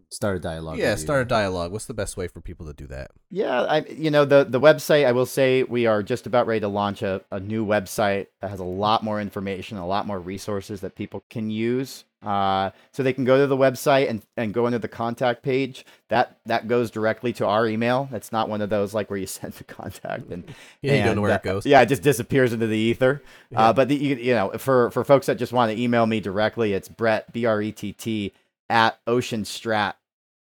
Start 0.10 0.38
a 0.38 0.40
dialogue. 0.40 0.78
yeah, 0.78 0.96
start 0.96 1.22
a 1.22 1.26
dialogue. 1.26 1.72
What's 1.72 1.86
the 1.86 1.94
best 1.94 2.18
way 2.18 2.28
for 2.28 2.42
people 2.42 2.66
to 2.66 2.74
do 2.74 2.88
that? 2.88 3.12
Yeah, 3.30 3.62
I 3.62 3.80
you 3.86 4.12
know 4.12 4.26
the 4.26 4.44
the 4.44 4.60
website. 4.60 5.06
I 5.06 5.12
will 5.12 5.26
say 5.26 5.64
we 5.64 5.86
are 5.86 6.04
just 6.04 6.28
about 6.28 6.48
ready 6.48 6.62
to 6.62 6.68
launch 6.68 7.02
a, 7.02 7.22
a 7.32 7.40
new 7.40 7.66
website 7.66 8.28
that 8.42 8.50
has 8.50 8.60
a 8.60 8.66
lot 8.66 9.04
more 9.04 9.22
information, 9.22 9.78
a 9.78 9.88
lot 9.88 10.08
more 10.08 10.20
resources 10.20 10.82
that 10.82 10.96
people 10.96 11.24
can 11.30 11.50
use. 11.50 12.06
Uh, 12.22 12.72
so 12.92 13.02
they 13.02 13.14
can 13.14 13.24
go 13.24 13.38
to 13.38 13.48
the 13.48 13.56
website 13.56 14.10
and, 14.10 14.22
and 14.36 14.54
go 14.54 14.66
into 14.66 14.78
the 14.78 14.90
contact 14.90 15.42
page. 15.42 15.86
That 16.10 16.38
that 16.46 16.68
goes 16.68 16.92
directly 16.92 17.32
to 17.34 17.46
our 17.46 17.66
email. 17.66 18.10
That's 18.12 18.32
not 18.32 18.50
one 18.50 18.62
of 18.62 18.70
those 18.70 18.94
like 18.94 19.10
where 19.10 19.20
you 19.20 19.28
send 19.28 19.54
the 19.54 19.64
contact 19.64 20.30
and 20.30 20.44
Yeah, 20.82 20.96
you 20.96 21.04
don't 21.04 21.16
know 21.16 21.22
where 21.22 21.32
uh, 21.32 21.36
it 21.36 21.44
goes. 21.44 21.66
Yeah, 21.66 21.82
it 21.82 21.86
just 21.86 22.04
disappears 22.04 22.52
into 22.52 22.68
the 22.68 22.78
ether. 22.78 23.22
Yeah. 23.52 23.62
Uh, 23.62 23.74
but 23.74 23.88
the, 23.88 23.96
you, 23.96 24.16
you 24.16 24.34
know, 24.34 24.50
for 24.58 24.92
for 24.92 25.04
folks 25.06 25.28
that 25.28 25.36
just 25.36 25.54
want 25.54 25.72
to 25.72 25.82
email 25.82 26.06
me 26.06 26.20
directly, 26.20 26.74
it's 26.74 26.90
Brett 26.90 27.32
B 27.32 27.46
R 27.46 27.62
E 27.62 27.72
T 27.72 27.94
T 27.94 28.34
at 28.70 29.00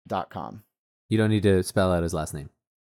oceanstrat.com. 0.09 0.62
You 1.09 1.18
don't 1.18 1.31
need 1.31 1.42
to 1.44 1.62
spell 1.62 1.92
out 1.92 2.03
his 2.03 2.12
last 2.14 2.35
name. 2.35 2.51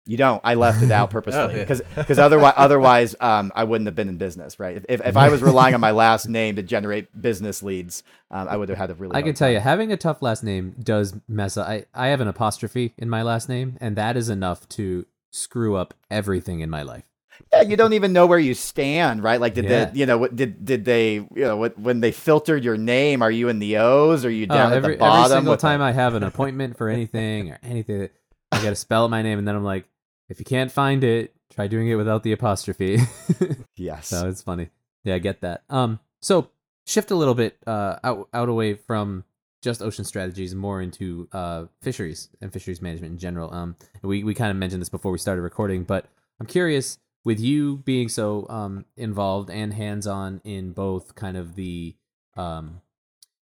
You 0.06 0.18
don't. 0.18 0.40
I 0.44 0.54
left 0.54 0.82
it 0.82 0.90
out 0.90 1.08
Oh, 1.10 1.12
purposely 1.12 1.40
yeah. 1.54 1.60
because 1.60 1.80
because 1.96 2.18
otherwise 2.18 2.52
otherwise 2.56 3.16
um, 3.20 3.50
I 3.54 3.64
wouldn't 3.64 3.86
have 3.88 3.94
been 3.94 4.10
in 4.10 4.18
business, 4.18 4.60
right? 4.60 4.76
If, 4.76 4.84
if, 4.88 5.06
if 5.06 5.16
I 5.16 5.30
was 5.30 5.42
relying 5.42 5.74
on 5.74 5.80
my 5.80 5.92
last 5.92 6.28
name 6.28 6.56
to 6.56 6.62
generate 6.62 7.20
business 7.20 7.62
leads, 7.62 8.02
um, 8.30 8.46
I 8.48 8.56
would 8.58 8.68
have 8.68 8.76
had 8.76 8.90
a 8.90 8.94
really. 8.94 9.14
I 9.16 9.20
can 9.22 9.28
hard 9.28 9.36
tell 9.36 9.50
you, 9.50 9.60
having 9.60 9.92
a 9.92 9.96
tough 9.96 10.20
last 10.20 10.44
name 10.44 10.74
does 10.78 11.14
mess 11.26 11.56
up. 11.56 11.66
I, 11.66 11.86
I 11.94 12.08
have 12.08 12.20
an 12.20 12.28
apostrophe 12.28 12.92
in 12.98 13.08
my 13.08 13.22
last 13.22 13.48
name, 13.48 13.78
and 13.80 13.96
that 13.96 14.16
is 14.18 14.28
enough 14.28 14.68
to 14.70 15.06
screw 15.30 15.74
up 15.74 15.94
everything 16.10 16.60
in 16.60 16.68
my 16.68 16.82
life. 16.82 17.04
Yeah, 17.52 17.62
you 17.62 17.76
don't 17.76 17.92
even 17.92 18.12
know 18.12 18.26
where 18.26 18.38
you 18.38 18.54
stand, 18.54 19.22
right? 19.22 19.40
Like, 19.40 19.54
did 19.54 19.64
Yeah. 19.64 19.86
the 19.86 19.98
you 19.98 20.06
know 20.06 20.18
what 20.18 20.34
did 20.36 20.64
did 20.64 20.84
they 20.84 21.14
you 21.14 21.28
know 21.34 21.56
what, 21.56 21.78
when 21.78 22.00
they 22.00 22.12
filtered 22.12 22.64
your 22.64 22.76
name? 22.76 23.22
Are 23.22 23.30
you 23.30 23.48
in 23.48 23.58
the 23.58 23.76
O's? 23.78 24.24
Are 24.24 24.30
you 24.30 24.46
Oh, 24.50 24.54
down 24.54 24.72
every, 24.72 24.94
at 24.94 24.98
the 24.98 25.00
bottom? 25.00 25.24
every 25.24 25.36
single 25.36 25.50
with 25.52 25.60
the- 25.60 25.66
time 25.66 25.82
I 25.82 25.92
have 25.92 26.14
an 26.14 26.22
appointment 26.22 26.76
for 26.78 26.88
anything 26.88 27.50
or 27.50 27.58
anything, 27.62 28.08
I 28.52 28.62
got 28.62 28.70
to 28.70 28.76
spell 28.76 29.08
my 29.08 29.22
name, 29.22 29.38
and 29.38 29.46
then 29.48 29.54
I'm 29.56 29.64
like, 29.64 29.84
if 30.28 30.38
you 30.38 30.44
can't 30.44 30.70
find 30.72 31.02
it, 31.04 31.34
try 31.52 31.66
doing 31.66 31.88
it 31.88 31.96
without 31.96 32.22
the 32.22 32.32
apostrophe. 32.32 32.98
yes. 33.76 34.08
So 34.08 34.28
it's 34.28 34.42
funny. 34.42 34.70
Yeah, 35.04 35.14
I 35.16 35.18
get 35.18 35.40
that. 35.42 35.62
Um, 35.68 36.00
so 36.22 36.48
shift 36.86 37.10
a 37.10 37.14
little 37.14 37.34
bit 37.34 37.56
uh 37.66 37.96
out 38.04 38.28
out 38.34 38.48
away 38.48 38.74
from 38.74 39.24
just 39.62 39.80
ocean 39.80 40.04
strategies 40.04 40.54
more 40.54 40.82
into 40.82 41.26
uh 41.32 41.64
fisheries 41.80 42.28
and 42.42 42.52
fisheries 42.52 42.80
management 42.82 43.12
in 43.12 43.18
general. 43.18 43.52
Um, 43.52 43.76
we 44.02 44.22
we 44.24 44.34
kind 44.34 44.50
of 44.50 44.56
mentioned 44.56 44.80
this 44.82 44.88
before 44.88 45.10
we 45.12 45.18
started 45.18 45.42
recording, 45.42 45.84
but 45.84 46.06
I'm 46.40 46.46
curious 46.46 46.98
with 47.24 47.40
you 47.40 47.78
being 47.78 48.08
so 48.08 48.46
um 48.48 48.84
involved 48.96 49.50
and 49.50 49.74
hands 49.74 50.06
on 50.06 50.40
in 50.44 50.72
both 50.72 51.14
kind 51.14 51.36
of 51.36 51.54
the 51.54 51.94
um 52.36 52.80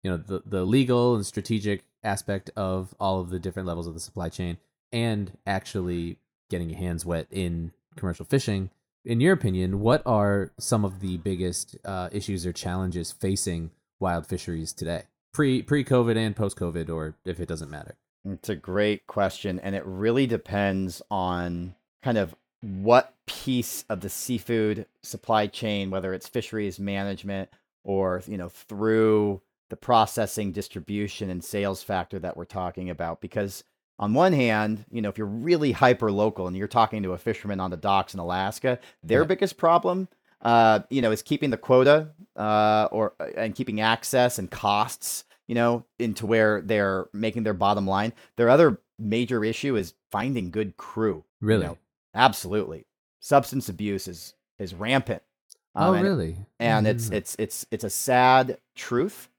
you 0.04 0.12
know 0.12 0.18
the 0.18 0.42
the 0.46 0.66
legal 0.66 1.16
and 1.16 1.26
strategic 1.26 1.84
aspect 2.04 2.50
of 2.56 2.96
all 3.00 3.20
of 3.20 3.30
the 3.30 3.40
different 3.40 3.68
levels 3.68 3.88
of 3.88 3.94
the 3.94 4.00
supply 4.00 4.30
chain 4.30 4.58
and 4.92 5.38
actually 5.46 6.18
getting 6.50 6.70
your 6.70 6.80
hands 6.80 7.06
wet 7.06 7.28
in 7.32 7.72
commercial 7.96 8.26
fishing 8.26 8.70
in 9.06 9.20
your 9.20 9.34
opinion 9.34 9.80
what 9.80 10.02
are 10.06 10.52
some 10.60 10.86
of 10.86 11.00
the 11.00 11.18
biggest 11.18 11.76
uh, 11.86 12.10
issues 12.12 12.46
or 12.46 12.54
challenges 12.54 13.12
facing 13.12 13.72
wild 14.02 14.28
fisheries 14.28 14.74
today? 14.74 15.04
Pre 15.34 15.62
pre 15.62 15.86
covid 15.86 16.18
and 16.18 16.36
post 16.36 16.58
covid 16.58 16.90
or 16.90 17.16
if 17.24 17.40
it 17.40 17.48
doesn't 17.48 17.70
matter. 17.70 17.96
It's 18.26 18.50
a 18.50 18.56
great 18.56 19.08
question, 19.08 19.60
and 19.60 19.76
it 19.76 19.84
really 19.86 20.28
depends 20.28 21.02
on 21.10 21.76
kind 22.04 22.18
of 22.18 22.36
what 22.62 23.14
piece 23.44 23.86
of 23.90 24.02
the 24.02 24.10
seafood 24.10 24.86
supply 25.04 25.48
chain, 25.48 25.90
whether 25.90 26.14
it's 26.14 26.28
fisheries 26.28 26.80
management 26.80 27.50
or 27.84 28.22
you 28.28 28.38
know 28.38 28.50
through 28.50 29.42
the 29.70 29.76
processing, 29.78 30.52
distribution, 30.52 31.30
and 31.30 31.44
sales 31.44 31.82
factor 31.82 32.20
that 32.20 32.36
we're 32.36 32.46
talking 32.46 32.90
about. 32.90 33.22
Because 33.22 33.64
on 34.00 34.14
one 34.14 34.34
hand, 34.34 34.86
you 34.92 35.02
know, 35.02 35.10
if 35.10 35.18
you're 35.18 35.28
really 35.28 35.72
hyper 35.72 36.12
local 36.12 36.48
and 36.48 36.58
you're 36.58 36.68
talking 36.68 37.04
to 37.04 37.14
a 37.14 37.18
fisherman 37.18 37.60
on 37.60 37.72
the 37.72 37.78
docks 37.78 38.14
in 38.14 38.20
Alaska, 38.20 38.80
their 39.04 39.22
Yeah. 39.22 39.28
biggest 39.28 39.58
problem, 39.58 40.08
uh, 40.42 40.80
you 40.90 41.02
know, 41.02 41.12
is 41.12 41.22
keeping 41.22 41.52
the 41.52 41.58
quota 41.58 42.10
uh, 42.36 42.90
or 42.92 43.14
and 43.38 43.56
keeping 43.56 43.80
access 43.82 44.38
and 44.40 44.50
costs 44.52 45.24
you 45.48 45.56
know, 45.56 45.84
into 46.00 46.26
where 46.26 46.62
they're 46.62 47.08
making 47.12 47.44
their 47.44 47.54
bottom 47.54 47.86
line. 47.86 48.14
Their 48.38 48.48
other 48.50 48.80
major 48.98 49.44
issue 49.44 49.76
is 49.76 49.96
finding 50.10 50.50
good 50.50 50.78
crew. 50.78 51.26
you 51.42 51.48
really 51.48 51.66
know. 51.66 51.78
absolutely. 52.16 52.86
Substance 53.22 53.70
abuse 53.70 54.08
is 54.08 54.34
is 54.60 54.74
rampant. 54.74 55.22
oh 55.76 55.90
Um, 55.90 55.96
and, 55.96 56.04
really 56.04 56.36
and 56.60 56.86
it's 56.88 57.10
Mm. 57.10 57.14
it's 57.14 57.36
it's 57.40 57.66
it's 57.72 57.84
a 57.86 57.90
sad 57.90 58.58
truth 58.76 59.30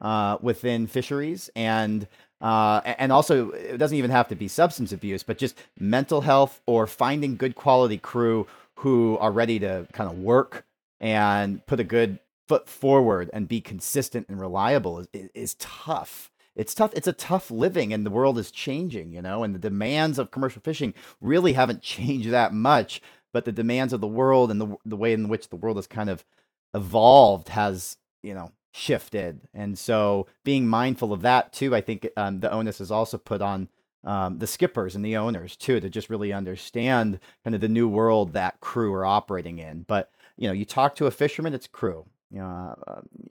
uh, 0.00 0.38
within 0.40 0.86
fisheries 0.88 1.48
and 1.54 2.08
uh, 2.40 2.80
and 2.84 3.12
also 3.12 3.50
it 3.52 3.78
doesn't 3.78 3.96
even 3.96 4.10
have 4.10 4.28
to 4.28 4.34
be 4.34 4.48
substance 4.48 4.92
abuse, 4.92 5.22
but 5.22 5.38
just 5.38 5.56
mental 5.78 6.20
health 6.22 6.60
or 6.66 6.86
finding 6.86 7.36
good 7.36 7.54
quality 7.54 7.96
crew 7.98 8.46
who 8.80 9.16
are 9.20 9.32
ready 9.32 9.58
to 9.58 9.86
kind 9.92 10.10
of 10.10 10.18
work 10.18 10.66
and 11.00 11.64
put 11.66 11.80
a 11.80 11.84
good 11.84 12.18
foot 12.46 12.68
forward 12.68 13.30
and 13.32 13.48
be 13.48 13.60
consistent 13.60 14.28
and 14.28 14.38
reliable 14.40 14.98
is, 14.98 15.08
is, 15.14 15.30
is 15.34 15.54
tough. 15.54 16.30
It's 16.54 16.74
tough. 16.74 16.92
It's 16.94 17.06
a 17.08 17.12
tough 17.12 17.50
living, 17.50 17.92
and 17.92 18.04
the 18.06 18.10
world 18.10 18.38
is 18.38 18.50
changing, 18.50 19.12
you 19.12 19.20
know. 19.20 19.42
And 19.42 19.54
the 19.54 19.58
demands 19.58 20.18
of 20.18 20.30
commercial 20.30 20.62
fishing 20.62 20.94
really 21.20 21.52
haven't 21.54 21.82
changed 21.96 22.30
that 22.30 22.52
much, 22.54 23.02
but 23.36 23.44
the 23.44 23.52
demands 23.52 23.92
of 23.92 24.00
the 24.00 24.06
world 24.06 24.50
and 24.50 24.58
the 24.58 24.74
the 24.86 24.96
way 24.96 25.12
in 25.12 25.28
which 25.28 25.50
the 25.50 25.56
world 25.56 25.76
has 25.76 25.86
kind 25.86 26.08
of 26.08 26.24
evolved 26.72 27.50
has, 27.50 27.98
you 28.22 28.32
know, 28.32 28.50
shifted. 28.72 29.42
And 29.52 29.78
so, 29.78 30.26
being 30.42 30.66
mindful 30.66 31.12
of 31.12 31.20
that 31.20 31.52
too, 31.52 31.74
I 31.74 31.82
think 31.82 32.08
um, 32.16 32.40
the 32.40 32.50
onus 32.50 32.80
is 32.80 32.90
also 32.90 33.18
put 33.18 33.42
on 33.42 33.68
um, 34.04 34.38
the 34.38 34.46
skippers 34.46 34.96
and 34.96 35.04
the 35.04 35.18
owners 35.18 35.54
too 35.54 35.80
to 35.80 35.90
just 35.90 36.08
really 36.08 36.32
understand 36.32 37.20
kind 37.44 37.54
of 37.54 37.60
the 37.60 37.68
new 37.68 37.86
world 37.90 38.32
that 38.32 38.60
crew 38.60 38.94
are 38.94 39.04
operating 39.04 39.58
in. 39.58 39.82
But 39.82 40.10
you 40.38 40.48
know, 40.48 40.54
you 40.54 40.64
talk 40.64 40.94
to 40.94 41.06
a 41.06 41.10
fisherman, 41.10 41.52
it's 41.52 41.66
crew, 41.66 42.06
you 42.30 42.38
know, 42.38 42.74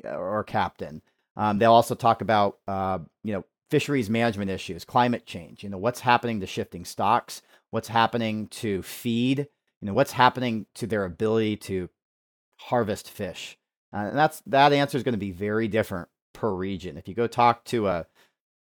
uh, 0.06 0.10
or 0.10 0.44
captain. 0.44 1.02
Um, 1.36 1.58
they'll 1.58 1.74
also 1.74 1.96
talk 1.96 2.22
about 2.22 2.60
uh, 2.68 3.00
you 3.24 3.34
know 3.34 3.44
fisheries 3.72 4.12
management 4.12 4.52
issues, 4.52 4.86
climate 4.86 5.26
change. 5.26 5.64
You 5.64 5.70
know 5.72 5.80
what's 5.80 6.02
happening 6.02 6.42
to 6.42 6.46
shifting 6.46 6.86
stocks, 6.86 7.42
what's 7.72 7.88
happening 7.88 8.48
to 8.50 8.84
feed, 8.84 9.48
you 9.86 9.92
know 9.92 9.94
what's 9.94 10.14
happening 10.14 10.66
to 10.74 10.88
their 10.88 11.06
ability 11.06 11.58
to 11.58 11.90
harvest 12.60 13.08
fish. 13.08 13.56
Uh, 13.94 14.08
and 14.10 14.18
that's 14.18 14.42
that 14.48 14.74
answer 14.74 14.98
is 14.98 15.04
going 15.04 15.14
to 15.14 15.20
be 15.20 15.30
very 15.30 15.68
different 15.68 16.10
per 16.34 16.52
region. 16.52 16.98
If 16.98 17.08
you 17.08 17.14
go 17.14 17.28
talk 17.28 17.64
to 17.66 17.88
a 17.88 18.08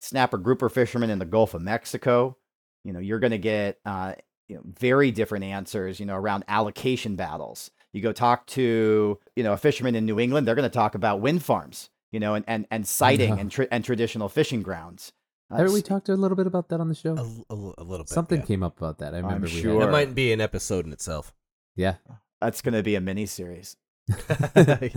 snapper 0.01 0.38
grouper 0.38 0.69
fisherman 0.69 1.09
in 1.09 1.17
the 1.17 1.26
Gulf 1.26 1.55
of 1.55 1.63
Mexico, 1.63 2.38
you 2.84 2.93
know 2.93 2.99
you're 2.99 3.17
going 3.17 3.32
to 3.32 3.39
get 3.39 3.80
uh, 3.88 4.13
you 4.47 4.57
know, 4.57 4.61
very 4.80 5.09
different 5.09 5.45
answers. 5.45 5.99
You 5.99 6.05
know 6.05 6.15
around 6.15 6.43
allocation 6.47 7.15
battles. 7.15 7.71
You 7.91 8.03
go 8.03 8.11
talk 8.11 8.45
to 8.47 9.17
you 9.36 9.43
know 9.43 9.53
a 9.53 9.57
fisherman 9.57 9.95
in 9.95 10.05
New 10.05 10.19
England, 10.19 10.47
they're 10.47 10.53
going 10.53 10.69
to 10.69 10.73
talk 10.73 10.93
about 10.93 11.21
wind 11.21 11.41
farms. 11.43 11.89
You 12.11 12.19
know, 12.19 12.36
and 12.36 12.45
and, 12.47 12.67
and 12.69 12.86
sighting 12.88 13.34
Yeah. 13.34 13.39
and 13.39 13.51
tra- 13.51 13.67
and 13.71 13.84
traditional 13.84 14.30
fishing 14.30 14.61
grounds. 14.61 15.11
Haven't 15.52 15.74
we 15.74 15.82
talked 15.82 16.10
a 16.10 16.16
little 16.16 16.36
bit 16.36 16.48
about 16.48 16.70
that 16.70 16.80
on 16.80 16.89
the 16.89 16.96
show? 16.96 17.16
A, 17.16 17.54
a, 17.54 17.74
a 17.78 17.84
little 17.84 18.04
bit. 18.04 18.10
Something 18.10 18.39
yeah. 18.39 18.46
came 18.46 18.64
up 18.64 18.78
about 18.78 18.98
that. 19.00 19.14
I 19.14 19.18
remember. 19.18 19.48
we 19.48 19.54
had- 19.54 19.62
sure. 19.62 19.80
That 19.80 19.91
might 19.91 20.16
be 20.16 20.34
an 20.34 20.41
episode 20.41 20.86
in 20.86 20.93
itself. 20.93 21.34
Yeah. 21.76 21.96
That's 22.41 22.62
going 22.62 22.74
to 22.74 22.84
be 22.84 22.96
a 22.96 23.02
mini 23.02 23.26
series. 23.26 23.78
yeah. 24.56 24.88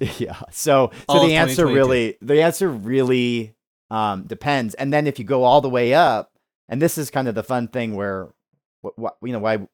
yeah. 0.18 0.40
So 0.50 0.90
so 0.92 0.92
All 1.08 1.26
the 1.26 1.36
answer 1.36 1.66
really 1.66 2.16
the 2.20 2.42
answer 2.42 2.68
really 2.68 3.54
um, 3.90 4.24
depends. 4.24 4.74
And 4.74 4.92
then 4.92 5.06
if 5.06 5.18
you 5.18 5.24
go 5.24 5.44
all 5.44 5.60
the 5.60 5.70
way 5.70 5.94
up, 5.94 6.32
and 6.68 6.80
this 6.80 6.98
is 6.98 7.10
kind 7.10 7.28
of 7.28 7.34
the 7.34 7.42
fun 7.42 7.68
thing 7.68 7.94
where 7.94 8.28
what, 8.82 8.98
what 8.98 9.16
you 9.22 9.32
know 9.32 9.38
why 9.38 9.66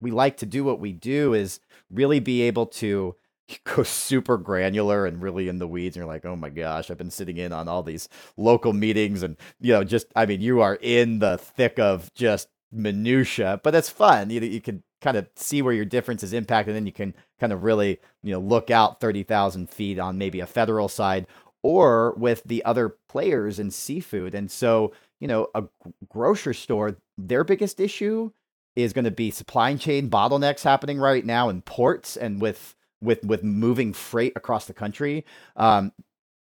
we 0.00 0.10
like 0.10 0.38
to 0.38 0.46
do 0.46 0.64
what 0.64 0.80
we 0.80 0.92
do 0.92 1.32
is 1.34 1.60
really 1.90 2.20
be 2.20 2.42
able 2.42 2.66
to 2.66 3.16
go 3.64 3.82
super 3.82 4.36
granular 4.36 5.06
and 5.06 5.22
really 5.22 5.48
in 5.48 5.58
the 5.58 5.68
weeds 5.68 5.96
and 5.96 6.00
you're 6.02 6.12
like 6.12 6.24
oh 6.24 6.36
my 6.36 6.48
gosh 6.48 6.90
i've 6.90 6.98
been 6.98 7.10
sitting 7.10 7.36
in 7.36 7.52
on 7.52 7.68
all 7.68 7.82
these 7.82 8.08
local 8.36 8.72
meetings 8.72 9.22
and 9.22 9.36
you 9.60 9.72
know 9.72 9.84
just 9.84 10.06
i 10.16 10.24
mean 10.24 10.40
you 10.40 10.60
are 10.60 10.78
in 10.80 11.18
the 11.18 11.36
thick 11.36 11.78
of 11.78 12.12
just 12.14 12.48
minutia 12.74 13.60
but 13.62 13.70
that's 13.70 13.88
fun. 13.88 14.30
You, 14.30 14.40
you 14.40 14.60
can 14.60 14.82
kind 15.00 15.16
of 15.16 15.28
see 15.36 15.62
where 15.62 15.72
your 15.72 15.84
difference 15.84 16.22
is 16.22 16.32
impacted 16.32 16.70
and 16.70 16.76
then 16.76 16.86
you 16.86 16.92
can 16.92 17.14
kind 17.38 17.52
of 17.52 17.62
really 17.62 18.00
you 18.22 18.32
know 18.32 18.40
look 18.40 18.70
out 18.70 19.00
30,000 19.00 19.70
feet 19.70 19.98
on 19.98 20.18
maybe 20.18 20.40
a 20.40 20.46
federal 20.46 20.88
side 20.88 21.26
or 21.62 22.14
with 22.16 22.42
the 22.44 22.64
other 22.64 22.96
players 23.08 23.58
in 23.58 23.70
seafood 23.70 24.34
and 24.34 24.50
so 24.50 24.92
you 25.20 25.28
know 25.28 25.48
a 25.54 25.64
grocery 26.08 26.54
store 26.54 26.96
their 27.16 27.44
biggest 27.44 27.80
issue 27.80 28.30
is 28.76 28.92
going 28.92 29.04
to 29.04 29.10
be 29.10 29.30
supply 29.30 29.74
chain 29.76 30.10
bottlenecks 30.10 30.64
happening 30.64 30.98
right 30.98 31.24
now 31.24 31.48
in 31.48 31.62
ports 31.62 32.16
and 32.16 32.40
with 32.40 32.74
with 33.04 33.24
with 33.24 33.44
moving 33.44 33.92
freight 33.92 34.32
across 34.36 34.66
the 34.66 34.74
country 34.74 35.24
um 35.56 35.92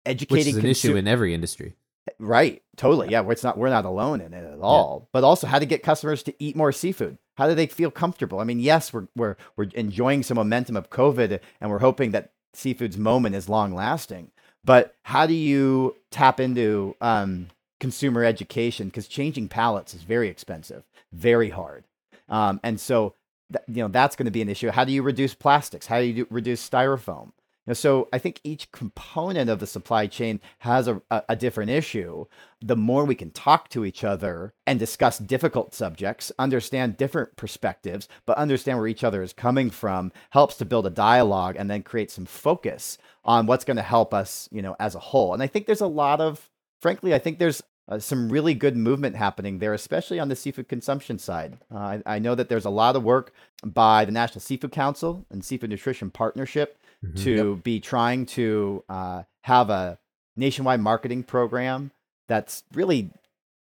educating 0.05 0.37
Which 0.37 0.47
is 0.47 0.55
an 0.57 0.63
consu- 0.63 0.69
issue 0.69 0.95
in 0.95 1.07
every 1.07 1.33
industry. 1.33 1.75
Right. 2.19 2.61
Totally. 2.75 3.09
Yeah. 3.09 3.23
It's 3.29 3.43
not, 3.43 3.57
we're 3.57 3.69
not 3.69 3.85
alone 3.85 4.21
in 4.21 4.33
it 4.33 4.43
at 4.43 4.59
all. 4.59 5.07
But 5.13 5.23
also 5.23 5.47
how 5.47 5.59
to 5.59 5.65
get 5.65 5.83
customers 5.83 6.23
to 6.23 6.33
eat 6.39 6.55
more 6.55 6.71
seafood. 6.71 7.17
How 7.37 7.47
do 7.47 7.55
they 7.55 7.67
feel 7.67 7.91
comfortable? 7.91 8.39
I 8.39 8.43
mean, 8.43 8.59
yes, 8.59 8.91
we're, 8.91 9.07
we're, 9.15 9.37
we're 9.55 9.69
enjoying 9.73 10.23
some 10.23 10.35
momentum 10.35 10.75
of 10.75 10.89
COVID 10.89 11.39
and 11.61 11.71
we're 11.71 11.79
hoping 11.79 12.11
that 12.11 12.31
seafood's 12.53 12.97
moment 12.97 13.35
is 13.35 13.49
long 13.49 13.73
lasting. 13.73 14.31
But 14.65 14.95
how 15.03 15.25
do 15.25 15.33
you 15.33 15.95
tap 16.11 16.39
into 16.39 16.95
um, 17.01 17.47
consumer 17.79 18.23
education? 18.23 18.87
Because 18.87 19.07
changing 19.07 19.47
palates 19.47 19.93
is 19.93 20.03
very 20.03 20.29
expensive, 20.29 20.83
very 21.11 21.49
hard. 21.49 21.85
Um, 22.29 22.59
and 22.63 22.79
so, 22.79 23.15
th- 23.51 23.65
you 23.67 23.83
know, 23.83 23.89
that's 23.89 24.15
going 24.15 24.25
to 24.25 24.31
be 24.31 24.41
an 24.41 24.49
issue. 24.49 24.69
How 24.69 24.85
do 24.85 24.91
you 24.91 25.03
reduce 25.03 25.33
plastics? 25.33 25.87
How 25.87 25.99
do 25.99 26.05
you 26.05 26.13
do, 26.13 26.27
reduce 26.29 26.67
styrofoam? 26.67 27.31
You 27.65 27.69
know, 27.71 27.73
so 27.75 28.09
I 28.11 28.17
think 28.17 28.41
each 28.43 28.71
component 28.73 29.49
of 29.49 29.59
the 29.59 29.67
supply 29.67 30.07
chain 30.07 30.41
has 30.59 30.87
a, 30.89 31.01
a, 31.09 31.23
a 31.29 31.35
different 31.35 31.71
issue. 31.71 32.25
The 32.61 32.75
more 32.75 33.05
we 33.05 33.15
can 33.15 33.31
talk 33.31 33.69
to 33.69 33.85
each 33.85 34.03
other 34.03 34.53
and 34.67 34.77
discuss 34.77 35.17
difficult 35.17 35.73
subjects, 35.73 36.31
understand 36.37 36.97
different 36.97 37.37
perspectives, 37.37 38.09
but 38.25 38.37
understand 38.37 38.79
where 38.79 38.87
each 38.87 39.03
other 39.03 39.23
is 39.23 39.31
coming 39.31 39.69
from, 39.69 40.11
helps 40.31 40.55
to 40.57 40.65
build 40.65 40.85
a 40.85 40.89
dialogue 40.89 41.55
and 41.57 41.69
then 41.69 41.83
create 41.83 42.11
some 42.11 42.25
focus 42.25 42.97
on 43.23 43.45
what's 43.45 43.63
going 43.63 43.77
to 43.77 43.83
help 43.83 44.13
us, 44.13 44.49
you 44.51 44.61
know, 44.61 44.75
as 44.79 44.95
a 44.95 44.99
whole. 44.99 45.33
And 45.33 45.41
I 45.41 45.47
think 45.47 45.65
there's 45.65 45.79
a 45.79 45.87
lot 45.87 46.19
of, 46.19 46.49
frankly, 46.81 47.13
I 47.13 47.19
think 47.19 47.39
there's 47.39 47.63
uh, 47.89 47.99
some 47.99 48.29
really 48.29 48.53
good 48.53 48.77
movement 48.77 49.15
happening 49.15 49.59
there, 49.59 49.73
especially 49.73 50.19
on 50.19 50.29
the 50.29 50.35
seafood 50.35 50.69
consumption 50.69 51.19
side. 51.19 51.57
Uh, 51.73 51.77
I, 51.77 52.03
I 52.05 52.19
know 52.19 52.35
that 52.35 52.47
there's 52.49 52.65
a 52.65 52.69
lot 52.69 52.95
of 52.95 53.03
work 53.03 53.33
by 53.65 54.05
the 54.05 54.11
National 54.11 54.39
Seafood 54.39 54.71
Council 54.71 55.25
and 55.29 55.43
Seafood 55.43 55.69
Nutrition 55.69 56.09
Partnership 56.09 56.77
to 57.17 57.57
be 57.57 57.81
trying 57.81 58.25
to 58.27 58.81
uh, 58.87 59.23
have 59.41 59.69
a 59.69 59.99
nationwide 60.37 60.79
marketing 60.79 61.23
program 61.23 61.91
that's 62.29 62.63
really 62.73 63.11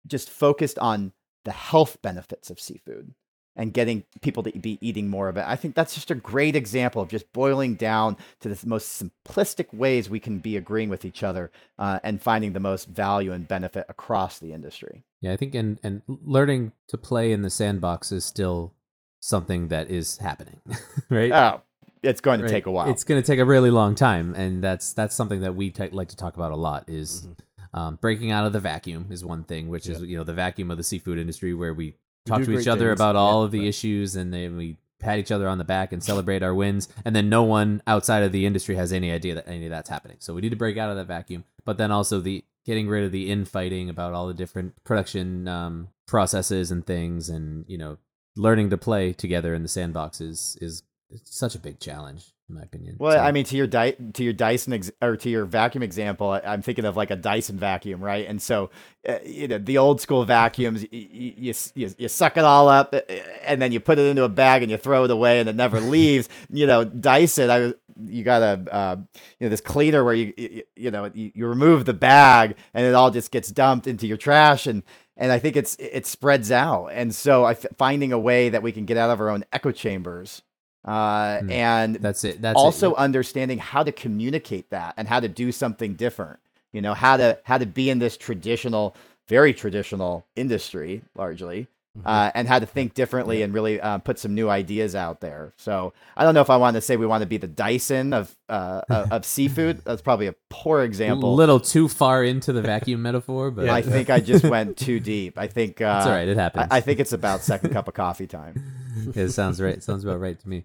just 0.07 0.29
focused 0.29 0.79
on 0.79 1.11
the 1.43 1.51
health 1.51 2.01
benefits 2.01 2.49
of 2.49 2.57
seafood 2.59 3.13
and 3.57 3.73
getting 3.73 4.05
people 4.21 4.43
to 4.43 4.51
be 4.57 4.77
eating 4.81 5.09
more 5.09 5.27
of 5.27 5.35
it. 5.35 5.43
I 5.45 5.55
think 5.57 5.75
that's 5.75 5.93
just 5.95 6.11
a 6.11 6.15
great 6.15 6.55
example 6.55 7.01
of 7.01 7.09
just 7.09 7.33
boiling 7.33 7.75
down 7.75 8.15
to 8.39 8.47
the 8.47 8.67
most 8.67 9.03
simplistic 9.03 9.73
ways 9.73 10.09
we 10.09 10.19
can 10.21 10.39
be 10.39 10.55
agreeing 10.55 10.87
with 10.89 11.03
each 11.03 11.23
other 11.23 11.51
uh, 11.77 11.99
and 12.03 12.21
finding 12.21 12.53
the 12.53 12.59
most 12.61 12.87
value 12.87 13.33
and 13.33 13.47
benefit 13.47 13.85
across 13.89 14.39
the 14.39 14.53
industry. 14.53 15.03
Yeah, 15.21 15.33
I 15.33 15.37
think 15.37 15.55
and 15.55 15.79
and 15.83 16.03
learning 16.07 16.71
to 16.87 16.97
play 16.97 17.31
in 17.33 17.41
the 17.41 17.49
sandbox 17.49 18.11
is 18.11 18.23
still 18.23 18.73
something 19.19 19.69
that 19.69 19.89
is 19.89 20.17
happening, 20.19 20.61
right? 21.09 21.31
Oh, 21.31 21.61
it's 22.03 22.21
going 22.21 22.39
to 22.39 22.45
Right. 22.45 22.51
take 22.51 22.67
a 22.67 22.71
while. 22.71 22.89
It's 22.89 23.03
going 23.03 23.19
to 23.21 23.25
take 23.25 23.39
a 23.39 23.45
really 23.45 23.71
long 23.71 23.95
time, 23.95 24.35
and 24.35 24.63
that's 24.63 24.93
that's 24.93 25.15
something 25.15 25.41
that 25.41 25.55
we 25.55 25.71
t- 25.71 25.89
like 25.89 26.09
to 26.09 26.15
talk 26.15 26.35
about 26.35 26.51
a 26.51 26.55
lot. 26.55 26.85
Is 26.87 27.21
Mm-hmm. 27.27 27.79
um, 27.79 27.95
breaking 27.99 28.29
out 28.31 28.45
of 28.45 28.53
the 28.53 28.59
vacuum 28.59 29.07
is 29.09 29.25
one 29.25 29.43
thing, 29.43 29.67
which 29.67 29.87
is 29.89 30.01
you 30.03 30.15
know 30.17 30.23
the 30.23 30.33
vacuum 30.33 30.69
of 30.69 30.77
the 30.77 30.83
seafood 30.83 31.17
industry 31.17 31.53
where 31.55 31.73
we 31.73 31.85
We 31.87 31.95
talk 32.28 32.43
to 32.43 32.59
each 32.59 32.67
other 32.67 32.89
things, 32.89 32.99
about 32.99 33.15
all 33.15 33.41
yeah, 33.41 33.45
of 33.45 33.51
the 33.51 33.59
but- 33.59 33.67
issues, 33.67 34.15
and 34.15 34.34
then 34.34 34.57
we 34.57 34.78
pat 34.99 35.19
each 35.19 35.32
other 35.32 35.47
on 35.47 35.57
the 35.57 35.63
back 35.63 35.91
and 35.91 36.03
celebrate 36.03 36.41
our 36.41 36.53
wins, 36.53 36.88
and 37.05 37.15
then 37.15 37.30
no 37.30 37.43
one 37.43 37.82
outside 37.86 38.23
of 38.23 38.32
the 38.32 38.45
industry 38.45 38.75
has 38.75 38.91
any 38.91 39.11
idea 39.11 39.36
that 39.36 39.47
any 39.47 39.65
of 39.65 39.69
that's 39.69 39.89
happening. 39.89 40.17
So 40.19 40.34
we 40.34 40.41
need 40.41 40.49
to 40.49 40.55
break 40.55 40.78
out 40.78 40.89
of 40.89 40.95
that 40.97 41.07
vacuum, 41.07 41.43
but 41.65 41.78
then 41.78 41.91
also 41.91 42.19
the 42.19 42.43
getting 42.65 42.88
rid 42.88 43.03
of 43.03 43.11
the 43.11 43.30
infighting 43.32 43.89
about 43.89 44.13
all 44.13 44.28
the 44.28 44.34
different 44.34 44.84
production 44.84 45.47
um, 45.47 45.89
processes 46.05 46.71
and 46.71 46.86
things, 46.86 47.30
and 47.30 47.65
you 47.67 47.78
know 47.78 47.97
learning 48.36 48.69
to 48.69 48.78
play 48.78 49.13
together 49.13 49.53
in 49.53 49.63
the 49.63 49.69
sandbox 49.69 50.21
is 50.21 50.57
is 50.61 50.84
such 51.23 51.55
a 51.55 51.59
big 51.59 51.80
challenge 51.80 52.34
in 52.49 52.55
my 52.55 52.61
opinion. 52.61 52.95
Well, 52.99 53.13
So- 53.13 53.19
I 53.19 53.31
mean, 53.31 53.45
to 53.45 53.57
your 53.57 53.67
Dy- 53.67 53.95
to 54.13 54.23
your 54.23 54.33
Dyson 54.33 54.73
ex- 54.73 54.91
or 55.01 55.17
to 55.17 55.29
your 55.29 55.45
vacuum 55.45 55.83
example, 55.83 56.29
I- 56.31 56.41
I'm 56.45 56.61
thinking 56.61 56.85
of 56.85 56.95
like 56.95 57.11
a 57.11 57.15
Dyson 57.15 57.57
vacuum, 57.57 58.01
right? 58.03 58.27
And 58.27 58.41
so, 58.41 58.69
uh, 59.07 59.17
you 59.25 59.47
know, 59.47 59.57
the 59.57 59.77
old 59.77 59.99
school 60.01 60.23
vacuums, 60.25 60.81
y- 60.83 60.87
y- 60.91 61.07
you, 61.37 61.53
you 61.75 61.89
you 61.97 62.07
suck 62.07 62.37
it 62.37 62.43
all 62.43 62.69
up, 62.69 62.93
uh, 62.95 63.01
and 63.45 63.61
then 63.61 63.71
you 63.71 63.79
put 63.79 63.99
it 63.99 64.05
into 64.07 64.23
a 64.23 64.29
bag 64.29 64.61
and 64.63 64.71
you 64.71 64.77
throw 64.77 65.03
it 65.03 65.11
away, 65.11 65.39
and 65.39 65.49
it 65.49 65.55
never 65.55 65.79
leaves. 65.81 66.29
You 66.49 66.67
know, 66.67 66.83
Dyson, 66.83 67.49
I 67.49 67.73
you 68.05 68.23
got 68.23 68.41
a 68.43 68.73
uh, 68.73 68.95
you 69.39 69.45
know 69.45 69.49
this 69.49 69.61
cleaner 69.61 70.03
where 70.03 70.13
you 70.13 70.33
you, 70.37 70.63
you 70.75 70.91
know 70.91 71.09
you, 71.13 71.31
you 71.33 71.47
remove 71.47 71.85
the 71.85 71.93
bag 71.93 72.55
and 72.73 72.85
it 72.85 72.93
all 72.93 73.09
just 73.11 73.31
gets 73.31 73.49
dumped 73.49 73.87
into 73.87 74.07
your 74.07 74.17
trash 74.17 74.67
and. 74.67 74.83
And 75.19 75.31
I 75.31 75.39
think 75.39 75.55
it's 75.55 75.75
it 75.79 76.05
spreads 76.05 76.51
out, 76.51 76.89
and 76.91 77.15
so 77.15 77.43
I 77.43 77.53
f- 77.53 77.65
finding 77.75 78.13
a 78.13 78.19
way 78.19 78.49
that 78.49 78.61
we 78.61 78.71
can 78.71 78.85
get 78.85 78.97
out 78.97 79.09
of 79.09 79.19
our 79.19 79.29
own 79.31 79.45
echo 79.51 79.71
chambers, 79.71 80.43
uh, 80.88 81.41
Hmm. 81.41 81.51
and 81.51 81.95
that's 81.97 82.23
it. 82.23 82.41
That's 82.41 82.57
also 82.57 82.93
it. 82.93 82.97
understanding 82.97 83.59
how 83.59 83.83
to 83.83 83.91
communicate 83.91 84.71
that 84.71 84.95
and 84.97 85.07
how 85.07 85.19
to 85.19 85.27
do 85.29 85.51
something 85.51 85.95
different 85.95 86.39
you 86.73 86.81
know 86.81 86.93
how 86.95 87.17
to 87.17 87.39
how 87.43 87.57
to 87.59 87.65
be 87.67 87.89
in 87.89 87.99
this 87.99 88.17
traditional 88.17 88.95
very 89.27 89.53
traditional 89.53 90.25
industry 90.35 91.03
largely 91.15 91.67
Mm-hmm. 91.97 92.07
uh, 92.07 92.31
and 92.35 92.47
how 92.47 92.59
to 92.59 92.65
think 92.65 92.93
differently 92.93 93.41
and 93.41 93.53
really 93.53 93.81
uh, 93.81 93.97
put 93.97 94.19
some 94.19 94.35
new 94.35 94.49
ideas 94.49 94.93
out 94.95 95.19
there 95.19 95.53
so 95.57 95.93
i 96.15 96.23
don't 96.23 96.33
know 96.35 96.41
if 96.41 96.49
i 96.49 96.57
want 96.57 96.75
to 96.75 96.81
say 96.81 96.95
we 96.95 97.07
want 97.07 97.21
to 97.21 97.27
be 97.27 97.37
the 97.37 97.47
dyson 97.47 98.13
of 98.13 98.35
uh, 98.49 98.81
of, 98.89 99.11
of 99.11 99.25
seafood 99.25 99.81
that's 99.83 100.01
probably 100.01 100.27
a 100.27 100.35
poor 100.49 100.83
example. 100.83 101.33
a 101.33 101.35
little 101.35 101.59
too 101.59 101.87
far 101.87 102.23
into 102.23 102.53
the 102.53 102.61
vacuum 102.61 103.01
metaphor, 103.01 103.51
but 103.51 103.67
i 103.69 103.81
think 103.93 104.09
i 104.09 104.19
just 104.19 104.45
went 104.45 104.77
too 104.77 104.99
deep 104.99 105.37
i 105.37 105.47
think 105.47 105.81
uh, 105.81 105.95
It's 105.97 106.07
all 106.07 106.13
right, 106.13 106.27
it 106.27 106.37
happens. 106.37 106.67
I, 106.69 106.77
I 106.77 106.81
think 106.81 106.99
it's 106.99 107.13
about 107.13 107.41
second 107.41 107.71
cup 107.71 107.87
of 107.87 107.93
coffee 107.93 108.27
time 108.27 108.63
it 109.15 109.29
sounds 109.29 109.61
right. 109.61 109.75
It 109.75 109.83
sounds 109.83 110.03
about 110.03 110.19
right 110.19 110.39
to 110.39 110.49
me. 110.49 110.63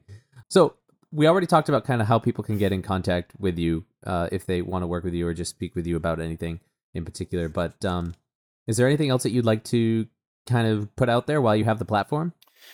So 0.48 0.74
we 1.10 1.26
already 1.26 1.46
talked 1.46 1.68
about 1.68 1.84
kind 1.84 2.00
of 2.00 2.08
how 2.08 2.18
people 2.18 2.44
can 2.44 2.58
get 2.58 2.72
in 2.72 2.82
contact 2.82 3.32
with 3.38 3.58
you 3.58 3.84
uh, 4.06 4.28
if 4.32 4.46
they 4.46 4.62
want 4.62 4.82
to 4.82 4.86
work 4.86 5.04
with 5.04 5.14
you 5.14 5.26
or 5.26 5.34
just 5.34 5.50
speak 5.50 5.74
with 5.74 5.86
you 5.86 5.96
about 5.96 6.20
anything 6.20 6.60
in 6.94 7.04
particular. 7.04 7.48
But 7.48 7.84
um, 7.84 8.14
is 8.66 8.76
there 8.76 8.86
anything 8.86 9.10
else 9.10 9.22
that 9.24 9.30
you'd 9.30 9.44
like 9.44 9.64
to 9.64 10.06
kind 10.46 10.66
of 10.66 10.94
put 10.96 11.08
out 11.08 11.26
there 11.26 11.40
while 11.40 11.56
you 11.56 11.64
have 11.64 11.78
the 11.78 11.84
platform? 11.84 12.32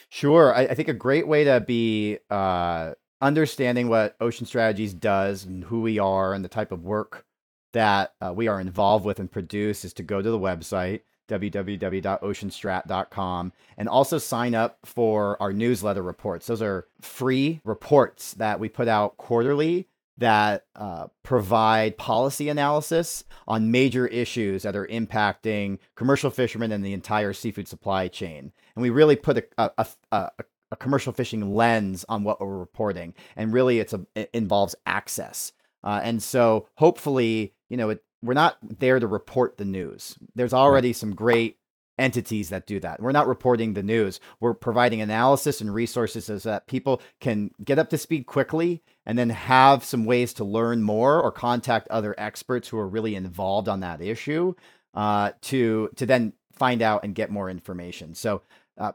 Sure. 0.08 0.54
I, 0.54 0.62
I 0.62 0.74
think 0.74 0.88
a 0.88 0.94
great 0.94 1.26
way 1.26 1.44
to 1.44 1.60
be 1.60 2.18
uh, 2.30 2.92
understanding 3.20 3.88
what 3.88 4.16
Ocean 4.20 4.46
Strategies 4.46 4.94
does 4.94 5.44
and 5.44 5.64
who 5.64 5.80
we 5.80 5.98
are 5.98 6.34
and 6.34 6.44
the 6.44 6.48
type 6.48 6.72
of 6.72 6.84
work 6.84 7.24
that 7.72 8.14
uh, 8.20 8.32
we 8.34 8.48
are 8.48 8.60
involved 8.60 9.04
with 9.04 9.20
and 9.20 9.30
produce 9.30 9.84
is 9.84 9.92
to 9.94 10.02
go 10.02 10.22
to 10.22 10.30
the 10.30 10.38
website 10.38 11.02
www.oceanstrat.com 11.28 13.52
and 13.76 13.88
also 13.88 14.18
sign 14.18 14.54
up 14.54 14.78
for 14.84 15.42
our 15.42 15.52
newsletter 15.52 16.02
reports. 16.02 16.46
Those 16.46 16.62
are 16.62 16.86
free 17.02 17.60
reports 17.64 18.32
that 18.34 18.58
we 18.58 18.70
put 18.70 18.88
out 18.88 19.18
quarterly 19.18 19.86
that 20.18 20.66
uh, 20.76 21.06
provide 21.22 21.96
policy 21.96 22.48
analysis 22.48 23.24
on 23.46 23.70
major 23.70 24.06
issues 24.06 24.64
that 24.64 24.76
are 24.76 24.86
impacting 24.86 25.78
commercial 25.94 26.30
fishermen 26.30 26.72
and 26.72 26.84
the 26.84 26.92
entire 26.92 27.32
seafood 27.32 27.68
supply 27.68 28.08
chain. 28.08 28.52
And 28.74 28.82
we 28.82 28.90
really 28.90 29.16
put 29.16 29.38
a, 29.38 29.70
a, 29.78 29.86
a, 30.12 30.30
a, 30.72 30.76
commercial 30.76 31.12
fishing 31.12 31.54
lens 31.54 32.04
on 32.08 32.24
what 32.24 32.40
we're 32.40 32.58
reporting. 32.58 33.14
And 33.36 33.52
really, 33.52 33.78
it's 33.78 33.92
a, 33.92 34.04
it 34.14 34.30
involves 34.32 34.74
access. 34.86 35.52
Uh, 35.84 36.00
and 36.02 36.22
so 36.22 36.66
hopefully, 36.74 37.54
you 37.68 37.76
know, 37.76 37.90
it, 37.90 38.04
we're 38.20 38.34
not 38.34 38.58
there 38.62 38.98
to 38.98 39.06
report 39.06 39.56
the 39.56 39.64
news. 39.64 40.18
There's 40.34 40.52
already 40.52 40.92
some 40.92 41.14
great 41.14 41.58
entities 41.98 42.48
that 42.50 42.66
do 42.66 42.80
that. 42.80 43.00
We're 43.00 43.12
not 43.12 43.26
reporting 43.26 43.74
the 43.74 43.82
news. 43.82 44.20
We're 44.40 44.54
providing 44.54 45.00
analysis 45.00 45.60
and 45.60 45.72
resources 45.72 46.26
so 46.26 46.38
that 46.38 46.66
people 46.66 47.02
can 47.20 47.50
get 47.62 47.78
up 47.78 47.90
to 47.90 47.98
speed 47.98 48.26
quickly 48.26 48.82
and 49.09 49.18
then 49.18 49.30
have 49.30 49.82
some 49.82 50.04
ways 50.04 50.34
to 50.34 50.44
learn 50.44 50.82
more 50.82 51.20
or 51.20 51.32
contact 51.32 51.88
other 51.88 52.14
experts 52.18 52.68
who 52.68 52.78
are 52.78 52.86
really 52.86 53.16
involved 53.16 53.66
on 53.66 53.80
that 53.80 54.02
issue 54.02 54.54
uh, 54.94 55.32
to 55.40 55.88
to 55.96 56.06
then 56.06 56.34
find 56.52 56.82
out 56.82 57.02
and 57.04 57.14
get 57.14 57.30
more 57.30 57.48
information. 57.48 58.14
So 58.14 58.42
uh, 58.76 58.92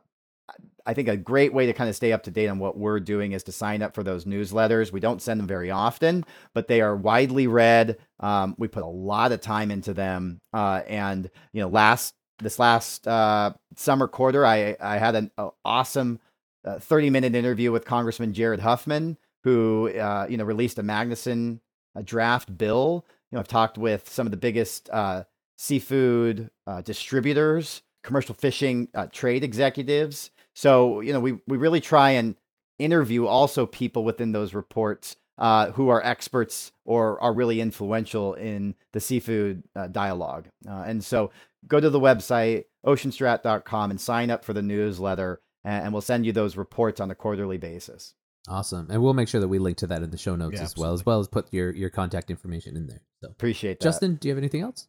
I 0.86 0.94
think 0.94 1.08
a 1.08 1.18
great 1.18 1.54
way 1.54 1.66
to 1.66 1.74
kind 1.74 1.90
of 1.90 1.96
stay 1.96 2.12
up 2.12 2.24
to 2.24 2.32
date 2.32 2.48
on 2.48 2.60
what 2.60 2.78
we're 2.78 3.00
doing 3.00 3.32
is 3.32 3.44
to 3.44 3.52
sign 3.52 3.82
up 3.82 3.96
for 3.96 4.04
those 4.04 4.26
newsletters. 4.26 4.92
We 4.92 5.00
don't 5.00 5.22
send 5.22 5.40
them 5.40 5.48
very 5.48 5.72
often, 5.72 6.26
but 6.54 6.68
they 6.68 6.82
are 6.82 6.96
widely 6.96 7.48
read. 7.48 7.98
Um, 8.20 8.56
we 8.58 8.68
put 8.68 8.84
a 8.84 8.88
lot 8.88 9.32
of 9.32 9.42
time 9.42 9.72
into 9.72 9.94
them, 9.94 10.42
uh, 10.54 10.82
and 10.88 11.30
you 11.54 11.62
know, 11.62 11.70
last 11.70 12.14
this 12.40 12.60
last 12.60 13.08
uh, 13.08 13.54
summer 13.76 14.08
quarter, 14.08 14.46
I 14.46 14.76
I 14.80 14.98
had 14.98 15.16
an 15.16 15.32
awesome 15.66 16.20
uh, 16.66 16.78
thirty 16.78 17.10
minute 17.10 17.34
interview 17.34 17.72
with 17.72 17.86
Congressman 17.86 18.34
Jared 18.34 18.60
Huffman, 18.60 19.18
who 19.44 19.90
uh, 19.90 20.28
you 20.30 20.38
know 20.38 20.44
released 20.44 20.80
a 20.80 20.84
Magnuson 20.84 21.60
a 21.96 22.04
draft 22.04 22.58
bill. 22.58 23.06
You 23.32 23.36
know, 23.36 23.40
I've 23.40 23.48
talked 23.48 23.78
with 23.78 24.10
some 24.10 24.28
of 24.28 24.32
the 24.32 24.38
biggest 24.38 24.90
uh, 24.90 25.24
seafood 25.58 26.50
uh, 26.66 26.82
distributors, 26.82 27.82
commercial 28.04 28.36
fishing 28.36 28.88
trade 29.12 29.44
executives 29.44 30.32
so, 30.54 31.02
you 31.02 31.14
know, 31.14 31.20
we, 31.20 31.40
we 31.48 31.58
really 31.58 31.82
try 31.82 32.12
and 32.12 32.36
interview 32.80 33.26
also 33.26 33.66
people 33.66 34.04
within 34.04 34.32
those 34.32 34.54
reports 34.54 35.16
uh, 35.38 35.72
who 35.72 35.90
are 35.90 36.04
experts 36.06 36.72
or 36.86 37.22
are 37.22 37.34
really 37.34 37.60
influential 37.60 38.36
in 38.36 38.76
the 38.92 39.00
seafood 39.00 39.64
uh, 39.76 39.88
dialogue. 39.88 40.48
Uh, 40.68 40.84
and 40.86 41.04
so 41.04 41.32
go 41.68 41.80
to 41.80 41.90
the 41.90 42.00
website, 42.00 42.66
oceanstrat.com, 42.86 43.90
and 43.90 44.00
sign 44.00 44.30
up 44.30 44.46
for 44.46 44.54
the 44.54 44.62
newsletter, 44.62 45.42
and, 45.64 45.86
and, 45.86 45.94
we'll 45.94 46.02
send 46.02 46.26
you 46.26 46.32
those 46.32 46.56
reports 46.56 47.00
on 47.00 47.10
a 47.10 47.16
quarterly 47.16 47.58
basis. 47.58 48.14
Awesome. 48.48 48.88
And 48.90 49.02
we'll 49.02 49.14
make 49.14 49.28
sure 49.28 49.40
that 49.40 49.48
we 49.48 49.60
link 49.60 49.78
to 49.78 49.88
that 49.88 50.04
in 50.04 50.12
the 50.12 50.18
show 50.18 50.36
notes 50.36 50.56
yeah, 50.56 50.64
as 50.64 50.72
absolutely. 50.72 50.82
well, 50.84 50.94
as 50.94 51.06
well 51.06 51.20
as 51.20 51.28
put 51.28 51.54
your, 51.54 51.72
your 51.72 51.90
contact 51.90 52.30
information 52.30 52.76
in 52.76 52.88
there. 52.88 53.02
So 53.22 53.30
appreciate 53.30 53.80
that. 53.80 53.86
Justin, 53.86 54.16
do 54.16 54.28
you 54.28 54.34
have 54.34 54.38
anything 54.38 54.62
else? 54.62 54.88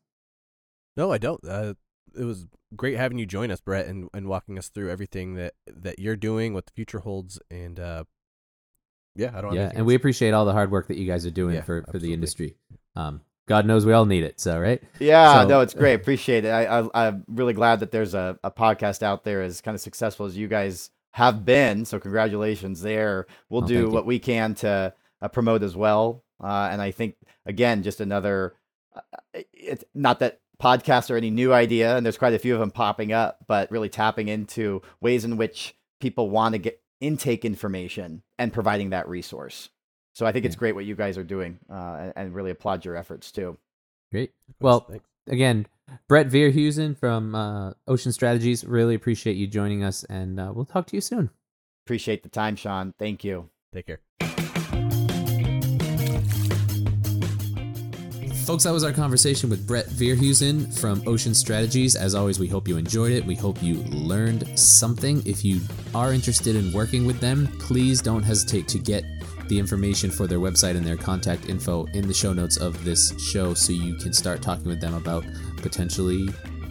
No, 0.97 1.13
I 1.13 1.19
don't. 1.19 1.41
Uh, 1.47 1.75
it 2.17 2.25
was 2.25 2.47
great 2.75 2.97
having 2.97 3.19
you 3.19 3.27
join 3.27 3.51
us, 3.51 3.61
Brett, 3.61 3.87
and, 3.87 4.09
and 4.13 4.27
walking 4.27 4.59
us 4.59 4.69
through 4.69 4.91
everything 4.91 5.35
that, 5.35 5.55
that 5.67 5.99
you're 5.99 6.17
doing, 6.17 6.55
what 6.55 6.67
the 6.67 6.73
future 6.73 7.01
holds, 7.01 7.41
and 7.51 7.79
uh, 7.79 8.05
yeah, 9.17 9.31
I 9.35 9.41
don't. 9.41 9.55
Yeah, 9.55 9.69
and 9.69 9.79
else. 9.79 9.87
we 9.87 9.95
appreciate 9.95 10.35
all 10.35 10.45
the 10.45 10.53
hard 10.53 10.71
work 10.71 10.89
that 10.89 10.97
you 10.97 11.07
guys 11.07 11.25
are 11.27 11.31
doing 11.31 11.57
yeah, 11.57 11.63
for, 11.63 11.85
for 11.91 11.99
the 11.99 12.13
industry. 12.13 12.57
Um, 12.97 13.23
God 13.47 13.67
knows 13.67 13.85
we 13.85 13.93
all 13.93 14.07
need 14.07 14.25
it. 14.25 14.41
So 14.41 14.59
right. 14.59 14.83
Yeah, 14.99 15.43
so, 15.43 15.49
no, 15.49 15.61
it's 15.61 15.75
great. 15.75 15.95
Appreciate 15.95 16.45
it. 16.45 16.49
I, 16.49 16.79
I 16.95 17.07
am 17.07 17.25
really 17.29 17.53
glad 17.53 17.81
that 17.81 17.91
there's 17.91 18.15
a, 18.15 18.39
a 18.43 18.51
podcast 18.51 19.03
out 19.03 19.25
there 19.25 19.43
as 19.43 19.61
kind 19.61 19.75
of 19.75 19.81
successful 19.81 20.27
as 20.27 20.37
you 20.37 20.49
guys 20.49 20.91
have 21.15 21.45
been. 21.45 21.85
So 21.85 22.01
congratulations 22.01 22.83
there. 22.83 23.27
We'll 23.49 23.63
oh, 23.63 23.69
do 23.69 23.89
what 23.89 24.05
we 24.05 24.19
can 24.19 24.57
to 24.57 24.93
uh, 25.23 25.29
promote 25.29 25.63
as 25.63 25.77
well. 25.77 26.25
Uh, 26.43 26.69
and 26.73 26.83
I 26.83 26.91
think 26.91 27.15
again, 27.47 27.85
just 27.85 28.01
another. 28.01 28.57
Uh, 28.95 29.43
it's 29.53 29.85
not 29.95 30.19
that 30.19 30.41
podcasts 30.61 31.13
are 31.13 31.17
any 31.17 31.31
new 31.31 31.53
idea, 31.53 31.97
and 31.97 32.05
there's 32.05 32.19
quite 32.19 32.35
a 32.35 32.39
few 32.41 32.53
of 32.53 32.59
them 32.59 32.73
popping 32.73 33.13
up, 33.13 33.39
but 33.47 33.71
really 33.71 33.89
tapping 33.89 34.27
into 34.27 34.83
ways 35.01 35.25
in 35.25 35.37
which 35.37 35.77
people 36.01 36.31
want 36.31 36.55
to 36.55 36.59
get 36.59 36.83
intake 37.01 37.45
information 37.45 38.25
and 38.37 38.53
providing 38.53 38.91
that 38.91 39.09
resource. 39.09 39.69
So 40.15 40.27
I 40.27 40.33
think 40.33 40.45
yeah. 40.45 40.49
it's 40.49 40.57
great 40.57 40.75
what 40.75 40.85
you 40.85 40.97
guys 40.97 41.17
are 41.17 41.25
doing, 41.25 41.61
uh, 41.71 41.97
and, 42.01 42.13
and, 42.17 42.35
really 42.35 42.51
applaud 42.51 42.85
your 42.85 42.97
efforts 42.97 43.31
too. 43.31 43.57
Great. 44.11 44.33
Well, 44.61 44.91
again, 45.29 45.67
Brett 46.09 46.29
Veerhusen 46.29 46.97
from 46.99 47.35
uh, 47.35 47.73
Ocean 47.87 48.13
Strategies, 48.13 48.65
really 48.65 48.95
appreciate 48.95 49.37
you 49.37 49.47
joining 49.47 49.83
us, 49.83 50.05
and 50.05 50.39
uh, 50.39 50.53
we'll 50.55 50.65
talk 50.65 50.87
to 50.89 50.97
you 50.97 51.01
soon. 51.01 51.31
Appreciate 51.87 52.23
the 52.23 52.29
time, 52.29 52.57
Sean. 52.57 52.95
Thank 52.99 53.25
you. 53.25 53.51
Take 53.73 53.87
care. 53.87 54.01
Folks, 58.45 58.65
that 58.65 58.73
was 58.73 58.85
our 58.85 58.93
conversation 58.93 59.49
with 59.49 59.67
Brett 59.67 59.87
Veerhusen 59.87 60.79
from 60.79 61.03
Ocean 61.07 61.35
Strategies. 61.35 61.97
As 61.97 62.15
always, 62.15 62.39
we 62.39 62.47
hope 62.47 62.69
you 62.69 62.77
enjoyed 62.77 63.13
it. 63.13 63.25
We 63.25 63.35
hope 63.35 63.63
you 63.63 63.77
learned 63.85 64.59
something. 64.59 65.23
If 65.25 65.47
you 65.47 65.63
are 65.95 66.13
interested 66.13 66.55
in 66.55 66.71
working 66.71 67.07
with 67.07 67.21
them, 67.21 67.47
please 67.59 68.03
don't 68.03 68.23
hesitate 68.23 68.69
to 68.69 68.79
get 68.79 69.03
the 69.49 69.59
information 69.59 70.11
for 70.11 70.27
their 70.27 70.41
website 70.41 70.77
and 70.77 70.85
their 70.85 70.97
contact 70.97 71.49
info 71.49 71.87
in 71.95 72.07
the 72.07 72.13
show 72.13 72.35
notes 72.35 72.59
of 72.59 72.85
this 72.85 73.19
show 73.19 73.55
so 73.55 73.73
you 73.73 73.95
can 73.97 74.13
start 74.13 74.43
talking 74.43 74.67
with 74.67 74.81
them 74.81 74.93
about 74.93 75.25
potentially 75.65 76.29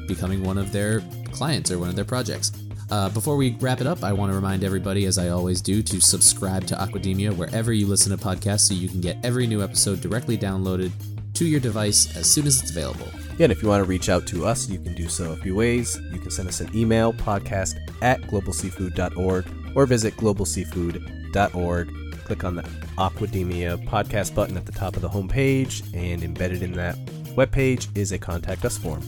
becoming 0.07 0.43
one 0.43 0.57
of 0.57 0.71
their 0.71 1.01
clients 1.31 1.71
or 1.71 1.79
one 1.79 1.89
of 1.89 1.95
their 1.95 2.05
projects. 2.05 2.51
Uh, 2.91 3.09
before 3.09 3.35
we 3.35 3.57
wrap 3.59 3.81
it 3.81 3.87
up, 3.87 4.03
I 4.03 4.13
want 4.13 4.31
to 4.31 4.35
remind 4.35 4.63
everybody, 4.63 5.05
as 5.05 5.17
I 5.17 5.29
always 5.29 5.61
do, 5.61 5.81
to 5.81 5.99
subscribe 5.99 6.67
to 6.67 6.75
Aquademia 6.75 7.35
wherever 7.35 7.73
you 7.73 7.87
listen 7.87 8.15
to 8.15 8.23
podcasts 8.23 8.67
so 8.67 8.75
you 8.75 8.87
can 8.87 9.01
get 9.01 9.17
every 9.25 9.47
new 9.47 9.63
episode 9.63 9.99
directly 9.99 10.37
downloaded 10.37 10.91
to 11.33 11.45
your 11.45 11.59
device 11.59 12.15
as 12.15 12.29
soon 12.29 12.45
as 12.45 12.61
it's 12.61 12.69
available. 12.69 13.07
Yeah, 13.39 13.45
and 13.45 13.51
if 13.51 13.63
you 13.63 13.69
want 13.69 13.83
to 13.83 13.89
reach 13.89 14.09
out 14.09 14.27
to 14.27 14.45
us, 14.45 14.69
you 14.69 14.77
can 14.77 14.93
do 14.93 15.09
so 15.09 15.31
a 15.31 15.37
few 15.37 15.55
ways. 15.55 15.99
You 16.11 16.19
can 16.19 16.29
send 16.29 16.47
us 16.47 16.61
an 16.61 16.69
email, 16.77 17.13
podcast 17.13 17.79
at 18.03 18.21
globalseafood.org, 18.21 19.45
or 19.75 19.85
visit 19.87 20.15
globalseafood.org. 20.17 21.93
Click 22.25 22.43
on 22.43 22.55
the 22.55 22.63
Aquademia 22.99 23.83
podcast 23.87 24.35
button 24.35 24.55
at 24.55 24.67
the 24.67 24.71
top 24.71 24.95
of 24.95 25.01
the 25.01 25.09
homepage, 25.09 25.81
and 25.95 26.23
embedded 26.23 26.61
in 26.61 26.73
that 26.73 26.95
webpage 27.35 27.95
is 27.95 28.11
a 28.11 28.17
contact 28.17 28.65
us 28.65 28.77
form. 28.77 29.01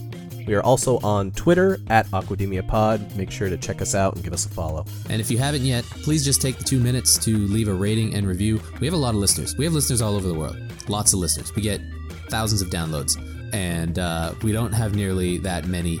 We 0.46 0.54
are 0.54 0.62
also 0.62 0.98
on 0.98 1.32
Twitter 1.32 1.78
at 1.88 2.06
Aquademia 2.08 2.66
Pod. 2.66 3.16
Make 3.16 3.32
sure 3.32 3.50
to 3.50 3.56
check 3.56 3.82
us 3.82 3.96
out 3.96 4.14
and 4.14 4.22
give 4.22 4.32
us 4.32 4.46
a 4.46 4.48
follow. 4.48 4.86
And 5.10 5.20
if 5.20 5.30
you 5.30 5.38
haven't 5.38 5.62
yet, 5.62 5.84
please 5.84 6.24
just 6.24 6.40
take 6.40 6.56
the 6.56 6.64
two 6.64 6.78
minutes 6.78 7.18
to 7.24 7.36
leave 7.36 7.66
a 7.66 7.74
rating 7.74 8.14
and 8.14 8.26
review. 8.26 8.60
We 8.80 8.86
have 8.86 8.94
a 8.94 8.98
lot 8.98 9.14
of 9.14 9.16
listeners. 9.16 9.56
We 9.56 9.64
have 9.64 9.74
listeners 9.74 10.00
all 10.00 10.14
over 10.14 10.28
the 10.28 10.38
world. 10.38 10.56
Lots 10.88 11.12
of 11.12 11.18
listeners. 11.18 11.54
We 11.56 11.62
get 11.62 11.80
thousands 12.28 12.62
of 12.62 12.68
downloads, 12.68 13.16
and 13.52 13.98
uh, 13.98 14.34
we 14.42 14.52
don't 14.52 14.72
have 14.72 14.94
nearly 14.94 15.38
that 15.38 15.66
many 15.66 16.00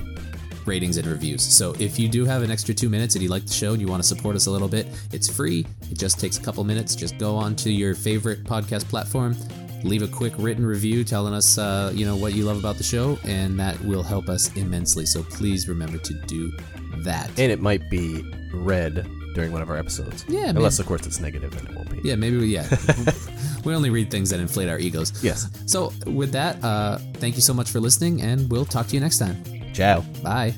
ratings 0.64 0.96
and 0.96 1.06
reviews. 1.06 1.42
So 1.42 1.74
if 1.78 1.98
you 1.98 2.08
do 2.08 2.24
have 2.24 2.42
an 2.42 2.50
extra 2.50 2.74
two 2.74 2.88
minutes 2.88 3.14
and 3.14 3.22
you 3.22 3.28
like 3.28 3.46
the 3.46 3.52
show 3.52 3.72
and 3.72 3.80
you 3.80 3.88
want 3.88 4.02
to 4.02 4.08
support 4.08 4.36
us 4.36 4.46
a 4.46 4.50
little 4.50 4.68
bit, 4.68 4.86
it's 5.12 5.28
free. 5.28 5.64
It 5.90 5.98
just 5.98 6.20
takes 6.20 6.38
a 6.38 6.42
couple 6.42 6.62
minutes. 6.64 6.94
Just 6.94 7.18
go 7.18 7.36
on 7.36 7.54
to 7.56 7.70
your 7.70 7.94
favorite 7.94 8.44
podcast 8.44 8.88
platform, 8.88 9.36
leave 9.86 10.02
a 10.02 10.08
quick 10.08 10.32
written 10.38 10.64
review 10.64 11.04
telling 11.04 11.34
us, 11.34 11.58
uh, 11.58 11.92
you 11.94 12.04
know, 12.04 12.16
what 12.16 12.34
you 12.34 12.44
love 12.44 12.58
about 12.58 12.76
the 12.76 12.84
show, 12.84 13.18
and 13.24 13.58
that 13.58 13.80
will 13.84 14.02
help 14.02 14.28
us 14.28 14.54
immensely. 14.56 15.06
So 15.06 15.22
please 15.22 15.68
remember 15.68 15.98
to 15.98 16.14
do 16.26 16.52
that. 16.98 17.28
And 17.38 17.52
it 17.52 17.60
might 17.60 17.88
be 17.90 18.22
read 18.52 19.06
during 19.34 19.52
one 19.52 19.62
of 19.62 19.70
our 19.70 19.76
episodes. 19.76 20.24
Yeah, 20.28 20.48
unless 20.48 20.78
maybe. 20.78 20.84
of 20.84 20.88
course 20.88 21.06
it's 21.06 21.20
negative, 21.20 21.52
then 21.52 21.66
it 21.66 21.76
won't 21.76 21.90
be. 21.90 22.08
Yeah, 22.08 22.16
maybe 22.16 22.38
we 22.38 22.46
yeah. 22.46 22.68
we 23.64 23.74
only 23.74 23.90
read 23.90 24.10
things 24.10 24.30
that 24.30 24.40
inflate 24.40 24.68
our 24.68 24.78
egos. 24.78 25.22
Yes. 25.22 25.50
So 25.66 25.92
with 26.06 26.32
that, 26.32 26.62
uh, 26.64 26.98
thank 27.14 27.36
you 27.36 27.42
so 27.42 27.54
much 27.54 27.70
for 27.70 27.80
listening, 27.80 28.22
and 28.22 28.50
we'll 28.50 28.64
talk 28.64 28.86
to 28.88 28.94
you 28.94 29.00
next 29.00 29.18
time. 29.18 29.42
Ciao. 29.72 30.00
Bye. 30.22 30.54